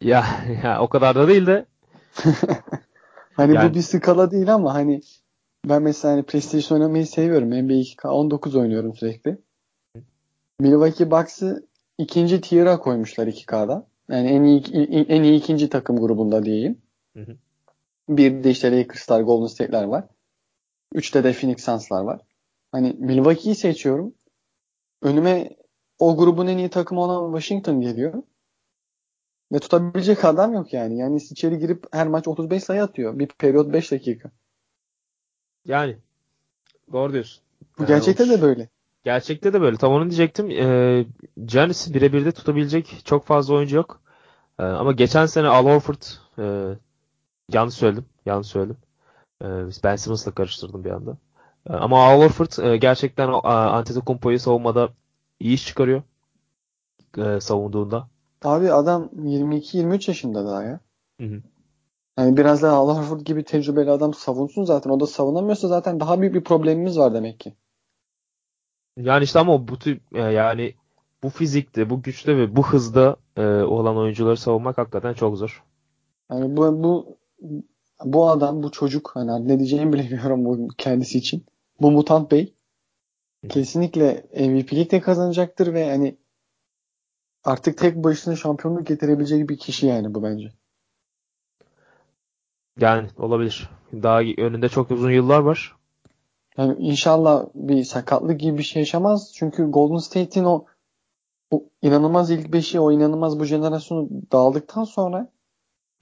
Ya, 0.00 0.24
ya 0.64 0.80
o 0.80 0.88
kadar 0.88 1.14
da 1.14 1.28
değil 1.28 1.46
de 1.46 1.66
Hani 3.36 3.54
Yani- 3.54 3.70
bu 3.70 3.74
bir 3.74 3.82
skala 3.82 4.30
değil 4.30 4.54
ama 4.54 4.74
hani 4.74 5.00
ben 5.68 5.82
mesela 5.82 6.14
hani 6.14 6.22
PlayStation 6.22 6.78
oynamayı 6.78 7.06
seviyorum. 7.06 7.48
NBA 7.50 7.72
2K19 7.74 8.58
oynuyorum 8.58 8.94
sürekli. 8.94 9.38
Milwaukee 10.60 11.10
Bucks'ı 11.10 11.66
ikinci 11.98 12.40
tier'a 12.40 12.78
koymuşlar 12.78 13.26
2K'da. 13.26 13.86
Yani 14.10 14.28
en 14.28 14.42
iyi 14.44 14.62
en 15.08 15.22
iyi 15.22 15.38
ikinci 15.38 15.68
takım 15.68 15.96
grubunda 15.96 16.42
diyeyim. 16.42 16.78
Hı 17.16 17.22
hı. 17.22 17.36
Bir 18.08 18.44
de 18.44 18.50
işte 18.50 18.78
Lakers'lar, 18.78 19.20
Golden 19.20 19.46
State'ler 19.46 19.84
var. 19.84 20.04
Üçte 20.94 21.24
de 21.24 21.32
Phoenix 21.32 21.64
Suns'lar 21.64 22.02
var. 22.04 22.20
Hani 22.72 22.96
Milwaukee'yi 22.98 23.54
seçiyorum. 23.54 24.14
Önüme 25.02 25.50
o 25.98 26.16
grubun 26.16 26.46
en 26.46 26.58
iyi 26.58 26.68
takımı 26.68 27.00
olan 27.00 27.32
Washington 27.32 27.80
geliyor. 27.80 28.22
Ve 29.52 29.58
tutabilecek 29.58 30.24
adam 30.24 30.52
yok 30.52 30.72
yani. 30.72 30.98
Yani 30.98 31.16
içeri 31.16 31.58
girip 31.58 31.86
her 31.92 32.08
maç 32.08 32.28
35 32.28 32.64
sayı 32.64 32.82
atıyor. 32.82 33.18
Bir 33.18 33.26
periyot 33.26 33.72
5 33.72 33.90
dakika. 33.92 34.30
yani 35.64 35.96
doğru 36.92 37.12
diyorsun. 37.12 37.42
Bu 37.78 37.82
Yani 37.82 37.88
gerçekte 37.88 38.28
de 38.28 38.42
böyle. 38.42 38.68
Gerçekte 39.04 39.52
de 39.52 39.60
böyle. 39.60 39.76
Tam 39.76 39.92
onu 39.92 40.02
diyecektim. 40.04 40.50
Ee, 40.50 41.06
Giannis'i 41.46 41.94
birebir 41.94 42.24
de 42.24 42.32
tutabilecek 42.32 43.02
çok 43.04 43.26
fazla 43.26 43.54
oyuncu 43.54 43.76
yok. 43.76 44.00
Ee, 44.58 44.62
ama 44.62 44.92
geçen 44.92 45.26
sene 45.26 45.48
Al 45.48 45.64
Horford 45.64 46.02
e, 46.38 46.74
yanlış 47.52 47.74
söyledim. 47.74 48.04
Yanlış 48.26 48.46
söyledim. 48.46 48.76
Ee, 49.44 49.66
Ben 49.84 49.96
Simmons'la 49.96 50.32
karıştırdım 50.32 50.84
bir 50.84 50.90
anda. 50.90 51.16
Ee, 51.70 51.72
ama 51.72 52.04
Al 52.06 52.22
Horford 52.22 52.64
e, 52.64 52.76
gerçekten 52.76 53.28
a, 53.28 53.70
Antetokounmpo'yu 53.70 54.38
savunmada 54.38 54.88
iyi 55.40 55.54
iş 55.54 55.66
çıkarıyor. 55.66 56.02
e, 57.18 57.40
savunduğunda. 57.40 58.08
Abi 58.44 58.72
adam 58.72 59.10
22-23 59.16 60.08
yaşında 60.10 60.46
daha 60.46 60.62
ya. 60.62 60.80
Hı 61.20 61.26
hı. 61.26 61.42
Yani 62.18 62.36
biraz 62.36 62.62
daha 62.62 62.76
Al 62.76 62.96
Horford 62.96 63.20
gibi 63.20 63.44
tecrübeli 63.44 63.90
adam 63.90 64.14
savunsun 64.14 64.64
zaten. 64.64 64.90
O 64.90 65.00
da 65.00 65.06
savunamıyorsa 65.06 65.68
zaten 65.68 66.00
daha 66.00 66.20
büyük 66.20 66.34
bir 66.34 66.44
problemimiz 66.44 66.98
var 66.98 67.14
demek 67.14 67.40
ki. 67.40 67.54
Yani 68.96 69.24
işte 69.24 69.38
ama 69.38 69.68
bu 69.68 69.74
e, 70.12 70.20
yani 70.20 70.74
bu 71.22 71.28
fizikte, 71.28 71.90
bu 71.90 72.02
güçte 72.02 72.36
ve 72.36 72.56
bu 72.56 72.66
hızda 72.66 73.16
e, 73.36 73.42
olan 73.46 73.96
oyuncuları 73.96 74.36
savunmak 74.36 74.78
hakikaten 74.78 75.12
çok 75.14 75.36
zor. 75.36 75.64
Yani 76.30 76.56
bu 76.56 76.82
bu 76.84 77.16
bu 78.04 78.30
adam, 78.30 78.62
bu 78.62 78.70
çocuk 78.70 79.10
hani 79.14 79.48
ne 79.48 79.58
diyeceğimi 79.58 79.92
bilemiyorum 79.92 80.44
bu 80.44 80.68
kendisi 80.78 81.18
için. 81.18 81.46
Bu 81.80 81.90
Mutant 81.90 82.30
Bey 82.30 82.54
kesinlikle 83.48 84.26
MVP'lik 84.34 84.90
de 84.90 85.00
kazanacaktır 85.00 85.74
ve 85.74 85.90
hani 85.90 86.16
artık 87.44 87.78
tek 87.78 87.96
başına 87.96 88.36
şampiyonluk 88.36 88.86
getirebilecek 88.86 89.48
bir 89.48 89.58
kişi 89.58 89.86
yani 89.86 90.14
bu 90.14 90.22
bence. 90.22 90.52
Yani 92.80 93.08
olabilir. 93.18 93.70
Daha 93.92 94.20
önünde 94.20 94.68
çok 94.68 94.90
uzun 94.90 95.10
yıllar 95.10 95.38
var. 95.38 95.76
Yani 96.56 96.76
inşallah 96.78 97.46
bir 97.54 97.84
sakatlık 97.84 98.40
gibi 98.40 98.58
bir 98.58 98.62
şey 98.62 98.80
yaşamaz. 98.82 99.32
Çünkü 99.34 99.70
Golden 99.70 99.98
State'in 99.98 100.44
o, 100.44 100.64
o 101.50 101.64
inanılmaz 101.82 102.30
ilk 102.30 102.52
beşi, 102.52 102.80
o 102.80 102.92
inanılmaz 102.92 103.40
bu 103.40 103.44
jenerasyonu 103.44 104.08
dağıldıktan 104.32 104.84
sonra 104.84 105.28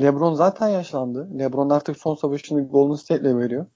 LeBron 0.00 0.34
zaten 0.34 0.68
yaşlandı. 0.68 1.38
LeBron 1.38 1.70
artık 1.70 1.96
son 1.96 2.14
savaşını 2.14 2.68
Golden 2.68 2.94
State'le 2.94 3.36
veriyor. 3.38 3.66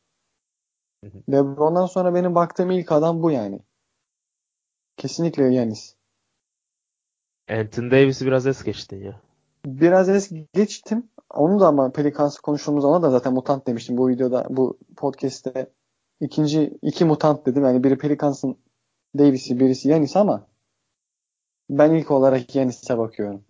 Hı 1.05 1.11
hı. 1.11 1.33
LeBron'dan 1.33 1.87
sonra 1.87 2.15
benim 2.15 2.35
baktığım 2.35 2.71
ilk 2.71 2.93
adam 2.93 3.23
bu 3.23 3.31
yani. 3.31 3.61
Kesinlikle 4.97 5.55
Yanis. 5.55 5.97
Anthony 7.51 7.91
Davis'i 7.91 8.27
biraz 8.27 8.47
es 8.47 8.65
geçtin 8.65 9.05
ya. 9.05 9.21
Biraz 9.67 10.09
es 10.09 10.33
geçtim. 10.53 11.09
Onu 11.35 11.61
da 11.61 11.67
ama 11.67 11.93
Pelicans'ı 11.93 12.43
konuştuğumuz 12.43 12.83
zaman 12.83 13.03
da 13.03 13.11
zaten 13.11 13.33
mutant 13.33 13.67
demiştim 13.67 13.97
bu 13.97 14.09
videoda, 14.09 14.47
bu 14.51 14.79
podcast'te. 14.97 15.73
ikinci 16.21 16.79
iki 16.83 17.05
mutant 17.05 17.47
dedim. 17.47 17.65
Yani 17.65 17.85
biri 17.85 17.99
Pelicans'ın 17.99 18.59
Davis'i, 19.19 19.61
birisi 19.61 19.89
Yanis 19.89 20.17
ama 20.17 20.47
ben 21.71 21.91
ilk 21.91 22.11
olarak 22.11 22.55
Yanis'e 22.55 22.99
bakıyorum. 22.99 23.45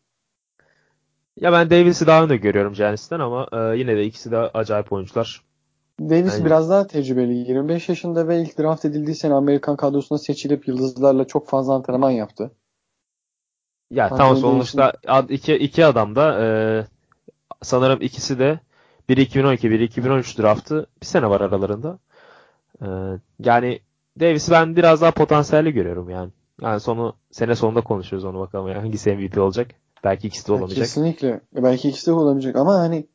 Ya 1.40 1.52
ben 1.52 1.70
Davis'i 1.70 2.06
daha 2.06 2.24
önde 2.24 2.36
görüyorum 2.36 2.72
Giannis'ten 2.74 3.20
ama 3.20 3.48
e, 3.52 3.78
yine 3.78 3.96
de 3.96 4.04
ikisi 4.04 4.30
de 4.30 4.36
acayip 4.38 4.92
oyuncular. 4.92 5.42
Davis 6.00 6.32
Aynen. 6.32 6.46
biraz 6.46 6.70
daha 6.70 6.86
tecrübeli. 6.86 7.34
25 7.34 7.88
yaşında 7.88 8.28
ve 8.28 8.42
ilk 8.42 8.58
draft 8.58 8.84
edildiği 8.84 9.14
sene 9.14 9.34
Amerikan 9.34 9.76
kadrosuna 9.76 10.18
seçilip 10.18 10.68
yıldızlarla 10.68 11.26
çok 11.26 11.48
fazla 11.48 11.74
antrenman 11.74 12.10
yaptı. 12.10 12.50
Ya 13.90 14.04
Anthony 14.04 14.18
tamam 14.18 14.36
sonuçta 14.36 14.92
ad- 15.06 15.28
iki, 15.30 15.54
iki 15.54 15.86
adam 15.86 16.16
da 16.16 16.40
e, 16.44 16.46
sanırım 17.62 18.02
ikisi 18.02 18.38
de 18.38 18.60
biri 19.08 19.22
2012, 19.22 19.70
biri 19.70 19.84
2013 19.84 20.38
draftı. 20.38 20.86
Bir 21.02 21.06
sene 21.06 21.30
var 21.30 21.40
aralarında. 21.40 21.98
E, 22.82 22.86
yani 23.40 23.80
Davis'i 24.20 24.52
ben 24.52 24.76
biraz 24.76 25.00
daha 25.02 25.10
potansiyelli 25.10 25.72
görüyorum 25.72 26.10
yani. 26.10 26.32
Yani 26.62 26.80
sonu 26.80 27.16
sene 27.30 27.56
sonunda 27.56 27.80
konuşuyoruz 27.80 28.24
onu 28.24 28.40
bakalım 28.40 28.68
yani 28.68 28.78
hangisi 28.80 29.12
MVP 29.16 29.40
olacak. 29.40 29.70
Belki 30.07 30.27
ikisi 30.27 30.49
de 30.49 30.53
Ya 30.53 30.59
olamayacak. 30.59 30.87
Kesinlikle. 30.87 31.41
Belki 31.55 31.89
ikisi 31.89 32.07
de 32.07 32.12
olamayacak 32.12 32.57
ama 32.57 32.74
hani 32.74 33.07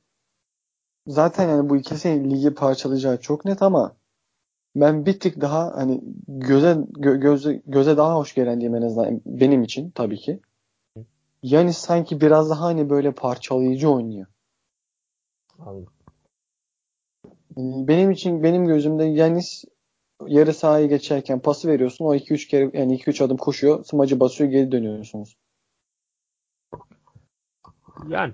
zaten 1.08 1.50
yani 1.50 1.70
bu 1.70 1.78
ikisi 1.78 2.30
ligi 2.30 2.54
parçalayacağı 2.54 3.20
çok 3.20 3.46
net 3.46 3.62
ama 3.62 3.96
ben 4.76 5.06
bir 5.06 5.20
tık 5.20 5.42
daha 5.42 5.76
hani 5.76 6.02
göze 6.28 6.72
gö- 6.72 7.20
göze 7.20 7.62
göze 7.66 7.98
daha 7.98 8.16
hoş 8.16 8.34
gelen 8.34 8.62
diyeyim 8.62 8.84
en 8.84 8.88
azından 8.88 9.22
benim 9.26 9.64
için 9.64 9.92
tabii 9.92 10.18
ki. 10.18 10.40
Yani 11.44 11.74
sanki 11.74 12.22
biraz 12.22 12.50
daha 12.50 12.62
hani 12.62 12.90
böyle 12.90 13.12
parçalayıcı 13.12 13.90
oynuyor. 13.90 14.28
Anladım. 15.60 15.94
Benim 17.58 18.12
için 18.12 18.44
benim 18.44 18.68
gözümde 18.68 19.04
Yanis 19.04 19.64
yarı 20.28 20.54
sahayı 20.54 20.90
geçerken 20.90 21.40
pası 21.40 21.68
veriyorsun. 21.68 22.06
O 22.06 22.16
2-3 22.16 22.48
kere 22.48 22.72
yani 22.74 22.96
2-3 22.96 23.22
adım 23.22 23.38
koşuyor. 23.38 23.84
Smacı 23.84 24.20
basıyor 24.20 24.50
geri 24.52 24.72
dönüyorsunuz. 24.72 25.38
Yani 28.08 28.34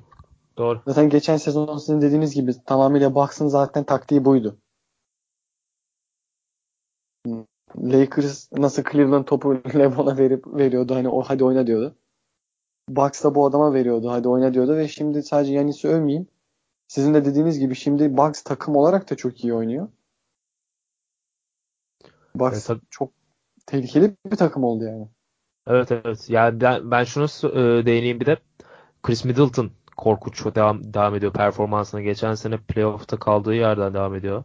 doğru. 0.57 0.81
Zaten 0.87 1.09
geçen 1.09 1.37
sezon 1.37 1.77
sizin 1.77 2.01
dediğiniz 2.01 2.35
gibi 2.35 2.53
tamamıyla 2.65 3.15
Bucks'ın 3.15 3.47
zaten 3.47 3.83
taktiği 3.83 4.25
buydu. 4.25 4.57
Lakers 7.77 8.51
nasıl 8.51 8.83
Cleveland 8.91 9.25
topu 9.25 9.53
LeBron'a 9.75 10.17
verip 10.17 10.47
veriyordu 10.47 10.95
hani 10.95 11.09
o 11.09 11.21
hadi 11.21 11.43
oyna 11.43 11.67
diyordu. 11.67 11.95
Bucks 12.89 13.23
da 13.23 13.35
bu 13.35 13.45
adama 13.45 13.73
veriyordu. 13.73 14.09
Hadi 14.09 14.27
oyna 14.27 14.53
diyordu 14.53 14.75
ve 14.75 14.87
şimdi 14.87 15.23
sadece 15.23 15.53
Yanis'i 15.53 15.87
övmeyeyim. 15.87 16.27
Sizin 16.87 17.13
de 17.13 17.25
dediğiniz 17.25 17.59
gibi 17.59 17.75
şimdi 17.75 18.17
Bucks 18.17 18.41
takım 18.41 18.75
olarak 18.75 19.09
da 19.09 19.15
çok 19.15 19.43
iyi 19.43 19.53
oynuyor. 19.53 19.87
Bucks 22.35 22.69
Evet, 22.69 22.81
çok 22.89 23.11
tehlikeli 23.65 24.15
bir 24.25 24.37
takım 24.37 24.63
oldu 24.63 24.83
yani. 24.83 25.07
Evet 25.67 25.91
evet. 25.91 26.29
Yani 26.29 26.61
ben, 26.61 26.91
ben 26.91 27.03
şunu 27.03 27.25
e, 27.25 27.85
değineyim 27.85 28.19
bir 28.19 28.25
de. 28.25 28.37
Chris 29.07 29.25
Middleton 29.25 29.71
korkunç 29.97 30.45
devam, 30.55 30.93
devam 30.93 31.15
ediyor 31.15 31.33
performansına. 31.33 32.01
Geçen 32.01 32.33
sene 32.33 32.57
playoff'ta 32.57 33.17
kaldığı 33.17 33.55
yerden 33.55 33.93
devam 33.93 34.15
ediyor. 34.15 34.43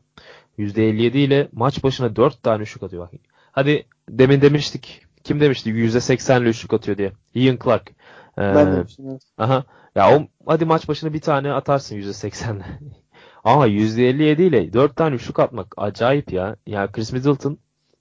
%57 0.59 1.19
ile 1.19 1.49
maç 1.53 1.85
başına 1.85 2.17
4 2.17 2.43
tane 2.43 2.63
üçlük 2.63 2.83
atıyor. 2.83 3.09
Hadi 3.53 3.87
demin 4.09 4.41
demiştik. 4.41 5.07
Kim 5.25 5.41
demişti 5.41 5.71
%80'li 5.71 6.49
üçlük 6.49 6.73
atıyor 6.73 6.99
diye. 6.99 7.13
Ian 7.35 7.59
Clark. 7.65 7.91
Ee, 7.91 7.95
Ben 8.41 8.73
de 8.73 8.77
demiştim, 8.77 9.11
evet. 9.11 9.23
Aha. 9.39 9.65
Ya 9.95 10.17
o 10.17 10.27
hadi 10.47 10.65
maç 10.65 10.89
başına 10.89 11.13
bir 11.13 11.21
tane 11.21 11.53
atarsın 11.53 11.97
%80'le. 11.97 12.65
Ama 13.45 13.69
%57 13.69 14.43
ile 14.43 14.73
4 14.73 14.97
tane 14.97 15.15
üçlük 15.15 15.39
atmak 15.39 15.75
acayip 15.77 16.33
ya. 16.33 16.57
Yani 16.67 16.93
Chris 16.93 17.13
Middleton 17.13 17.59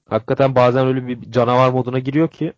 hakikaten 0.10 0.56
bazen 0.56 0.88
öyle 0.88 1.08
bir 1.08 1.32
canavar 1.32 1.70
moduna 1.70 2.00
giriyor 2.00 2.28
ki 2.28 2.54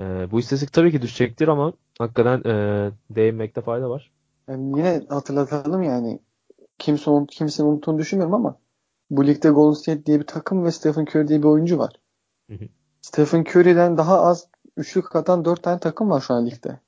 e, 0.00 0.02
bu 0.30 0.40
istatistik 0.40 0.72
tabii 0.72 0.90
ki 0.90 1.02
düşecektir 1.02 1.48
ama 1.48 1.72
hakikaten 2.00 2.42
e, 2.50 2.92
değinmekte 3.10 3.60
fayda 3.60 3.90
var. 3.90 4.12
Yani 4.48 4.78
yine 4.78 5.06
hatırlatalım 5.08 5.82
yani 5.82 6.20
kimse 6.78 7.10
unut, 7.10 7.30
kimsenin 7.30 7.68
unuttuğunu 7.68 7.98
düşünmüyorum 7.98 8.34
ama 8.34 8.58
bu 9.10 9.26
ligde 9.26 9.50
Golden 9.50 9.74
State 9.74 10.06
diye 10.06 10.20
bir 10.20 10.26
takım 10.26 10.64
ve 10.64 10.70
Stephen 10.70 11.02
Curry 11.02 11.28
diye 11.28 11.38
bir 11.38 11.48
oyuncu 11.48 11.78
var. 11.78 11.92
Hı 12.50 12.56
hı. 12.56 12.68
Stephen 13.02 13.44
Curry'den 13.44 13.96
daha 13.98 14.20
az 14.20 14.48
üçlük 14.76 15.16
atan 15.16 15.44
4 15.44 15.62
tane 15.62 15.80
takım 15.80 16.10
var 16.10 16.20
şu 16.20 16.34
an 16.34 16.46
ligde. 16.46 16.80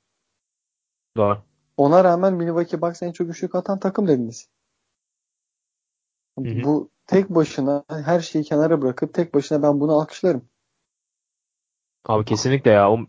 Doğru. 1.17 1.37
Ona 1.77 2.03
rağmen 2.03 2.33
Milwaukee 2.33 2.81
Bucks 2.81 3.03
en 3.03 3.11
çok 3.11 3.29
üçlük 3.29 3.55
atan 3.55 3.79
takım 3.79 4.07
dediniz. 4.07 4.49
Hı 6.39 6.45
hı. 6.45 6.63
Bu 6.63 6.89
tek 7.07 7.29
başına 7.29 7.83
her 7.89 8.19
şeyi 8.19 8.43
kenara 8.43 8.81
bırakıp 8.81 9.13
tek 9.13 9.33
başına 9.33 9.63
ben 9.63 9.79
bunu 9.79 9.99
alkışlarım. 9.99 10.49
Abi 12.05 12.25
kesinlikle 12.25 12.71
ya. 12.71 12.91
O, 12.91 12.99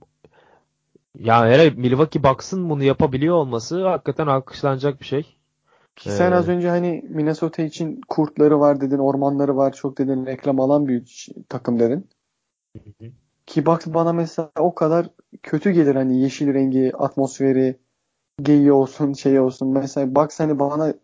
ya 1.18 1.46
hele 1.46 1.70
Milwaukee 1.70 2.22
Bucks'ın 2.22 2.70
bunu 2.70 2.84
yapabiliyor 2.84 3.34
olması 3.34 3.86
hakikaten 3.86 4.26
alkışlanacak 4.26 5.00
bir 5.00 5.06
şey. 5.06 5.36
Ki 5.96 6.10
sen 6.10 6.32
Ee, 6.32 6.34
az 6.34 6.48
önce 6.48 6.68
hani 6.68 7.04
Minnesota 7.08 7.62
için 7.62 8.00
kurtları 8.08 8.60
var 8.60 8.80
dedin, 8.80 8.98
ormanları 8.98 9.56
var 9.56 9.72
çok 9.72 9.98
dedin, 9.98 10.26
reklam 10.26 10.60
alan 10.60 10.88
bir 10.88 11.28
takım 11.48 11.80
dedin. 11.80 12.08
Hı 12.76 13.04
hı. 13.04 13.10
Ki 13.46 13.66
Bucks 13.66 13.86
bana 13.86 14.12
mesela 14.12 14.50
o 14.58 14.74
kadar 14.74 15.06
kötü 15.42 15.70
gelir 15.70 15.94
hani 15.94 16.20
yeşil 16.20 16.54
rengi, 16.54 16.92
atmosferi, 16.96 17.76
geyiği 18.42 18.72
olsun, 18.72 19.12
şey 19.12 19.40
olsun. 19.40 19.68
Mesela 19.68 20.14
Bucks 20.14 20.40
hani 20.40 20.58
bana 20.58 20.94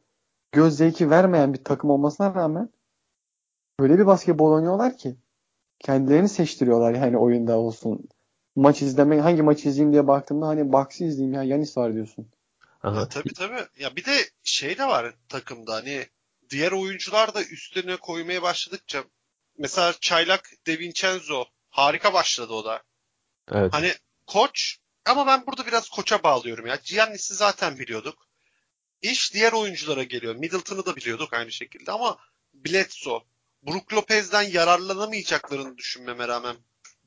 göz 0.52 0.76
zevki 0.76 1.10
vermeyen 1.10 1.52
bir 1.52 1.64
takım 1.64 1.90
olmasına 1.90 2.34
rağmen 2.34 2.68
böyle 3.80 3.98
bir 3.98 4.06
basketbol 4.06 4.52
oynuyorlar 4.52 4.96
ki 4.96 5.16
kendilerini 5.78 6.28
seçtiriyorlar 6.28 6.94
yani 6.94 7.18
oyunda 7.18 7.58
olsun. 7.58 8.08
Maç 8.60 8.82
izleme 8.82 9.20
hangi 9.20 9.42
maçı 9.42 9.68
izleyeyim 9.68 9.92
diye 9.92 10.06
baktığımda 10.06 10.46
hani 10.46 10.72
Bucks'ı 10.72 11.04
izleyeyim 11.04 11.34
ya 11.34 11.42
Yanis 11.42 11.76
var 11.76 11.94
diyorsun. 11.94 12.28
Aha. 12.82 13.00
Ya 13.00 13.08
tabii 13.08 13.34
tabii. 13.34 13.66
Ya 13.78 13.96
bir 13.96 14.04
de 14.04 14.30
şey 14.44 14.78
de 14.78 14.86
var 14.86 15.14
takımda 15.28 15.74
hani 15.74 16.06
diğer 16.50 16.72
oyuncular 16.72 17.34
da 17.34 17.44
üstüne 17.44 17.96
koymaya 17.96 18.42
başladıkça 18.42 19.04
mesela 19.58 19.94
Çaylak 20.00 20.50
De 20.66 20.78
Vincenzo 20.78 21.44
harika 21.70 22.12
başladı 22.12 22.52
o 22.52 22.64
da. 22.64 22.82
Evet. 23.52 23.72
Hani 23.72 23.92
koç 24.26 24.76
ama 25.04 25.26
ben 25.26 25.46
burada 25.46 25.66
biraz 25.66 25.88
koça 25.88 26.22
bağlıyorum 26.22 26.66
ya. 26.66 26.78
Giannis'i 26.84 27.34
zaten 27.34 27.78
biliyorduk. 27.78 28.26
İş 29.02 29.34
diğer 29.34 29.52
oyunculara 29.52 30.02
geliyor. 30.02 30.34
Middleton'ı 30.34 30.86
da 30.86 30.96
biliyorduk 30.96 31.34
aynı 31.34 31.52
şekilde 31.52 31.92
ama 31.92 32.18
Bledsoe, 32.54 33.20
Brook 33.62 33.92
Lopez'den 33.92 34.42
yararlanamayacaklarını 34.42 35.78
düşünmeme 35.78 36.28
rağmen 36.28 36.56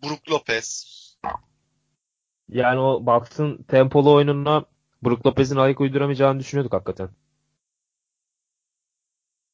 Brook 0.04 0.32
Lopez. 0.32 1.04
Yani 2.50 2.80
o 2.80 3.06
Bucks'ın 3.06 3.64
tempolu 3.64 4.14
oyununa 4.14 4.66
Brook 5.04 5.26
Lopez'in 5.26 5.56
ayak 5.56 5.82
uyduramayacağını 5.82 6.40
düşünüyorduk 6.40 6.74
hakikaten. 6.74 7.10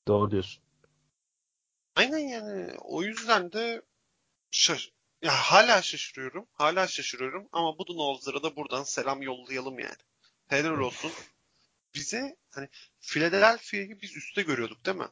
Doğru 0.07 0.31
diyorsun. 0.31 0.63
Aynen 1.95 2.17
yani 2.17 2.73
o 2.79 3.03
yüzden 3.03 3.51
de 3.51 3.81
şaş 4.51 4.91
ya 5.21 5.31
hala 5.31 5.81
şaşırıyorum. 5.81 6.47
Hala 6.53 6.87
şaşırıyorum 6.87 7.49
ama 7.51 7.77
Budenholzer'a 7.77 8.43
da 8.43 8.55
buradan 8.55 8.83
selam 8.83 9.21
yollayalım 9.21 9.79
yani. 9.79 9.95
Helal 10.47 10.79
olsun. 10.79 11.11
Bize 11.95 12.37
hani 12.49 12.69
Philadelphia'yı 12.99 14.01
biz 14.01 14.17
üstte 14.17 14.41
görüyorduk 14.41 14.85
değil 14.85 14.97
mi? 14.97 15.07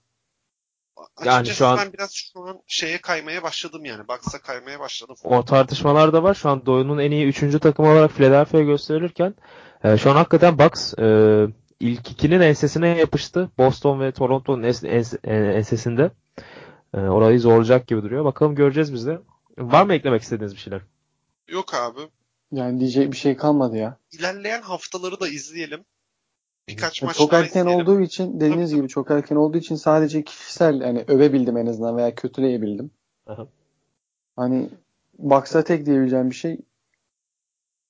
Yani 1.25 1.47
şu 1.47 1.67
an- 1.67 1.77
ben 1.77 1.93
biraz 1.93 2.13
şu 2.13 2.43
an 2.43 2.59
şeye 2.67 2.97
kaymaya 3.01 3.43
başladım 3.43 3.85
yani. 3.85 4.07
Bucks'a 4.07 4.41
kaymaya 4.41 4.79
başladım. 4.79 5.15
O 5.23 5.45
tartışmalar 5.45 6.13
da 6.13 6.23
var. 6.23 6.33
Şu 6.33 6.49
an 6.49 6.65
Doğu'nun 6.65 6.97
en 6.97 7.11
iyi 7.11 7.25
3. 7.27 7.59
takımı 7.59 7.89
olarak 7.89 8.11
Philadelphia 8.11 8.59
gösterilirken 8.61 9.35
e, 9.83 9.97
şu 9.97 10.11
an 10.11 10.15
hakikaten 10.15 10.59
Bucks 10.59 10.93
e, 10.99 11.47
ilk 11.79 12.11
ikinin 12.11 12.41
ensesine 12.41 12.97
yapıştı. 12.97 13.49
Boston 13.57 13.99
ve 13.99 14.11
Toronto'nun 14.11 14.63
ens- 14.63 14.87
ens- 14.87 15.19
e, 15.23 15.57
ensesinde. 15.57 16.11
E, 16.93 16.97
orayı 16.99 17.39
zorlayacak 17.39 17.87
gibi 17.87 18.01
duruyor. 18.03 18.25
Bakalım 18.25 18.55
göreceğiz 18.55 18.93
biz 18.93 19.07
de. 19.07 19.19
Var 19.57 19.83
mı 19.85 19.93
eklemek 19.93 20.21
istediğiniz 20.21 20.55
bir 20.55 20.59
şeyler? 20.59 20.81
Yok 21.47 21.73
abi. 21.73 21.99
Yani 22.51 22.79
diyecek 22.79 23.11
bir 23.11 23.17
şey 23.17 23.37
kalmadı 23.37 23.77
ya. 23.77 23.97
İlerleyen 24.11 24.61
haftaları 24.61 25.19
da 25.19 25.27
izleyelim. 25.27 25.85
Birkaç 26.69 27.01
Yani 27.01 27.07
maç 27.09 27.17
çok 27.17 27.33
erken 27.33 27.67
izleyelim. 27.67 27.81
olduğu 27.81 28.01
için 28.01 28.39
dediğiniz 28.39 28.69
Tabii, 28.69 28.79
gibi 28.79 28.89
çok 28.89 29.11
erken 29.11 29.35
olduğu 29.35 29.57
için 29.57 29.75
sadece 29.75 30.23
kişisel 30.23 30.81
yani 30.81 31.03
övebildim 31.07 31.57
en 31.57 31.65
azından 31.65 31.97
veya 31.97 32.15
kötüleyebildim. 32.15 32.91
Aha. 33.27 33.47
Hani 34.35 34.69
Bucks'a 35.19 35.63
tek 35.63 35.85
diyebileceğim 35.85 36.29
bir 36.29 36.35
şey 36.35 36.57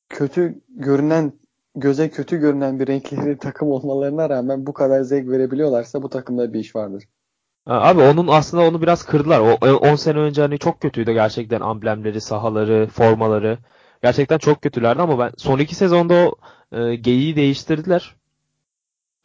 kötü 0.09 0.61
görünen 0.69 1.33
göze 1.75 2.09
kötü 2.09 2.37
görünen 2.37 2.79
bir 2.79 2.87
renkleri 2.87 3.37
takım 3.41 3.71
olmalarına 3.71 4.29
rağmen 4.29 4.65
bu 4.67 4.73
kadar 4.73 5.01
zevk 5.01 5.29
verebiliyorlarsa 5.29 6.03
bu 6.03 6.09
takımda 6.09 6.53
bir 6.53 6.59
iş 6.59 6.75
vardır. 6.75 7.03
Ha, 7.65 7.81
Abi 7.81 8.01
onun 8.01 8.27
aslında 8.27 8.63
onu 8.63 8.81
biraz 8.81 9.03
kırdılar. 9.05 9.39
O 9.39 9.75
10 9.91 9.95
sene 9.95 10.19
önce 10.19 10.41
hani 10.41 10.59
çok 10.59 10.81
kötüydü 10.81 11.13
gerçekten 11.13 11.61
amblemleri, 11.61 12.21
sahaları, 12.21 12.87
formaları. 12.87 13.57
Gerçekten 14.03 14.37
çok 14.37 14.61
kötülerdi 14.61 15.01
ama 15.01 15.19
ben 15.19 15.31
son 15.37 15.59
iki 15.59 15.75
sezonda 15.75 16.13
o 16.13 16.35
e, 16.77 16.95
geyiği 16.95 17.35
değiştirdiler. 17.35 18.16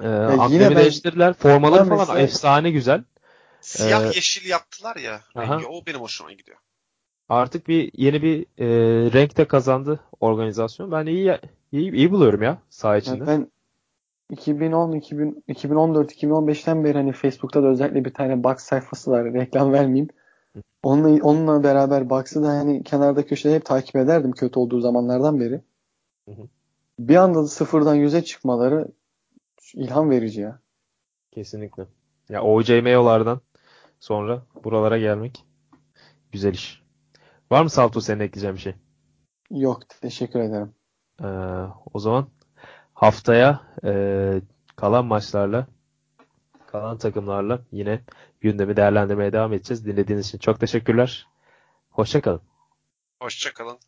E, 0.03 0.07
amblemi 0.09 0.65
yine 0.65 0.77
değiştirdiler. 0.77 1.33
Formaları 1.33 1.85
falan 1.85 1.99
mesela- 1.99 2.21
efsane 2.21 2.71
güzel. 2.71 3.05
Siyah 3.61 4.03
Ee, 4.03 4.07
yeşil 4.07 4.49
yaptılar 4.51 4.97
ya. 4.97 5.21
aha. 5.35 5.55
Rengi, 5.55 5.67
o 5.67 5.87
benim 5.87 6.01
hoşuma 6.01 6.33
gidiyor. 6.33 6.59
Artık 7.29 7.69
bir 7.69 7.91
yeni 7.95 8.23
bir 8.23 8.43
e, 8.59 8.67
renk 9.13 9.37
de 9.37 9.45
kazandı 9.49 10.01
organizasyon. 10.21 10.93
Ben 10.93 11.07
iyi 11.07 11.39
iyi, 11.73 11.93
iyi 11.93 12.11
buluyorum 12.11 12.43
ya 12.43 12.59
saha 12.71 12.97
içinde. 12.97 13.19
Yani 13.19 13.27
ben 13.27 13.51
2010, 14.31 14.93
2000, 14.93 15.45
2014, 15.49 16.13
2015'ten 16.13 16.85
beri 16.85 16.95
hani 16.99 17.13
Facebook'ta 17.13 17.63
da 17.63 17.67
özellikle 17.67 18.05
bir 18.05 18.15
tane 18.15 18.45
Bucks 18.45 18.65
sayfası 18.65 19.11
var. 19.11 19.25
Reklam 19.25 19.73
vermeyeyim. 19.73 20.09
Onunla, 20.83 21.25
onunla 21.25 21.63
beraber 21.63 22.11
Bucks'ı 22.11 22.43
da 22.43 22.49
hani 22.49 22.83
kenarda 22.83 23.27
köşede 23.27 23.55
hep 23.55 23.65
takip 23.65 23.97
ederdim 23.97 24.33
kötü 24.33 24.59
olduğu 24.59 24.81
zamanlardan 24.81 25.41
beri. 25.41 25.61
Hı 26.29 26.33
hı. 26.33 26.49
Bir 26.99 27.17
anda 27.17 27.43
da 27.43 27.47
sıfırdan 27.47 27.95
yüze 27.95 28.25
çıkmaları 28.25 28.89
ilham 29.75 30.11
verici 30.11 30.41
ya. 30.41 30.61
Kesinlikle. 31.31 31.87
Ya 32.29 32.43
OJ 32.43 32.71
Mayo'lardan 32.71 33.41
sonra 34.01 34.43
buralara 34.65 34.99
gelmek 34.99 35.45
güzel 36.33 36.55
iş. 36.55 36.83
Var 37.51 37.63
mı 37.63 37.71
Salto 37.71 38.01
senin 38.01 38.21
ekleyeceğin 38.21 38.57
bir 38.57 38.61
şey? 38.61 38.75
Yok 39.51 39.89
teşekkür 39.89 40.41
ederim. 40.41 40.75
Ee, 41.23 41.27
o 41.95 41.99
zaman 41.99 42.29
haftaya 42.95 43.61
e, 43.85 43.93
kalan 44.77 45.05
maçlarla 45.05 45.67
kalan 46.67 46.99
takımlarla 46.99 47.61
yine 47.73 48.01
gündemi 48.41 48.77
değerlendirmeye 48.77 49.33
devam 49.33 49.53
edeceğiz. 49.53 49.87
Dinlediğiniz 49.87 50.29
için 50.29 50.39
çok 50.39 50.61
teşekkürler. 50.61 51.27
Hoşçakalın. 51.91 52.41
Hoşçakalın. 53.23 53.79